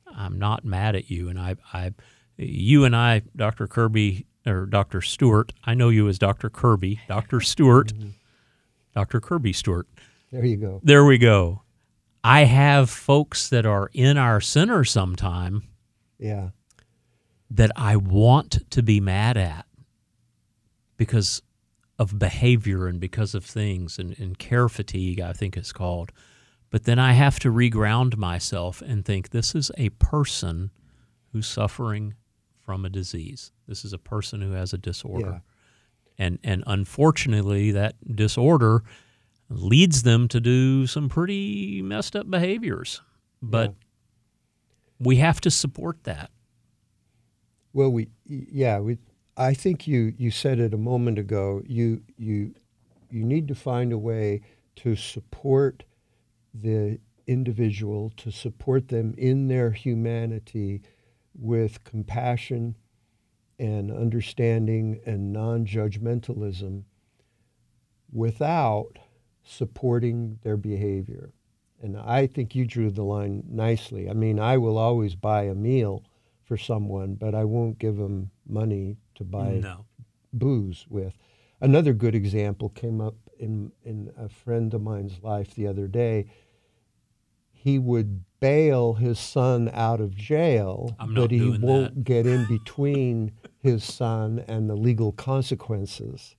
I'm 0.08 0.40
not 0.40 0.64
mad 0.64 0.96
at 0.96 1.10
you, 1.10 1.30
and 1.30 1.40
I, 1.40 1.56
I, 1.74 1.92
you 2.38 2.86
and 2.86 2.96
I, 2.96 3.24
Dr. 3.36 3.68
Kirby 3.68 4.26
or 4.46 4.66
Dr. 4.66 5.02
Stewart. 5.02 5.52
I 5.64 5.74
know 5.74 5.90
you 5.90 6.08
as 6.08 6.20
Dr. 6.20 6.50
Kirby, 6.50 7.02
Dr. 7.08 7.42
Stewart, 7.42 7.94
mm-hmm. 7.94 8.10
Dr. 8.94 9.20
Kirby 9.20 9.54
Stewart. 9.54 9.88
There 10.36 10.46
you 10.46 10.58
go. 10.58 10.82
There 10.84 11.06
we 11.06 11.18
go. 11.18 11.62
I 12.24 12.46
have 12.46 12.90
folks 12.90 13.50
that 13.50 13.66
are 13.66 13.90
in 13.94 14.18
our 14.18 14.42
center 14.42 14.84
sometime 14.84 15.64
Yeah, 16.18 16.50
that 17.52 17.72
I 17.76 17.96
want 17.96 18.70
to 18.72 18.82
be 18.84 19.00
mad 19.00 19.38
at 19.38 19.66
because 20.98 21.42
of 22.00 22.20
behavior 22.20 22.88
and 22.88 23.00
because 23.00 23.36
of 23.36 23.46
things 23.46 23.98
and, 24.00 24.18
and 24.20 24.38
care 24.38 24.68
fatigue, 24.68 25.20
I 25.22 25.34
think 25.34 25.56
it's 25.56 25.72
called. 25.72 26.12
But 26.72 26.84
then 26.84 27.00
I 27.00 27.14
have 27.14 27.40
to 27.40 27.52
reground 27.52 28.18
myself 28.18 28.82
and 28.82 29.06
think 29.06 29.30
this 29.30 29.56
is 29.56 29.72
a 29.78 29.90
person 29.90 30.72
who's 31.32 31.48
suffering 31.48 32.16
from 32.60 32.84
a 32.84 32.90
disease. 32.90 33.52
This 33.68 33.86
is 33.86 33.94
a 33.94 34.00
person 34.00 34.42
who 34.42 34.52
has 34.52 34.74
a 34.74 34.78
disorder. 34.78 35.42
Yeah. 36.18 36.26
And 36.26 36.40
and 36.44 36.64
unfortunately 36.66 37.72
that 37.72 37.96
disorder 38.16 38.84
leads 39.56 40.04
them 40.04 40.28
to 40.28 40.40
do 40.40 40.86
some 40.88 41.10
pretty 41.10 41.82
messed 41.82 42.16
up 42.16 42.30
behaviors. 42.30 43.02
But 43.42 43.76
we 45.00 45.18
have 45.18 45.42
to 45.42 45.52
support 45.52 46.04
that. 46.04 46.32
Well, 47.74 47.92
we 47.92 48.10
yeah 48.26 48.80
we. 48.80 48.98
I 49.38 49.54
think 49.54 49.88
you 49.88 50.14
you 50.18 50.32
said 50.32 50.60
it 50.60 50.74
a 50.74 50.78
moment 50.78 51.20
ago. 51.20 51.62
You 51.66 52.02
you 52.18 52.56
you 53.10 53.24
need 53.24 53.48
to 53.50 53.56
find 53.56 53.92
a 53.92 53.98
way 53.98 54.42
to 54.78 54.96
support 54.96 55.84
the 56.54 57.00
individual, 57.28 58.12
to 58.18 58.32
support 58.32 58.88
them 58.88 59.14
in 59.18 59.48
their 59.48 59.72
humanity, 59.72 60.82
with 61.34 61.84
compassion 61.84 62.76
and 63.60 63.92
understanding 63.92 65.00
and 65.06 65.32
non-judgmentalism, 65.32 66.84
without 68.12 69.00
supporting 69.46 70.40
their 70.44 70.58
behavior. 70.58 71.32
And 71.82 71.98
I 71.98 72.28
think 72.28 72.56
you 72.56 72.66
drew 72.66 72.90
the 72.90 73.04
line 73.04 73.44
nicely. 73.48 74.10
I 74.10 74.14
mean, 74.14 74.40
I 74.40 74.58
will 74.58 74.78
always 74.78 75.16
buy 75.16 75.44
a 75.44 75.56
meal 75.56 76.04
for 76.44 76.58
someone, 76.58 77.16
but 77.16 77.36
I 77.36 77.44
won't 77.44 77.80
give 77.80 77.98
them 77.98 78.32
money 78.48 78.98
to 79.16 79.24
buy 79.24 79.60
No. 79.60 79.86
booze 80.34 80.86
with. 80.90 81.18
Another 81.62 81.94
good 81.94 82.16
example 82.16 82.70
came 82.70 83.00
up 83.02 83.16
in 83.40 83.72
in 83.84 84.12
a 84.18 84.30
friend 84.30 84.74
of 84.74 84.82
mine's 84.82 85.22
life 85.22 85.54
the 85.56 85.68
other 85.68 85.88
day. 85.88 86.26
He 87.52 87.80
would 87.80 88.24
bail 88.40 88.94
his 88.94 89.18
son 89.18 89.70
out 89.74 90.00
of 90.00 90.16
jail, 90.16 90.96
but 91.14 91.32
he 91.32 91.50
won't 91.58 91.96
that. 91.96 92.04
get 92.04 92.28
in 92.28 92.46
between 92.50 93.32
his 93.58 93.84
son 93.84 94.44
and 94.48 94.70
the 94.70 94.76
legal 94.76 95.12
consequences 95.12 96.36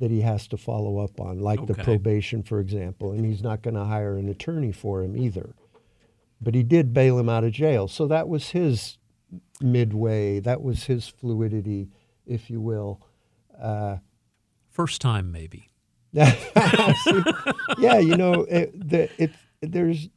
that 0.00 0.10
he 0.10 0.22
has 0.22 0.48
to 0.48 0.56
follow 0.56 0.98
up 0.98 1.20
on, 1.20 1.38
like 1.38 1.64
the 1.66 1.74
probation, 1.74 2.42
for 2.42 2.58
example. 2.58 3.12
And 3.12 3.24
he's 3.24 3.42
not 3.42 3.62
going 3.62 3.74
to 3.74 3.84
hire 3.84 4.16
an 4.16 4.28
attorney 4.28 4.72
for 4.72 5.02
him 5.02 5.16
either. 5.16 5.54
But 6.40 6.54
he 6.54 6.62
did 6.62 6.94
bail 6.94 7.18
him 7.18 7.28
out 7.28 7.44
of 7.44 7.52
jail. 7.52 7.86
So 7.86 8.06
that 8.08 8.26
was 8.26 8.50
his 8.50 8.96
midway, 9.60 10.40
that 10.40 10.62
was 10.62 10.84
his 10.84 11.06
fluidity, 11.06 11.90
if 12.26 12.50
you 12.50 12.60
will. 12.60 13.06
Uh, 13.60 13.98
First 14.70 15.02
time, 15.02 15.30
maybe. 15.30 15.70
See, 16.14 16.22
yeah, 17.78 17.98
you 17.98 18.16
know, 18.16 18.44
it, 18.44 18.88
the, 18.88 19.10
it, 19.22 19.32
there's. 19.60 20.08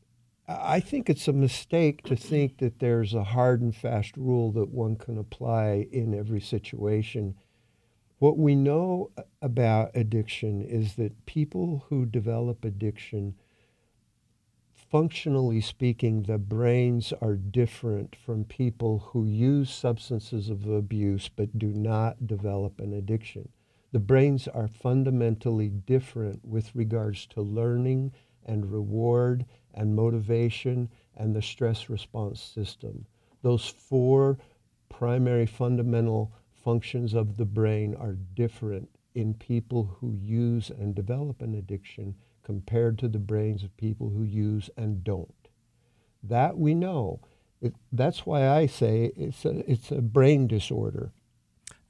I 0.48 0.82
think 0.82 1.10
it's 1.10 1.28
a 1.28 1.34
mistake 1.34 2.04
to 2.04 2.16
think 2.18 2.58
that 2.58 2.80
there's 2.80 3.14
a 3.14 3.24
hard 3.24 3.62
and 3.62 3.74
fast 3.74 4.18
rule 4.18 4.52
that 4.54 4.70
one 4.70 4.98
can 4.98 5.18
apply 5.18 5.88
in 5.92 6.14
every 6.14 6.42
situation. 6.42 7.36
What 8.24 8.38
we 8.38 8.56
know 8.56 9.12
about 9.42 9.92
addiction 9.96 10.62
is 10.62 10.96
that 10.96 11.26
people 11.26 11.84
who 11.90 12.06
develop 12.06 12.64
addiction, 12.64 13.36
functionally 14.72 15.60
speaking, 15.60 16.24
the 16.24 16.38
brains 16.38 17.12
are 17.20 17.36
different 17.36 18.16
from 18.16 18.46
people 18.46 19.00
who 19.00 19.26
use 19.26 19.70
substances 19.70 20.50
of 20.50 20.66
abuse 20.66 21.28
but 21.28 21.60
do 21.60 21.74
not 21.74 22.26
develop 22.26 22.80
an 22.80 22.94
addiction. 22.94 23.50
The 23.92 24.00
brains 24.00 24.48
are 24.48 24.70
fundamentally 24.70 25.68
different 25.68 26.46
with 26.46 26.74
regards 26.74 27.26
to 27.26 27.42
learning 27.42 28.14
and 28.46 28.72
reward 28.72 29.46
and 29.74 29.98
motivation 29.98 30.88
and 31.18 31.36
the 31.36 31.42
stress 31.42 31.90
response 31.90 32.42
system. 32.42 33.06
Those 33.42 33.68
four 33.68 34.38
primary 34.88 35.46
fundamental 35.46 36.32
functions 36.64 37.14
of 37.14 37.38
the 37.38 37.46
brain 37.46 37.96
are 37.96 38.14
different 38.14 38.90
in 39.16 39.34
people 39.34 39.98
who 40.00 40.14
use 40.14 40.70
and 40.70 40.96
develop 40.96 41.42
an 41.42 41.54
addiction 41.54 42.16
compared 42.44 42.98
to 43.00 43.08
the 43.08 43.20
brains 43.20 43.64
of 43.64 43.76
people 43.78 44.10
who 44.10 44.24
use 44.24 44.70
and 44.78 45.04
don't. 45.04 45.50
That 46.24 46.58
we 46.58 46.74
know. 46.74 47.22
It, 47.62 47.76
that's 47.92 48.26
why 48.26 48.50
I 48.50 48.66
say 48.66 49.12
it's 49.16 49.46
a, 49.46 49.70
it's 49.70 49.92
a 49.92 50.02
brain 50.02 50.48
disorder 50.48 51.12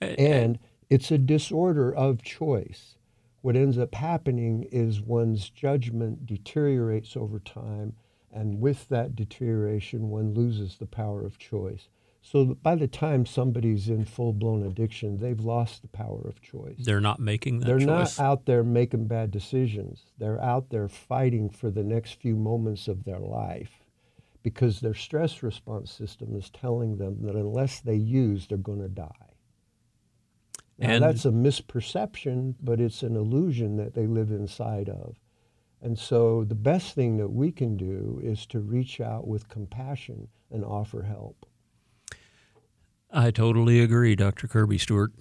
and 0.02 0.60
it's 0.90 1.12
a 1.12 1.18
disorder 1.18 1.94
of 1.94 2.24
choice. 2.24 2.98
What 3.42 3.56
ends 3.56 3.78
up 3.78 3.96
happening 3.96 4.68
is 4.72 5.02
one's 5.02 5.50
judgment 5.50 6.26
deteriorates 6.26 7.18
over 7.18 7.40
time, 7.40 7.94
and 8.32 8.62
with 8.62 8.88
that 8.90 9.16
deterioration, 9.16 10.10
one 10.10 10.34
loses 10.34 10.78
the 10.78 10.86
power 10.86 11.26
of 11.26 11.38
choice. 11.38 11.90
So 12.26 12.56
by 12.56 12.76
the 12.76 12.88
time 12.88 13.26
somebody's 13.26 13.90
in 13.90 14.06
full 14.06 14.32
blown 14.32 14.64
addiction, 14.64 15.18
they've 15.18 15.40
lost 15.42 15.82
the 15.82 15.90
power 15.90 16.22
of 16.26 16.42
choice. 16.42 16.78
They're 16.80 17.02
not 17.02 17.20
making 17.20 17.60
that 17.60 17.66
They're 17.66 17.80
choice. 17.80 18.18
not 18.18 18.20
out 18.20 18.46
there 18.46 18.64
making 18.64 19.08
bad 19.08 19.30
decisions. 19.30 20.06
They're 20.18 20.42
out 20.42 20.70
there 20.70 20.88
fighting 20.88 21.50
for 21.50 21.70
the 21.70 21.84
next 21.84 22.14
few 22.22 22.38
moments 22.38 22.88
of 22.88 23.04
their 23.04 23.20
life 23.20 23.84
because 24.42 24.80
their 24.80 24.94
stress 24.94 25.44
response 25.44 25.92
system 25.92 26.34
is 26.36 26.50
telling 26.50 26.96
them 26.98 27.22
that 27.24 27.36
unless 27.36 27.82
they 27.82 27.96
use, 27.96 28.48
they're 28.48 28.58
going 28.58 28.82
to 28.82 28.88
die. 28.90 29.10
Now, 30.80 30.90
And- 30.92 31.04
that's 31.04 31.26
a 31.26 31.32
misperception, 31.32 32.56
but 32.62 32.80
it's 32.80 33.04
an 33.04 33.18
illusion 33.18 33.76
that 33.78 33.94
they 33.96 34.08
live 34.08 34.32
inside 34.32 34.88
of. 34.90 35.20
And 35.82 36.00
so 36.00 36.46
the 36.46 36.56
best 36.56 36.96
thing 36.96 37.18
that 37.18 37.34
we 37.34 37.52
can 37.52 37.76
do 37.76 38.22
is 38.24 38.46
to 38.48 38.62
reach 38.62 39.02
out 39.02 39.28
with 39.28 39.50
compassion 39.50 40.30
and 40.50 40.64
offer 40.64 41.02
help. 41.04 41.46
I 43.14 43.32
totally 43.32 43.80
agree, 43.80 44.16
Dr. 44.16 44.48
Kirby 44.48 44.78
Stewart. 44.78 45.12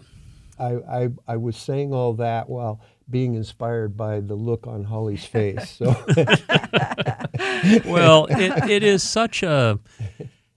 I, 0.59 0.77
I, 0.89 1.09
I 1.29 1.37
was 1.37 1.57
saying 1.57 1.93
all 1.93 2.15
that 2.15 2.49
while 2.49 2.81
being 3.11 3.35
inspired 3.35 3.97
by 3.97 4.21
the 4.21 4.35
look 4.35 4.67
on 4.67 4.85
Holly's 4.85 5.25
face. 5.25 5.71
So 5.71 5.87
Well, 7.85 8.27
it, 8.31 8.71
it 8.71 8.83
is 8.83 9.03
such 9.03 9.43
a 9.43 9.79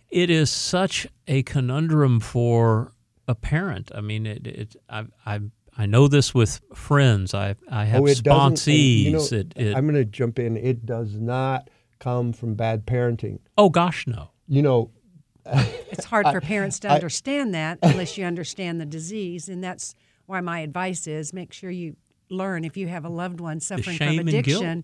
it 0.09 0.29
is 0.29 0.49
such 0.49 1.07
a 1.27 1.43
conundrum 1.43 2.19
for 2.19 2.93
a 3.27 3.35
parent. 3.35 3.91
I 3.93 4.01
mean, 4.01 4.25
it, 4.25 4.47
it 4.47 4.75
I, 4.89 5.05
I 5.25 5.39
I 5.77 5.85
know 5.85 6.07
this 6.07 6.33
with 6.33 6.61
friends. 6.73 7.33
I 7.33 7.55
I 7.69 7.85
have 7.85 8.01
Oh, 8.01 8.05
it 8.05 8.19
sponsees. 8.19 9.03
you 9.03 9.11
know, 9.13 9.23
it, 9.31 9.53
it, 9.55 9.75
I'm 9.75 9.83
going 9.85 9.95
to 9.95 10.05
jump 10.05 10.39
in. 10.39 10.55
It 10.57 10.85
does 10.85 11.15
not 11.15 11.69
come 11.99 12.31
from 12.33 12.55
bad 12.55 12.85
parenting. 12.85 13.39
Oh 13.57 13.69
gosh, 13.69 14.05
no. 14.07 14.29
You 14.47 14.61
know, 14.61 14.91
It's 15.45 16.05
hard 16.05 16.27
for 16.27 16.41
parents 16.41 16.79
to 16.79 16.89
understand 16.89 17.53
that 17.53 17.79
unless 17.81 18.17
you 18.17 18.25
understand 18.25 18.81
the 18.81 18.85
disease, 18.85 19.47
and 19.49 19.63
that's 19.63 19.95
why 20.25 20.41
my 20.41 20.59
advice 20.59 21.07
is 21.07 21.33
make 21.33 21.53
sure 21.53 21.69
you 21.69 21.95
learn 22.29 22.63
if 22.65 22.75
you 22.75 22.87
have 22.87 23.05
a 23.05 23.09
loved 23.09 23.39
one 23.39 23.59
suffering 23.59 23.97
from 23.97 24.19
addiction. 24.19 24.83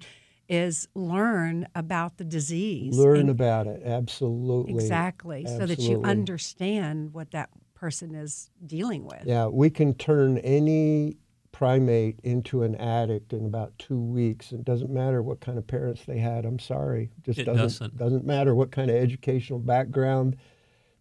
Is 0.49 0.87
learn 0.95 1.65
about 1.75 2.17
the 2.17 2.25
disease. 2.25 2.97
learn 2.97 3.21
and- 3.21 3.29
about 3.29 3.67
it. 3.67 3.83
Absolutely. 3.85 4.73
exactly 4.73 5.45
so 5.45 5.65
that 5.65 5.79
you 5.79 6.03
understand 6.03 7.13
what 7.13 7.31
that 7.31 7.49
person 7.73 8.13
is 8.15 8.49
dealing 8.65 9.05
with. 9.05 9.23
Yeah, 9.25 9.47
we 9.47 9.69
can 9.69 9.93
turn 9.93 10.39
any 10.39 11.15
primate 11.53 12.19
into 12.23 12.63
an 12.63 12.75
addict 12.75 13.31
in 13.31 13.45
about 13.45 13.77
two 13.79 13.97
weeks. 13.99 14.51
It 14.51 14.65
doesn't 14.65 14.89
matter 14.89 15.21
what 15.23 15.39
kind 15.39 15.57
of 15.57 15.65
parents 15.67 16.03
they 16.05 16.17
had. 16.17 16.43
I'm 16.45 16.59
sorry, 16.59 17.11
just 17.23 17.39
It 17.39 17.45
doesn't 17.45 17.95
doesn't. 17.95 18.25
matter 18.25 18.53
what 18.53 18.71
kind 18.71 18.89
of 18.91 18.97
educational 18.97 19.59
background. 19.59 20.35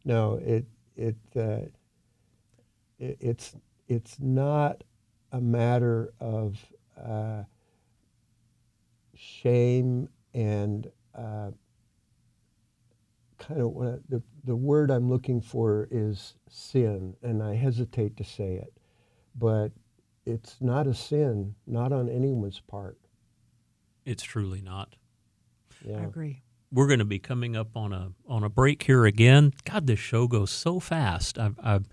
No, 0.05 0.35
it 0.43 0.65
it, 0.97 1.17
uh, 1.37 1.67
it 2.99 3.17
it's 3.21 3.55
it's 3.89 4.19
not 4.21 4.83
a 5.33 5.41
matter 5.41 6.13
of 6.21 6.59
uh, 7.01 7.43
shame 9.15 10.09
and 10.35 10.91
uh, 11.15 11.51
kind 13.39 13.61
of 13.61 13.71
what 13.71 13.87
I- 13.89 13.99
the 14.09 14.23
the 14.45 14.57
word 14.57 14.91
I'm 14.91 15.09
looking 15.11 15.41
for 15.41 15.87
is 15.91 16.35
sin, 16.49 17.17
and 17.23 17.43
I 17.43 17.55
hesitate 17.55 18.17
to 18.17 18.25
say 18.25 18.55
it, 18.55 18.73
but 19.35 19.73
it's 20.25 20.57
not 20.61 20.87
a 20.87 20.95
sin, 20.95 21.55
not 21.67 21.93
on 21.93 22.09
anyone's 22.09 22.61
part. 22.61 22.99
It's 24.07 24.23
truly 24.23 24.61
not. 24.63 24.97
I 25.87 26.03
agree. 26.05 26.43
We're 26.73 26.87
going 26.87 27.01
to 27.01 27.05
be 27.05 27.19
coming 27.19 27.57
up 27.57 27.77
on 27.77 27.93
a 27.93 28.13
on 28.29 28.45
a 28.45 28.49
break 28.49 28.85
here 28.85 29.05
again. 29.05 29.53
God, 29.65 29.87
this 29.87 29.99
show 29.99 30.29
goes 30.29 30.51
so 30.51 30.79
fast. 30.79 31.39
I've, 31.39 31.59
I've 31.63 31.89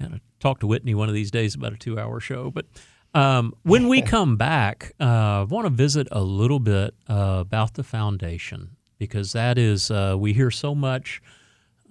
got 0.00 0.12
to 0.12 0.20
talk 0.38 0.60
to 0.60 0.66
Whitney 0.66 0.94
one 0.94 1.08
of 1.08 1.14
these 1.14 1.30
days 1.30 1.54
about 1.54 1.72
a 1.72 1.76
two 1.76 1.98
hour 1.98 2.20
show. 2.20 2.50
But 2.50 2.66
um, 3.14 3.54
when 3.62 3.88
we 3.88 4.02
come 4.02 4.36
back, 4.36 4.92
uh, 5.00 5.04
I 5.04 5.42
want 5.42 5.66
to 5.66 5.70
visit 5.70 6.06
a 6.12 6.22
little 6.22 6.60
bit 6.60 6.94
uh, 7.08 7.38
about 7.40 7.74
the 7.74 7.82
foundation 7.82 8.76
because 8.98 9.32
that 9.32 9.58
is 9.58 9.90
uh, 9.90 10.14
we 10.16 10.32
hear 10.32 10.50
so 10.50 10.76
much 10.76 11.20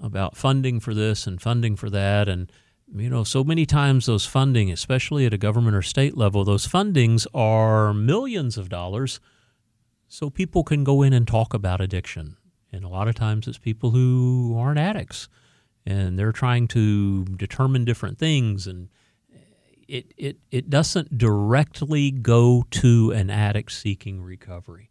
about 0.01 0.37
funding 0.37 0.79
for 0.79 0.93
this 0.93 1.27
and 1.27 1.41
funding 1.41 1.75
for 1.75 1.89
that 1.89 2.27
and 2.29 2.51
you 2.95 3.09
know 3.09 3.23
so 3.23 3.43
many 3.43 3.65
times 3.65 4.05
those 4.05 4.25
funding 4.25 4.71
especially 4.71 5.25
at 5.25 5.33
a 5.33 5.37
government 5.37 5.75
or 5.75 5.81
state 5.81 6.17
level 6.17 6.43
those 6.43 6.67
fundings 6.67 7.27
are 7.33 7.93
millions 7.93 8.57
of 8.57 8.69
dollars 8.69 9.19
so 10.11 10.29
people 10.29 10.65
can 10.65 10.83
go 10.83 11.01
in 11.03 11.13
and 11.13 11.25
talk 11.25 11.53
about 11.53 11.79
addiction. 11.79 12.35
And 12.69 12.83
a 12.83 12.89
lot 12.89 13.07
of 13.07 13.15
times 13.15 13.47
it's 13.47 13.57
people 13.57 13.91
who 13.91 14.57
aren't 14.59 14.77
addicts 14.77 15.29
and 15.85 16.19
they're 16.19 16.33
trying 16.33 16.67
to 16.69 17.23
determine 17.23 17.85
different 17.85 18.19
things 18.19 18.67
and 18.67 18.89
it, 19.87 20.13
it, 20.17 20.37
it 20.51 20.69
doesn't 20.69 21.17
directly 21.17 22.11
go 22.11 22.65
to 22.71 23.11
an 23.11 23.29
addict 23.29 23.71
seeking 23.71 24.21
recovery. 24.21 24.89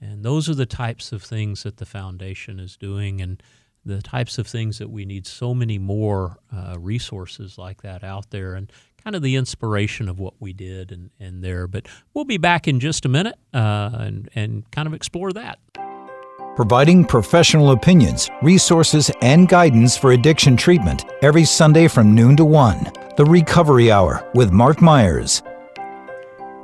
And 0.00 0.24
those 0.24 0.48
are 0.48 0.54
the 0.54 0.66
types 0.66 1.10
of 1.10 1.24
things 1.24 1.64
that 1.64 1.78
the 1.78 1.86
foundation 1.86 2.60
is 2.60 2.76
doing 2.76 3.20
and 3.20 3.42
the 3.84 4.00
types 4.00 4.38
of 4.38 4.46
things 4.46 4.78
that 4.78 4.90
we 4.90 5.04
need 5.04 5.26
so 5.26 5.52
many 5.52 5.78
more 5.78 6.38
uh, 6.54 6.76
resources 6.78 7.58
like 7.58 7.82
that 7.82 8.04
out 8.04 8.30
there 8.30 8.54
and 8.54 8.70
kind 9.02 9.16
of 9.16 9.22
the 9.22 9.36
inspiration 9.36 10.08
of 10.08 10.18
what 10.18 10.34
we 10.40 10.52
did 10.52 10.92
and, 10.92 11.10
and 11.18 11.42
there. 11.42 11.66
But 11.66 11.86
we'll 12.14 12.24
be 12.24 12.38
back 12.38 12.68
in 12.68 12.80
just 12.80 13.04
a 13.04 13.08
minute 13.08 13.36
uh, 13.54 13.90
and, 13.94 14.28
and 14.34 14.70
kind 14.70 14.86
of 14.86 14.94
explore 14.94 15.32
that. 15.32 15.58
providing 16.56 17.04
professional 17.04 17.70
opinions, 17.70 18.28
resources, 18.42 19.10
and 19.22 19.48
guidance 19.48 19.96
for 19.96 20.12
addiction 20.12 20.56
treatment 20.56 21.04
every 21.22 21.44
Sunday 21.44 21.88
from 21.88 22.14
noon 22.14 22.36
to 22.36 22.44
1. 22.44 22.92
The 23.16 23.24
Recovery 23.24 23.90
Hour 23.90 24.28
with 24.34 24.50
Mark 24.52 24.80
Myers. 24.82 25.42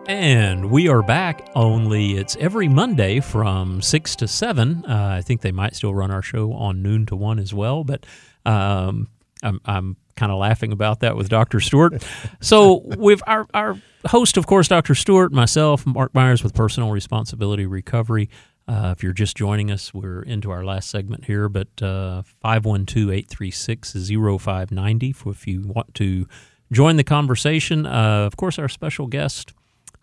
And 0.09 0.70
we 0.70 0.88
are 0.88 1.03
back, 1.03 1.49
only 1.57 2.16
it's 2.16 2.37
every 2.37 2.68
Monday 2.68 3.18
from 3.20 3.83
6 3.83 4.16
to 4.16 4.29
7. 4.29 4.85
Uh, 4.87 5.16
I 5.18 5.22
think 5.22 5.40
they 5.40 5.51
might 5.51 5.75
still 5.75 5.94
run 5.94 6.12
our 6.12 6.22
show 6.22 6.53
on 6.53 6.81
noon 6.83 7.07
to 7.07 7.16
1 7.16 7.38
as 7.40 7.53
well, 7.53 7.83
but 7.83 8.07
um, 8.44 9.09
I'm, 9.42 9.61
I'm 9.64 9.96
kind 10.17 10.33
of 10.33 10.39
laughing 10.39 10.73
about 10.73 11.01
that 11.01 11.17
with 11.17 11.29
Dr. 11.29 11.61
Stewart. 11.61 12.05
so, 12.41 12.83
with 12.85 13.23
our, 13.27 13.47
our 13.55 13.81
host, 14.07 14.37
of 14.37 14.47
course, 14.47 14.69
Dr. 14.69 14.95
Stewart, 14.95 15.33
myself, 15.33 15.87
Mark 15.87 16.15
Myers 16.15 16.43
with 16.43 16.55
Personal 16.55 16.91
Responsibility 16.91 17.67
Recovery. 17.67 18.29
Uh, 18.69 18.93
if 18.97 19.03
you're 19.03 19.13
just 19.13 19.37
joining 19.37 19.71
us, 19.71 19.95
we're 19.95 20.23
into 20.23 20.51
our 20.51 20.65
last 20.65 20.91
segment 20.91 21.27
here, 21.27 21.49
but 21.49 21.69
uh, 21.81 22.23
512 22.43 23.11
836 23.11 23.93
0590 23.93 25.15
if 25.27 25.47
you 25.47 25.63
want 25.63 25.95
to 25.95 26.27
join 26.73 26.97
the 26.97 27.05
conversation. 27.05 27.87
Uh, 27.87 28.25
of 28.27 28.37
course, 28.37 28.59
our 28.59 28.69
special 28.69 29.07
guest, 29.07 29.53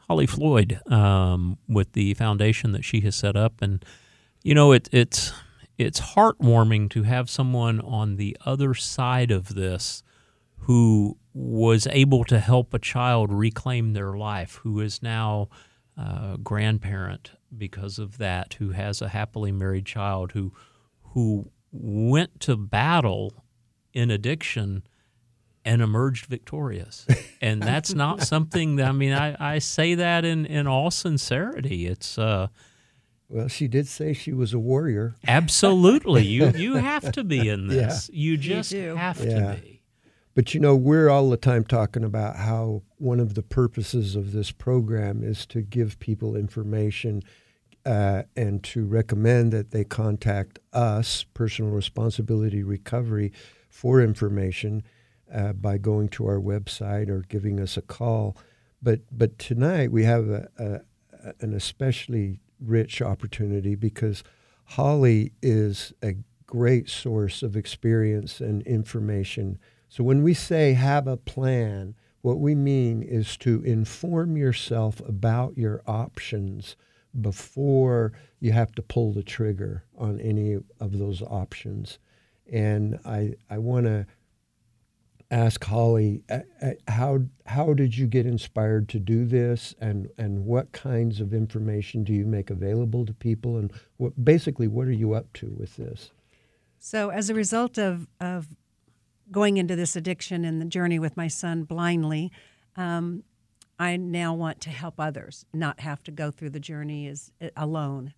Holly 0.07 0.27
Floyd, 0.27 0.79
um, 0.89 1.57
with 1.67 1.91
the 1.91 2.13
foundation 2.13 2.71
that 2.71 2.85
she 2.85 3.01
has 3.01 3.15
set 3.15 3.35
up. 3.35 3.61
And, 3.61 3.83
you 4.43 4.55
know, 4.55 4.71
it, 4.71 4.87
it's, 4.93 5.33
it's 5.83 5.99
heartwarming 5.99 6.89
to 6.91 7.03
have 7.03 7.29
someone 7.29 7.79
on 7.81 8.15
the 8.15 8.37
other 8.45 8.73
side 8.73 9.31
of 9.31 9.55
this 9.55 10.03
who 10.59 11.17
was 11.33 11.87
able 11.91 12.23
to 12.23 12.39
help 12.39 12.73
a 12.73 12.79
child 12.79 13.31
reclaim 13.31 13.93
their 13.93 14.13
life, 14.13 14.55
who 14.63 14.79
is 14.79 15.01
now 15.01 15.49
a 15.97 16.37
grandparent 16.41 17.31
because 17.55 17.99
of 17.99 18.17
that, 18.17 18.55
who 18.55 18.71
has 18.71 19.01
a 19.01 19.09
happily 19.09 19.51
married 19.51 19.85
child, 19.85 20.31
who 20.31 20.53
who 21.13 21.51
went 21.71 22.39
to 22.39 22.55
battle 22.55 23.43
in 23.93 24.09
addiction 24.09 24.83
and 25.65 25.81
emerged 25.81 26.25
victorious. 26.25 27.05
And 27.41 27.61
that's 27.61 27.93
not 27.93 28.21
something 28.21 28.77
that 28.77 28.87
I 28.87 28.93
mean 28.93 29.11
I, 29.11 29.35
I 29.55 29.59
say 29.59 29.95
that 29.95 30.23
in, 30.23 30.45
in 30.45 30.65
all 30.65 30.89
sincerity. 30.89 31.87
It's 31.87 32.17
uh 32.17 32.47
Well, 33.29 33.47
she 33.47 33.67
did 33.67 33.87
say 33.87 34.13
she 34.13 34.33
was 34.33 34.53
a 34.53 34.59
warrior. 34.59 35.15
absolutely 35.27 36.23
you 36.23 36.49
you 36.55 36.75
have 36.75 37.11
to 37.13 37.23
be 37.23 37.47
in 37.49 37.69
Yeah. 37.69 37.87
this. 37.87 38.09
You 38.13 38.37
just 38.37 38.71
do. 38.71 38.95
have 38.95 39.19
Yeah. 39.23 39.55
to 39.55 39.61
be. 39.61 39.81
But 40.35 40.53
you 40.53 40.59
know, 40.59 40.75
we're 40.75 41.09
all 41.09 41.29
the 41.29 41.37
time 41.37 41.63
talking 41.63 42.03
about 42.03 42.37
how 42.37 42.81
one 42.97 43.19
of 43.19 43.35
the 43.35 43.43
purposes 43.43 44.15
of 44.15 44.31
this 44.31 44.51
program 44.51 45.23
is 45.23 45.45
to 45.47 45.61
give 45.61 45.99
people 45.99 46.35
information 46.35 47.21
uh, 47.85 48.23
and 48.35 48.63
to 48.63 48.85
recommend 48.85 49.51
that 49.51 49.71
they 49.71 49.83
contact 49.83 50.57
us, 50.71 51.25
Personal 51.33 51.71
Responsibility 51.71 52.63
Recovery, 52.63 53.31
for 53.69 54.01
information 54.01 54.83
uh, 55.31 55.53
by 55.53 55.77
going 55.77 56.07
to 56.09 56.25
our 56.25 56.39
website 56.39 57.09
or 57.09 57.23
giving 57.27 57.59
us 57.59 57.77
a 57.77 57.81
call. 57.81 58.35
But 58.81 59.01
but 59.11 59.37
tonight 59.37 59.91
we 59.91 60.03
have 60.05 60.29
a, 60.29 60.49
a, 60.57 61.33
an 61.41 61.53
especially 61.53 62.39
rich 62.63 63.01
opportunity 63.01 63.75
because 63.75 64.23
Holly 64.65 65.33
is 65.41 65.93
a 66.01 66.15
great 66.45 66.89
source 66.89 67.43
of 67.43 67.55
experience 67.55 68.39
and 68.39 68.61
information. 68.63 69.57
So 69.89 70.03
when 70.03 70.23
we 70.23 70.33
say 70.33 70.73
have 70.73 71.07
a 71.07 71.17
plan, 71.17 71.95
what 72.21 72.39
we 72.39 72.55
mean 72.55 73.03
is 73.03 73.35
to 73.37 73.61
inform 73.63 74.37
yourself 74.37 75.01
about 75.01 75.57
your 75.57 75.81
options 75.85 76.75
before 77.19 78.13
you 78.39 78.51
have 78.51 78.73
to 78.75 78.81
pull 78.81 79.13
the 79.13 79.23
trigger 79.23 79.83
on 79.97 80.19
any 80.19 80.57
of 80.79 80.97
those 80.97 81.21
options. 81.21 81.99
And 82.51 82.99
I, 83.05 83.33
I 83.49 83.57
want 83.57 83.85
to 83.85 84.05
ask 85.33 85.63
Holly, 85.63 86.21
uh, 86.29 86.39
uh, 86.61 86.71
how, 86.87 87.19
how 87.47 87.73
did 87.73 87.97
you 87.97 88.05
get 88.05 88.25
inspired 88.25 88.87
to 88.89 88.99
do 88.99 89.25
this 89.25 89.73
and, 89.81 90.09
and 90.17 90.45
what 90.45 90.71
kinds 90.71 91.19
of 91.19 91.33
information 91.33 92.03
do 92.03 92.13
you 92.13 92.25
make 92.25 92.51
available 92.51 93.05
to 93.05 93.13
people? 93.13 93.57
And 93.57 93.73
what, 93.97 94.23
basically, 94.23 94.67
what 94.67 94.87
are 94.87 94.91
you 94.91 95.13
up 95.13 95.33
to 95.33 95.53
with 95.57 95.75
this? 95.75 96.11
So, 96.79 97.09
as 97.09 97.29
a 97.29 97.33
result 97.33 97.77
of, 97.77 98.07
of 98.19 98.47
going 99.31 99.57
into 99.57 99.75
this 99.75 99.95
addiction 99.95 100.45
and 100.45 100.61
the 100.61 100.65
journey 100.65 100.99
with 100.99 101.17
my 101.17 101.27
son 101.27 101.63
blindly, 101.63 102.31
um, 102.75 103.23
I 103.79 103.97
now 103.97 104.33
want 104.33 104.61
to 104.61 104.69
help 104.69 104.99
others 104.99 105.45
not 105.53 105.79
have 105.79 106.03
to 106.03 106.11
go 106.11 106.29
through 106.29 106.51
the 106.51 106.59
journey 106.59 107.07
as, 107.07 107.31
alone. 107.57 108.13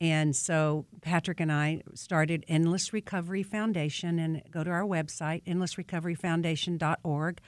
And 0.00 0.34
so 0.36 0.86
Patrick 1.00 1.40
and 1.40 1.50
I 1.50 1.82
started 1.94 2.44
Endless 2.46 2.92
Recovery 2.92 3.42
Foundation 3.42 4.18
and 4.18 4.42
go 4.50 4.62
to 4.62 4.70
our 4.70 4.84
website, 4.84 5.44
endlessrecoveryfoundation.org. 5.44 7.40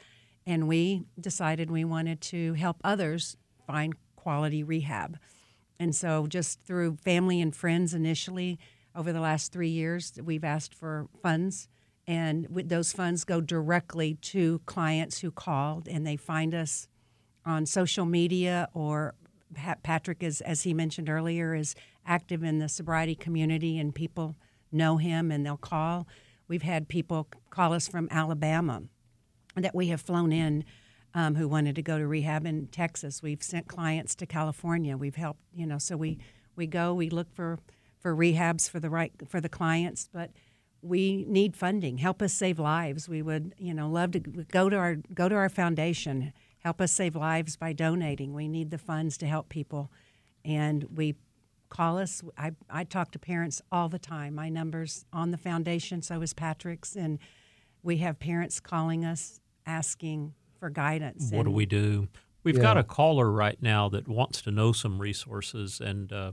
And 0.47 0.67
we 0.67 1.05
decided 1.21 1.71
we 1.71 1.85
wanted 1.85 2.21
to 2.23 2.55
help 2.55 2.79
others 2.83 3.37
find 3.67 3.95
quality 4.17 4.65
rehab. 4.65 5.19
And 5.79 5.95
so, 5.95 6.27
just 6.27 6.61
through 6.63 6.97
family 6.97 7.41
and 7.41 7.55
friends 7.55 7.95
initially, 7.95 8.59
over 8.95 9.13
the 9.13 9.21
last 9.21 9.53
three 9.53 9.69
years, 9.69 10.13
we've 10.23 10.45
asked 10.45 10.75
for 10.75 11.09
funds. 11.23 11.69
And 12.07 12.47
those 12.51 12.93
funds 12.93 13.25
go 13.25 13.41
directly 13.41 14.15
to 14.15 14.61
clients 14.67 15.21
who 15.21 15.31
called 15.31 15.87
and 15.87 16.07
they 16.07 16.17
find 16.17 16.55
us 16.55 16.89
on 17.47 17.67
social 17.67 18.05
media 18.05 18.69
or 18.75 19.15
Patrick 19.83 20.23
is, 20.23 20.41
as 20.41 20.63
he 20.63 20.73
mentioned 20.73 21.09
earlier, 21.09 21.55
is 21.55 21.75
active 22.07 22.43
in 22.43 22.59
the 22.59 22.69
sobriety 22.69 23.15
community, 23.15 23.79
and 23.79 23.95
people 23.95 24.37
know 24.73 24.97
him 24.97 25.31
and 25.31 25.45
they'll 25.45 25.57
call. 25.57 26.07
We've 26.49 26.63
had 26.63 26.89
people 26.89 27.29
call 27.51 27.73
us 27.73 27.89
from 27.89 28.09
Alabama 28.11 28.83
that 29.57 29.75
we 29.75 29.89
have 29.89 30.01
flown 30.01 30.33
in 30.33 30.65
um, 31.15 31.35
who 31.35 31.49
wanted 31.49 31.75
to 31.77 31.83
go 31.83 31.99
to 31.99 32.07
rehab 32.07 32.47
in 32.47 32.69
Texas. 32.69 33.23
We've 33.23 33.43
sent 33.43 33.67
clients 33.67 34.15
to 34.17 34.27
California. 34.27 34.97
We've 34.97 35.17
helped, 35.17 35.41
you 35.53 35.67
know, 35.67 35.79
so 35.79 35.97
we 35.97 36.19
we 36.57 36.67
go, 36.67 36.95
we 36.95 37.11
look 37.11 37.33
for 37.35 37.59
for 37.99 38.15
rehabs 38.15 38.69
for 38.69 38.81
the 38.81 38.91
right 38.91 39.13
for 39.29 39.41
the 39.41 39.49
clients, 39.49 40.09
but 40.13 40.31
we 40.83 41.25
need 41.29 41.57
funding. 41.57 41.99
Help 41.99 42.23
us 42.23 42.33
save 42.33 42.59
lives. 42.59 43.09
We 43.09 43.23
would, 43.23 43.55
you 43.59 43.75
know, 43.75 43.89
love 43.89 44.13
to 44.13 44.21
go 44.21 44.69
to 44.69 44.77
our 44.77 44.97
go 45.15 45.29
to 45.29 45.35
our 45.35 45.49
foundation. 45.49 46.33
Help 46.61 46.81
us 46.81 46.93
save 46.93 47.17
lives 47.17 47.57
by 47.57 47.73
donating. 47.73 48.35
We 48.35 48.49
need 48.49 48.71
the 48.71 48.79
funds 48.79 49.17
to 49.19 49.27
help 49.27 49.49
people, 49.49 49.91
and 50.45 50.85
we 50.95 51.17
call 51.69 51.99
us. 51.99 52.23
I 52.37 52.53
I 52.69 52.85
talk 52.85 53.13
to 53.13 53.19
parents 53.19 53.63
all 53.73 53.89
the 53.89 53.99
time. 53.99 54.35
My 54.35 54.49
number's 54.49 55.05
on 55.13 55.31
the 55.31 55.39
foundation, 55.39 56.03
so 56.03 56.21
is 56.21 56.35
Patrick's, 56.35 56.97
and 56.97 57.19
we 57.83 57.99
have 57.99 58.19
parents 58.19 58.61
calling 58.61 59.05
us 59.05 59.41
asking 59.67 60.35
for 60.59 60.69
guidance. 60.69 61.31
What 61.33 61.45
do 61.45 61.51
we 61.51 61.67
do? 61.67 62.09
We've 62.43 62.57
yeah. 62.57 62.63
got 62.63 62.79
a 62.79 62.85
caller 62.85 63.31
right 63.31 63.61
now 63.61 63.89
that 63.91 64.09
wants 64.09 64.43
to 64.43 64.51
know 64.51 64.73
some 64.73 65.01
resources. 65.01 65.81
And 65.81 66.13
uh, 66.13 66.33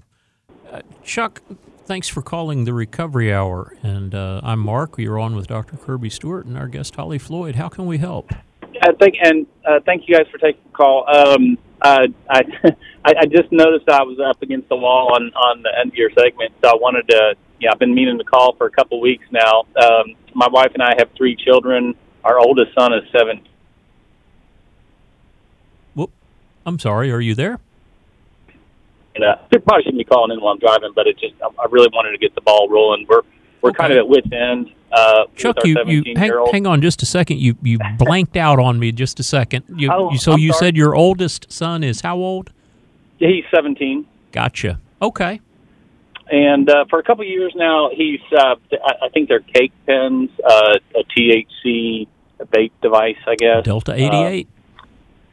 uh, 0.71 0.82
Chuck, 1.03 1.41
thanks 1.86 2.07
for 2.07 2.21
calling 2.21 2.65
the 2.65 2.73
Recovery 2.73 3.34
Hour. 3.34 3.75
And 3.84 4.15
uh, 4.15 4.41
I'm 4.43 4.59
Mark. 4.59 4.97
You're 4.97 5.19
on 5.19 5.36
with 5.36 5.47
Dr. 5.47 5.78
Kirby 5.78 6.09
Stewart 6.09 6.45
and 6.45 6.57
our 6.57 6.67
guest 6.67 6.95
Holly 6.95 7.17
Floyd. 7.17 7.55
How 7.55 7.67
can 7.67 7.86
we 7.86 7.97
help? 7.97 8.32
I 8.82 8.91
think, 8.93 9.15
and 9.21 9.47
uh, 9.67 9.80
thank 9.86 10.07
you 10.07 10.15
guys 10.15 10.28
for 10.32 10.38
taking 10.38 10.61
the 10.63 10.78
call. 10.78 11.05
Um, 11.07 11.57
I, 11.82 12.01
I 13.05 13.25
just 13.25 13.51
noticed 13.51 13.88
I 13.88 14.03
was 14.03 14.19
up 14.19 14.41
against 14.41 14.67
the 14.69 14.75
wall 14.75 15.13
on 15.13 15.32
on 15.34 15.61
the 15.61 15.71
end 15.80 15.91
of 15.91 15.95
your 15.95 16.09
segment, 16.17 16.53
so 16.63 16.69
I 16.69 16.75
wanted 16.75 17.07
to. 17.09 17.36
Yeah, 17.59 17.71
I've 17.71 17.80
been 17.80 17.93
meaning 17.93 18.17
to 18.19 18.23
call 18.23 18.55
for 18.55 18.67
a 18.67 18.71
couple 18.71 19.01
weeks 19.01 19.25
now. 19.32 19.65
Um, 19.82 20.15
my 20.36 20.47
wife 20.47 20.71
and 20.75 20.84
I 20.84 20.93
have 20.99 21.09
three 21.17 21.36
children. 21.36 21.95
Our 22.23 22.39
oldest 22.39 22.73
son 22.78 22.93
is 22.93 23.03
seven. 23.11 23.41
I'm 26.67 26.78
sorry, 26.78 27.09
are 27.11 27.21
you 27.21 27.34
there? 27.34 27.59
And 29.15 29.23
uh, 29.23 29.38
I 29.39 29.57
probably 29.57 29.84
shouldn't 29.84 29.99
be 29.99 30.03
calling 30.03 30.36
in 30.36 30.43
while 30.43 30.51
I'm 30.51 30.59
driving, 30.59 30.91
but 30.93 31.07
it 31.07 31.17
just 31.17 31.34
I 31.41 31.65
really 31.71 31.88
wanted 31.93 32.11
to 32.11 32.17
get 32.17 32.36
the 32.36 32.41
ball 32.41 32.67
rolling. 32.69 33.05
We're 33.07 33.21
we're 33.61 33.69
okay. 33.69 33.78
kind 33.78 33.93
of 33.93 33.99
at 33.99 34.07
wit's 34.07 34.28
end. 34.34 34.71
Uh, 34.91 35.25
Chuck, 35.35 35.57
you, 35.65 35.75
you 35.85 36.03
hang, 36.15 36.31
hang, 36.51 36.65
on 36.65 36.81
just 36.81 37.03
a 37.03 37.05
second. 37.05 37.39
You 37.39 37.57
you 37.61 37.77
blanked 37.97 38.38
out 38.38 38.59
on 38.59 38.79
me 38.79 38.91
just 38.91 39.19
a 39.19 39.23
second. 39.23 39.65
You, 39.75 39.91
oh, 39.91 40.11
you, 40.11 40.17
so 40.17 40.33
I'm 40.33 40.39
you 40.39 40.53
sorry. 40.53 40.67
said 40.67 40.77
your 40.77 40.95
oldest 40.95 41.51
son 41.51 41.83
is 41.83 42.01
how 42.01 42.17
old? 42.17 42.51
He's 43.19 43.43
17. 43.53 44.05
Gotcha. 44.31 44.79
Okay. 45.01 45.41
And 46.29 46.69
uh, 46.69 46.85
for 46.89 46.99
a 46.99 47.03
couple 47.03 47.23
of 47.23 47.29
years 47.29 47.53
now, 47.55 47.89
he's 47.93 48.19
uh, 48.38 48.55
I 49.01 49.09
think 49.13 49.29
they're 49.29 49.39
cake 49.39 49.71
pens, 49.85 50.29
uh, 50.43 50.75
a 50.95 51.03
THC 51.17 52.07
vape 52.41 52.71
device, 52.81 53.17
I 53.25 53.35
guess. 53.35 53.63
Delta 53.63 53.93
88. 53.93 54.47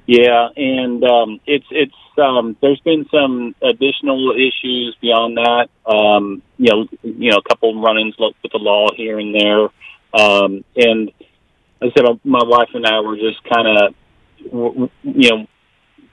Yeah, 0.07 0.49
and 0.57 1.03
um, 1.05 1.41
it's 1.47 1.67
it's 1.71 1.95
um, 2.19 2.57
there's 2.61 2.81
been 2.81 3.07
some 3.11 3.55
additional 3.63 4.33
issues 4.33 4.97
beyond 5.01 5.37
that. 5.37 5.69
Um, 5.87 6.43
you 6.59 6.71
know, 6.71 6.89
you 7.03 7.31
know, 7.31 7.39
a 7.39 7.49
couple 7.49 7.81
run-ins 7.81 8.17
with 8.19 8.35
the 8.53 8.59
law 8.59 8.89
here 8.95 9.19
and 9.19 9.35
there, 9.35 9.65
um, 10.13 10.65
and 10.77 11.13
I 11.83 11.91
said 11.97 12.05
my 12.25 12.43
wife 12.43 12.71
and 12.75 12.87
I 12.87 13.01
were 13.01 13.17
just 13.17 13.43
kind 13.45 13.69
of, 13.69 13.95
you 15.03 15.31
know, 15.31 15.47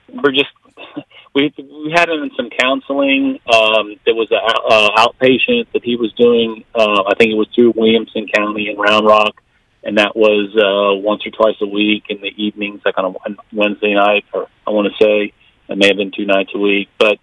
we're 0.10 0.32
just 0.32 0.50
we 1.36 1.54
we 1.58 1.92
had 1.96 2.10
him 2.10 2.24
in 2.24 2.32
some 2.36 2.50
counseling. 2.50 3.40
Um, 3.52 3.96
there 4.06 4.16
was 4.16 4.32
a 4.32 4.36
uh, 4.36 5.06
outpatient 5.06 5.68
that 5.74 5.84
he 5.84 5.96
was 5.96 6.12
doing. 6.14 6.64
Uh, 6.76 7.04
I 7.08 7.16
think 7.18 7.32
it 7.32 7.38
was 7.38 7.48
through 7.54 7.74
Williamson 7.76 8.28
County 8.28 8.70
in 8.70 8.78
Round 8.78 9.06
Rock 9.06 9.42
and 9.84 9.98
that 9.98 10.16
was 10.16 10.54
uh, 10.56 11.02
once 11.02 11.26
or 11.26 11.32
twice 11.32 11.56
a 11.62 11.66
week 11.66 12.06
in 12.10 12.22
the 12.22 12.32
evenings, 12.38 12.82
like 12.86 12.98
on 12.98 13.16
a 13.16 13.36
Wednesday 13.52 13.94
night, 13.94 14.26
or 14.34 14.48
I 14.66 14.72
want 14.72 14.92
to 14.92 15.04
say 15.04 15.34
it 15.72 15.78
may 15.78 15.88
have 15.88 15.98
been 15.98 16.12
two 16.16 16.26
nights 16.26 16.52
a 16.54 16.60
week. 16.60 16.90
But 17.00 17.20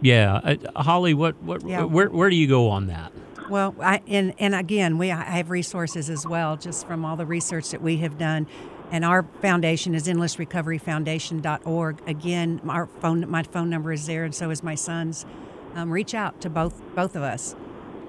yeah, 0.00 0.56
Holly, 0.76 1.14
what 1.14 1.40
what 1.42 1.66
yeah. 1.66 1.82
where 1.82 2.08
where 2.08 2.30
do 2.30 2.36
you 2.36 2.46
go 2.46 2.68
on 2.68 2.86
that? 2.86 3.12
Well, 3.48 3.74
I, 3.80 4.02
and 4.06 4.34
and 4.38 4.54
again, 4.54 4.98
we 4.98 5.10
I 5.10 5.22
have 5.22 5.50
resources 5.50 6.10
as 6.10 6.26
well, 6.26 6.56
just 6.56 6.86
from 6.86 7.04
all 7.04 7.16
the 7.16 7.26
research 7.26 7.70
that 7.70 7.82
we 7.82 7.98
have 7.98 8.18
done. 8.18 8.46
And 8.92 9.04
our 9.04 9.24
foundation 9.42 9.96
is 9.96 10.06
endlessrecoveryfoundation.org. 10.06 12.02
Again, 12.06 12.60
our 12.68 12.86
phone 12.86 13.28
my 13.28 13.42
phone 13.42 13.70
number 13.70 13.92
is 13.92 14.06
there, 14.06 14.24
and 14.24 14.34
so 14.34 14.50
is 14.50 14.62
my 14.62 14.74
son's 14.74 15.26
um, 15.74 15.90
reach 15.90 16.14
out 16.14 16.40
to 16.42 16.50
both 16.50 16.80
both 16.94 17.16
of 17.16 17.22
us 17.22 17.56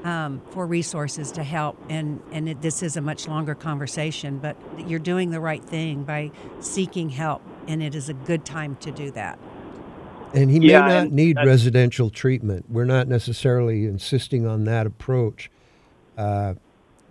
um, 0.03 0.41
for 0.51 0.65
resources 0.65 1.31
to 1.33 1.43
help. 1.43 1.77
And 1.89 2.21
and 2.31 2.49
it, 2.49 2.61
this 2.61 2.83
is 2.83 2.97
a 2.97 3.01
much 3.01 3.27
longer 3.27 3.55
conversation, 3.55 4.39
but 4.39 4.55
you're 4.87 4.99
doing 4.99 5.31
the 5.31 5.39
right 5.39 5.63
thing 5.63 6.03
by 6.03 6.31
seeking 6.59 7.09
help, 7.09 7.41
and 7.67 7.81
it 7.81 7.95
is 7.95 8.09
a 8.09 8.13
good 8.13 8.45
time 8.45 8.75
to 8.77 8.91
do 8.91 9.11
that. 9.11 9.39
And 10.33 10.51
he 10.51 10.59
may 10.59 10.67
yeah, 10.67 10.87
not 10.87 11.11
need 11.11 11.37
residential 11.37 12.09
treatment. 12.09 12.65
We're 12.69 12.85
not 12.85 13.07
necessarily 13.07 13.85
insisting 13.85 14.45
on 14.45 14.65
that 14.65 14.85
approach, 14.85 15.49
uh, 16.17 16.55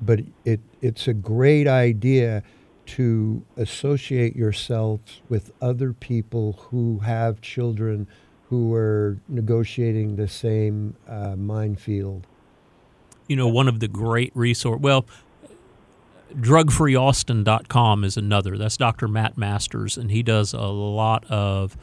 but 0.00 0.20
it 0.44 0.60
it's 0.82 1.08
a 1.08 1.14
great 1.14 1.66
idea 1.66 2.42
to 2.86 3.42
associate 3.56 4.36
yourself 4.36 5.00
with 5.28 5.52
other 5.60 5.92
people 5.92 6.52
who 6.70 7.00
have 7.00 7.40
children 7.40 8.06
who 8.48 8.72
are 8.74 9.18
negotiating 9.28 10.16
the 10.16 10.28
same 10.28 10.94
uh, 11.08 11.34
minefield. 11.36 12.26
You 13.26 13.34
know, 13.34 13.48
one 13.48 13.66
of 13.66 13.80
the 13.80 13.88
great 13.88 14.30
resource. 14.36 14.80
Well, 14.80 15.04
drugfreeaustin.com 16.34 18.04
is 18.04 18.16
another. 18.16 18.56
That's 18.56 18.76
Dr. 18.76 19.08
Matt 19.08 19.36
Masters, 19.36 19.96
and 19.96 20.10
he 20.12 20.22
does 20.22 20.52
a 20.52 20.60
lot 20.60 21.24
of 21.24 21.76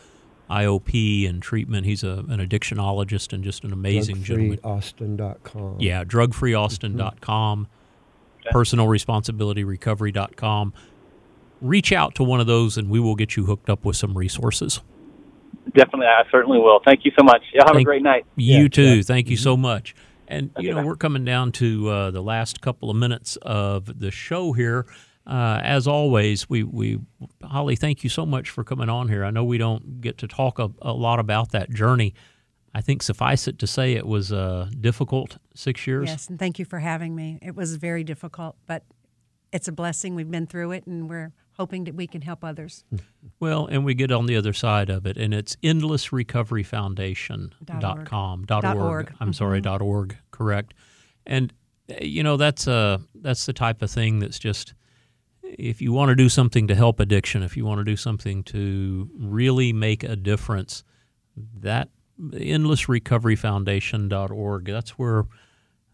IOP 0.53 1.27
and 1.27 1.41
treatment. 1.41 1.85
He's 1.85 2.03
a, 2.03 2.23
an 2.29 2.45
addictionologist 2.45 3.33
and 3.33 3.43
just 3.43 3.63
an 3.63 3.73
amazing 3.73 4.21
gentleman. 4.23 4.59
Drugfreeaustin.com. 4.59 5.77
Yeah, 5.79 6.03
drugfreeaustin.com, 6.03 7.67
mm-hmm. 7.67 8.57
personalresponsibilityrecovery.com. 8.57 10.73
Reach 11.61 11.91
out 11.91 12.15
to 12.15 12.23
one 12.23 12.39
of 12.39 12.47
those, 12.47 12.77
and 12.77 12.89
we 12.89 12.99
will 12.99 13.15
get 13.15 13.37
you 13.37 13.45
hooked 13.45 13.69
up 13.69 13.85
with 13.85 13.95
some 13.95 14.17
resources. 14.17 14.81
Definitely, 15.75 16.07
I 16.07 16.23
certainly 16.29 16.59
will. 16.59 16.81
Thank 16.85 17.05
you 17.05 17.11
so 17.17 17.23
much. 17.23 17.41
Y'all 17.53 17.65
have 17.65 17.75
Thank, 17.75 17.85
a 17.85 17.87
great 17.89 18.03
night. 18.03 18.25
You 18.35 18.63
yeah, 18.63 18.67
too. 18.67 18.95
Yeah. 18.97 19.03
Thank 19.03 19.29
you 19.29 19.37
so 19.37 19.55
much. 19.55 19.95
And 20.27 20.51
okay, 20.57 20.67
you 20.67 20.71
know, 20.71 20.81
bye. 20.81 20.85
we're 20.85 20.97
coming 20.97 21.25
down 21.25 21.51
to 21.53 21.89
uh, 21.89 22.11
the 22.11 22.21
last 22.21 22.61
couple 22.61 22.89
of 22.89 22.97
minutes 22.97 23.37
of 23.41 23.99
the 23.99 24.11
show 24.11 24.53
here. 24.53 24.85
Uh, 25.25 25.59
as 25.63 25.87
always, 25.87 26.49
we 26.49 26.63
we 26.63 26.99
Holly, 27.41 27.75
thank 27.75 28.03
you 28.03 28.09
so 28.09 28.25
much 28.25 28.49
for 28.49 28.63
coming 28.63 28.89
on 28.89 29.07
here. 29.07 29.23
I 29.23 29.31
know 29.31 29.43
we 29.43 29.57
don't 29.57 30.01
get 30.01 30.17
to 30.19 30.27
talk 30.27 30.59
a, 30.59 30.69
a 30.81 30.93
lot 30.93 31.19
about 31.19 31.51
that 31.51 31.69
journey. 31.69 32.13
I 32.75 32.81
think 32.81 33.03
suffice 33.03 33.47
it 33.47 33.59
to 33.59 33.67
say 33.67 33.93
it 33.93 34.07
was 34.07 34.31
a 34.31 34.69
difficult 34.79 35.37
six 35.55 35.87
years. 35.87 36.09
Yes, 36.09 36.27
and 36.27 36.39
thank 36.39 36.59
you 36.59 36.65
for 36.65 36.79
having 36.79 37.15
me. 37.15 37.39
It 37.41 37.55
was 37.55 37.75
very 37.75 38.03
difficult, 38.03 38.57
but 38.65 38.83
it's 39.53 39.67
a 39.67 39.71
blessing. 39.71 40.15
We've 40.15 40.31
been 40.31 40.47
through 40.47 40.71
it, 40.71 40.87
and 40.87 41.07
we're 41.07 41.31
hoping 41.53 41.83
that 41.83 41.95
we 41.95 42.07
can 42.07 42.21
help 42.21 42.43
others. 42.43 42.83
Well, 43.39 43.67
and 43.67 43.85
we 43.85 43.93
get 43.93 44.11
on 44.11 44.25
the 44.25 44.35
other 44.35 44.53
side 44.53 44.89
of 44.89 45.05
it, 45.05 45.17
and 45.17 45.33
it's 45.33 45.55
endlessrecoveryfoundation.com. 45.57 48.45
Dot 48.45 48.63
Dot 48.63 48.75
org. 48.75 48.85
org. 48.85 49.13
I'm 49.19 49.33
sorry, 49.33 49.61
dot 49.61 49.81
org, 49.81 50.17
correct. 50.31 50.73
And, 51.25 51.53
uh, 51.89 51.95
you 52.01 52.23
know, 52.23 52.37
that's, 52.37 52.67
uh, 52.67 52.99
that's 53.13 53.45
the 53.45 53.53
type 53.53 53.81
of 53.81 53.91
thing 53.91 54.19
that's 54.19 54.39
just, 54.39 54.73
if 55.43 55.81
you 55.81 55.91
want 55.91 56.09
to 56.09 56.15
do 56.15 56.29
something 56.29 56.67
to 56.67 56.75
help 56.75 56.99
addiction, 56.99 57.41
if 57.43 57.57
you 57.57 57.65
want 57.65 57.79
to 57.79 57.83
do 57.83 57.95
something 57.95 58.43
to 58.45 59.09
really 59.17 59.73
make 59.73 60.03
a 60.03 60.15
difference, 60.15 60.83
that 61.59 61.89
endlessrecoveryfoundation.org, 62.19 64.65
that's 64.65 64.91
where 64.91 65.25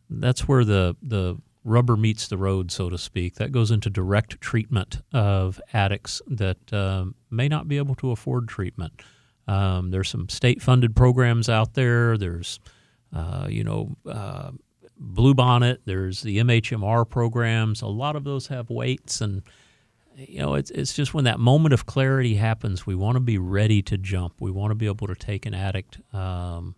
that's 0.09 0.47
where 0.47 0.65
the 0.65 0.95
the 1.01 1.37
rubber 1.63 1.97
meets 1.97 2.27
the 2.27 2.37
road, 2.37 2.71
so 2.71 2.89
to 2.89 2.97
speak. 2.97 3.35
That 3.35 3.51
goes 3.51 3.71
into 3.71 3.89
direct 3.89 4.39
treatment 4.41 5.01
of 5.13 5.61
addicts 5.73 6.21
that 6.27 6.73
um, 6.73 7.15
may 7.29 7.47
not 7.47 7.67
be 7.67 7.77
able 7.77 7.95
to 7.95 8.11
afford 8.11 8.47
treatment. 8.47 9.01
Um, 9.47 9.91
there's 9.91 10.09
some 10.09 10.29
state-funded 10.29 10.95
programs 10.95 11.49
out 11.49 11.73
there. 11.73 12.17
There's, 12.17 12.59
uh, 13.15 13.47
you 13.49 13.63
know, 13.63 13.97
uh, 14.07 14.51
Bluebonnet. 15.01 15.79
There's 15.85 16.21
the 16.21 16.39
MHMR 16.39 17.09
programs. 17.09 17.81
A 17.81 17.87
lot 17.87 18.15
of 18.15 18.23
those 18.23 18.47
have 18.47 18.69
waits, 18.69 19.21
and 19.21 19.43
you 20.15 20.39
know, 20.39 20.55
it's 20.55 20.71
it's 20.71 20.93
just 20.93 21.13
when 21.13 21.23
that 21.25 21.39
moment 21.39 21.73
of 21.73 21.85
clarity 21.85 22.35
happens, 22.35 22.85
we 22.85 22.95
want 22.95 23.15
to 23.15 23.21
be 23.21 23.37
ready 23.37 23.81
to 23.83 23.97
jump. 23.97 24.35
We 24.39 24.51
want 24.51 24.71
to 24.71 24.75
be 24.75 24.87
able 24.87 25.07
to 25.07 25.15
take 25.15 25.45
an 25.45 25.53
addict. 25.53 25.99
Um, 26.13 26.75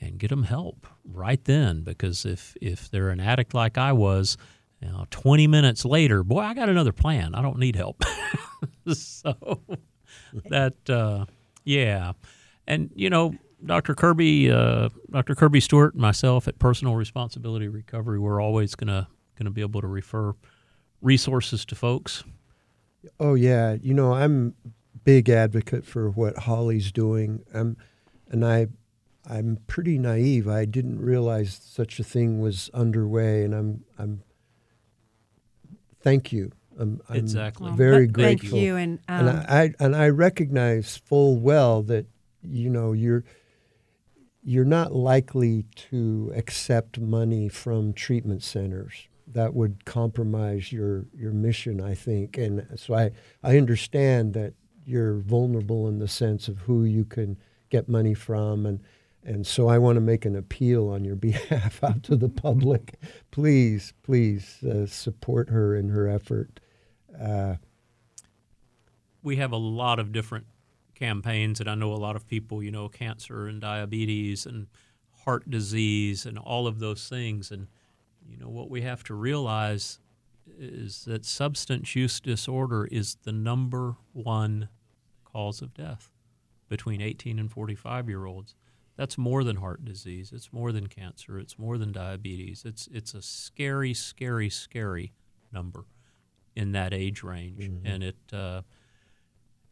and 0.00 0.18
get 0.18 0.30
them 0.30 0.44
help 0.44 0.86
right 1.04 1.44
then 1.44 1.82
because 1.82 2.24
if 2.24 2.56
if 2.60 2.90
they're 2.90 3.10
an 3.10 3.20
addict 3.20 3.54
like 3.54 3.78
I 3.78 3.92
was, 3.92 4.36
you 4.80 4.88
know, 4.88 5.06
20 5.10 5.46
minutes 5.46 5.84
later, 5.84 6.22
boy, 6.22 6.40
I 6.40 6.54
got 6.54 6.68
another 6.68 6.92
plan. 6.92 7.34
I 7.34 7.42
don't 7.42 7.58
need 7.58 7.76
help. 7.76 8.04
so 8.92 9.60
that 10.50 10.88
uh, 10.88 11.26
yeah, 11.64 12.12
and 12.66 12.90
you 12.94 13.10
know, 13.10 13.34
Dr. 13.64 13.94
Kirby, 13.94 14.50
uh, 14.50 14.88
Dr. 15.10 15.34
Kirby 15.34 15.60
Stewart, 15.60 15.94
and 15.94 16.00
myself 16.00 16.46
at 16.48 16.58
Personal 16.58 16.94
Responsibility 16.94 17.68
Recovery, 17.68 18.18
we're 18.18 18.40
always 18.40 18.74
gonna 18.74 19.08
gonna 19.38 19.50
be 19.50 19.60
able 19.60 19.80
to 19.80 19.86
refer 19.88 20.34
resources 21.00 21.64
to 21.66 21.74
folks. 21.74 22.24
Oh 23.18 23.34
yeah, 23.34 23.76
you 23.80 23.94
know 23.94 24.14
I'm 24.14 24.54
big 25.04 25.28
advocate 25.28 25.84
for 25.84 26.10
what 26.10 26.36
Holly's 26.38 26.92
doing. 26.92 27.44
Um, 27.54 27.76
and 28.28 28.44
I 28.44 28.68
I'm 29.28 29.58
pretty 29.66 29.98
naive. 29.98 30.48
I 30.48 30.64
didn't 30.64 31.00
realize 31.00 31.60
such 31.62 31.98
a 32.00 32.04
thing 32.04 32.40
was 32.40 32.70
underway, 32.72 33.42
and 33.44 33.54
I'm 33.54 33.84
I'm. 33.98 34.22
Thank 36.00 36.32
you. 36.32 36.52
I'm, 36.78 37.00
I'm 37.08 37.16
Exactly. 37.16 37.72
very 37.72 38.06
Th- 38.06 38.12
grateful. 38.12 38.50
Thank 38.50 38.62
you, 38.62 38.76
and, 38.76 38.98
um, 39.08 39.26
and 39.26 39.30
I, 39.30 39.62
I 39.64 39.74
and 39.84 39.96
I 39.96 40.08
recognize 40.10 40.96
full 40.96 41.36
well 41.40 41.82
that 41.82 42.06
you 42.42 42.70
know 42.70 42.92
you're 42.92 43.24
you're 44.48 44.64
not 44.64 44.94
likely 44.94 45.66
to 45.74 46.32
accept 46.34 46.98
money 46.98 47.50
from 47.50 47.92
treatment 47.92 48.42
centers. 48.42 49.06
That 49.26 49.52
would 49.52 49.84
compromise 49.84 50.72
your 50.72 51.04
your 51.14 51.32
mission, 51.32 51.82
I 51.82 51.92
think. 51.92 52.38
And 52.38 52.66
so 52.76 52.94
I 52.94 53.10
I 53.42 53.58
understand 53.58 54.32
that 54.32 54.54
you're 54.86 55.18
vulnerable 55.18 55.86
in 55.86 55.98
the 55.98 56.08
sense 56.08 56.48
of 56.48 56.60
who 56.60 56.84
you 56.84 57.04
can 57.04 57.36
get 57.68 57.90
money 57.90 58.14
from 58.14 58.64
and 58.64 58.80
and 59.22 59.46
so 59.46 59.68
I 59.68 59.76
want 59.76 59.96
to 59.96 60.00
make 60.00 60.24
an 60.24 60.34
appeal 60.34 60.88
on 60.88 61.04
your 61.04 61.16
behalf 61.28 61.84
out 61.84 62.02
to 62.04 62.16
the 62.16 62.30
public. 62.30 62.94
Please, 63.30 63.92
please 64.02 64.64
uh, 64.64 64.86
support 64.86 65.50
her 65.50 65.76
in 65.76 65.90
her 65.90 66.08
effort. 66.08 66.58
Uh, 67.20 67.56
we 69.22 69.36
have 69.36 69.52
a 69.52 69.58
lot 69.58 69.98
of 69.98 70.10
different 70.10 70.46
campaigns, 70.98 71.60
and 71.60 71.68
I 71.68 71.74
know 71.74 71.92
a 71.92 71.96
lot 71.96 72.16
of 72.16 72.26
people, 72.26 72.62
you 72.62 72.70
know, 72.70 72.88
cancer 72.88 73.46
and 73.46 73.60
diabetes 73.60 74.46
and 74.46 74.66
heart 75.24 75.48
disease 75.48 76.26
and 76.26 76.38
all 76.38 76.66
of 76.66 76.78
those 76.78 77.08
things. 77.08 77.50
And, 77.50 77.68
you 78.28 78.36
know, 78.36 78.48
what 78.48 78.70
we 78.70 78.82
have 78.82 79.04
to 79.04 79.14
realize 79.14 80.00
is 80.58 81.04
that 81.04 81.24
substance 81.24 81.94
use 81.94 82.20
disorder 82.20 82.86
is 82.86 83.16
the 83.24 83.32
number 83.32 83.96
one 84.12 84.68
cause 85.24 85.60
of 85.60 85.74
death 85.74 86.10
between 86.68 87.00
18 87.00 87.38
and 87.38 87.50
45 87.50 88.08
year 88.08 88.24
olds. 88.26 88.54
That's 88.96 89.16
more 89.16 89.44
than 89.44 89.56
heart 89.56 89.84
disease. 89.84 90.32
It's 90.32 90.52
more 90.52 90.72
than 90.72 90.88
cancer. 90.88 91.38
It's 91.38 91.58
more 91.58 91.78
than 91.78 91.92
diabetes. 91.92 92.64
It's 92.64 92.88
it's 92.92 93.14
a 93.14 93.22
scary, 93.22 93.94
scary, 93.94 94.50
scary 94.50 95.12
number 95.52 95.84
in 96.56 96.72
that 96.72 96.92
age 96.92 97.22
range, 97.22 97.62
and 97.84 98.02
it 98.02 98.16
uh, 98.32 98.62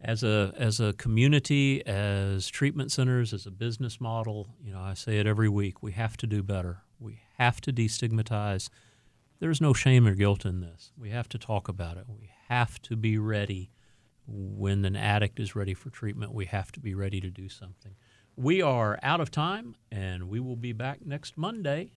as 0.01 0.23
a 0.23 0.53
as 0.57 0.81
a 0.81 0.93
community, 0.95 1.85
as 1.87 2.49
treatment 2.49 2.93
centers, 2.93 3.33
as 3.33 3.47
a 3.47 3.51
business 3.51 4.01
model. 4.01 4.49
You 4.63 4.73
know, 4.73 4.81
I 4.81 4.95
say 4.95 5.19
it 5.19 5.27
every 5.27 5.49
week. 5.49 5.83
We 5.83 5.93
have 5.93 6.17
to 6.19 6.27
do 6.27 6.43
better. 6.43 6.83
We 6.99 7.21
have 7.39 7.61
to 7.63 7.73
destigmatize. 7.73 8.69
There's 9.39 9.61
no 9.61 9.73
shame 9.73 10.07
or 10.07 10.15
guilt 10.15 10.47
in 10.47 10.61
this. 10.61 10.93
We 10.99 11.11
have 11.11 11.29
to 11.31 11.39
talk 11.39 11.69
about 11.69 11.97
it. 11.97 12.05
We 12.09 12.31
have 12.49 12.81
to 12.83 12.97
be 12.97 13.19
ready 13.19 13.71
when 14.27 14.85
an 14.85 14.97
addict 14.97 15.39
is 15.39 15.55
ready 15.55 15.75
for 15.75 15.91
treatment. 15.91 16.33
We 16.33 16.47
have 16.47 16.73
to 16.73 16.81
be 16.81 16.95
ready 16.95 17.21
to 17.21 17.31
do 17.31 17.49
something. 17.49 17.95
We 18.35 18.61
are 18.61 18.99
out 19.03 19.21
of 19.21 19.31
time, 19.31 19.77
and 19.91 20.29
we 20.29 20.41
will 20.41 20.57
be 20.57 20.73
back 20.73 21.05
next 21.05 21.37
Monday 21.37 21.93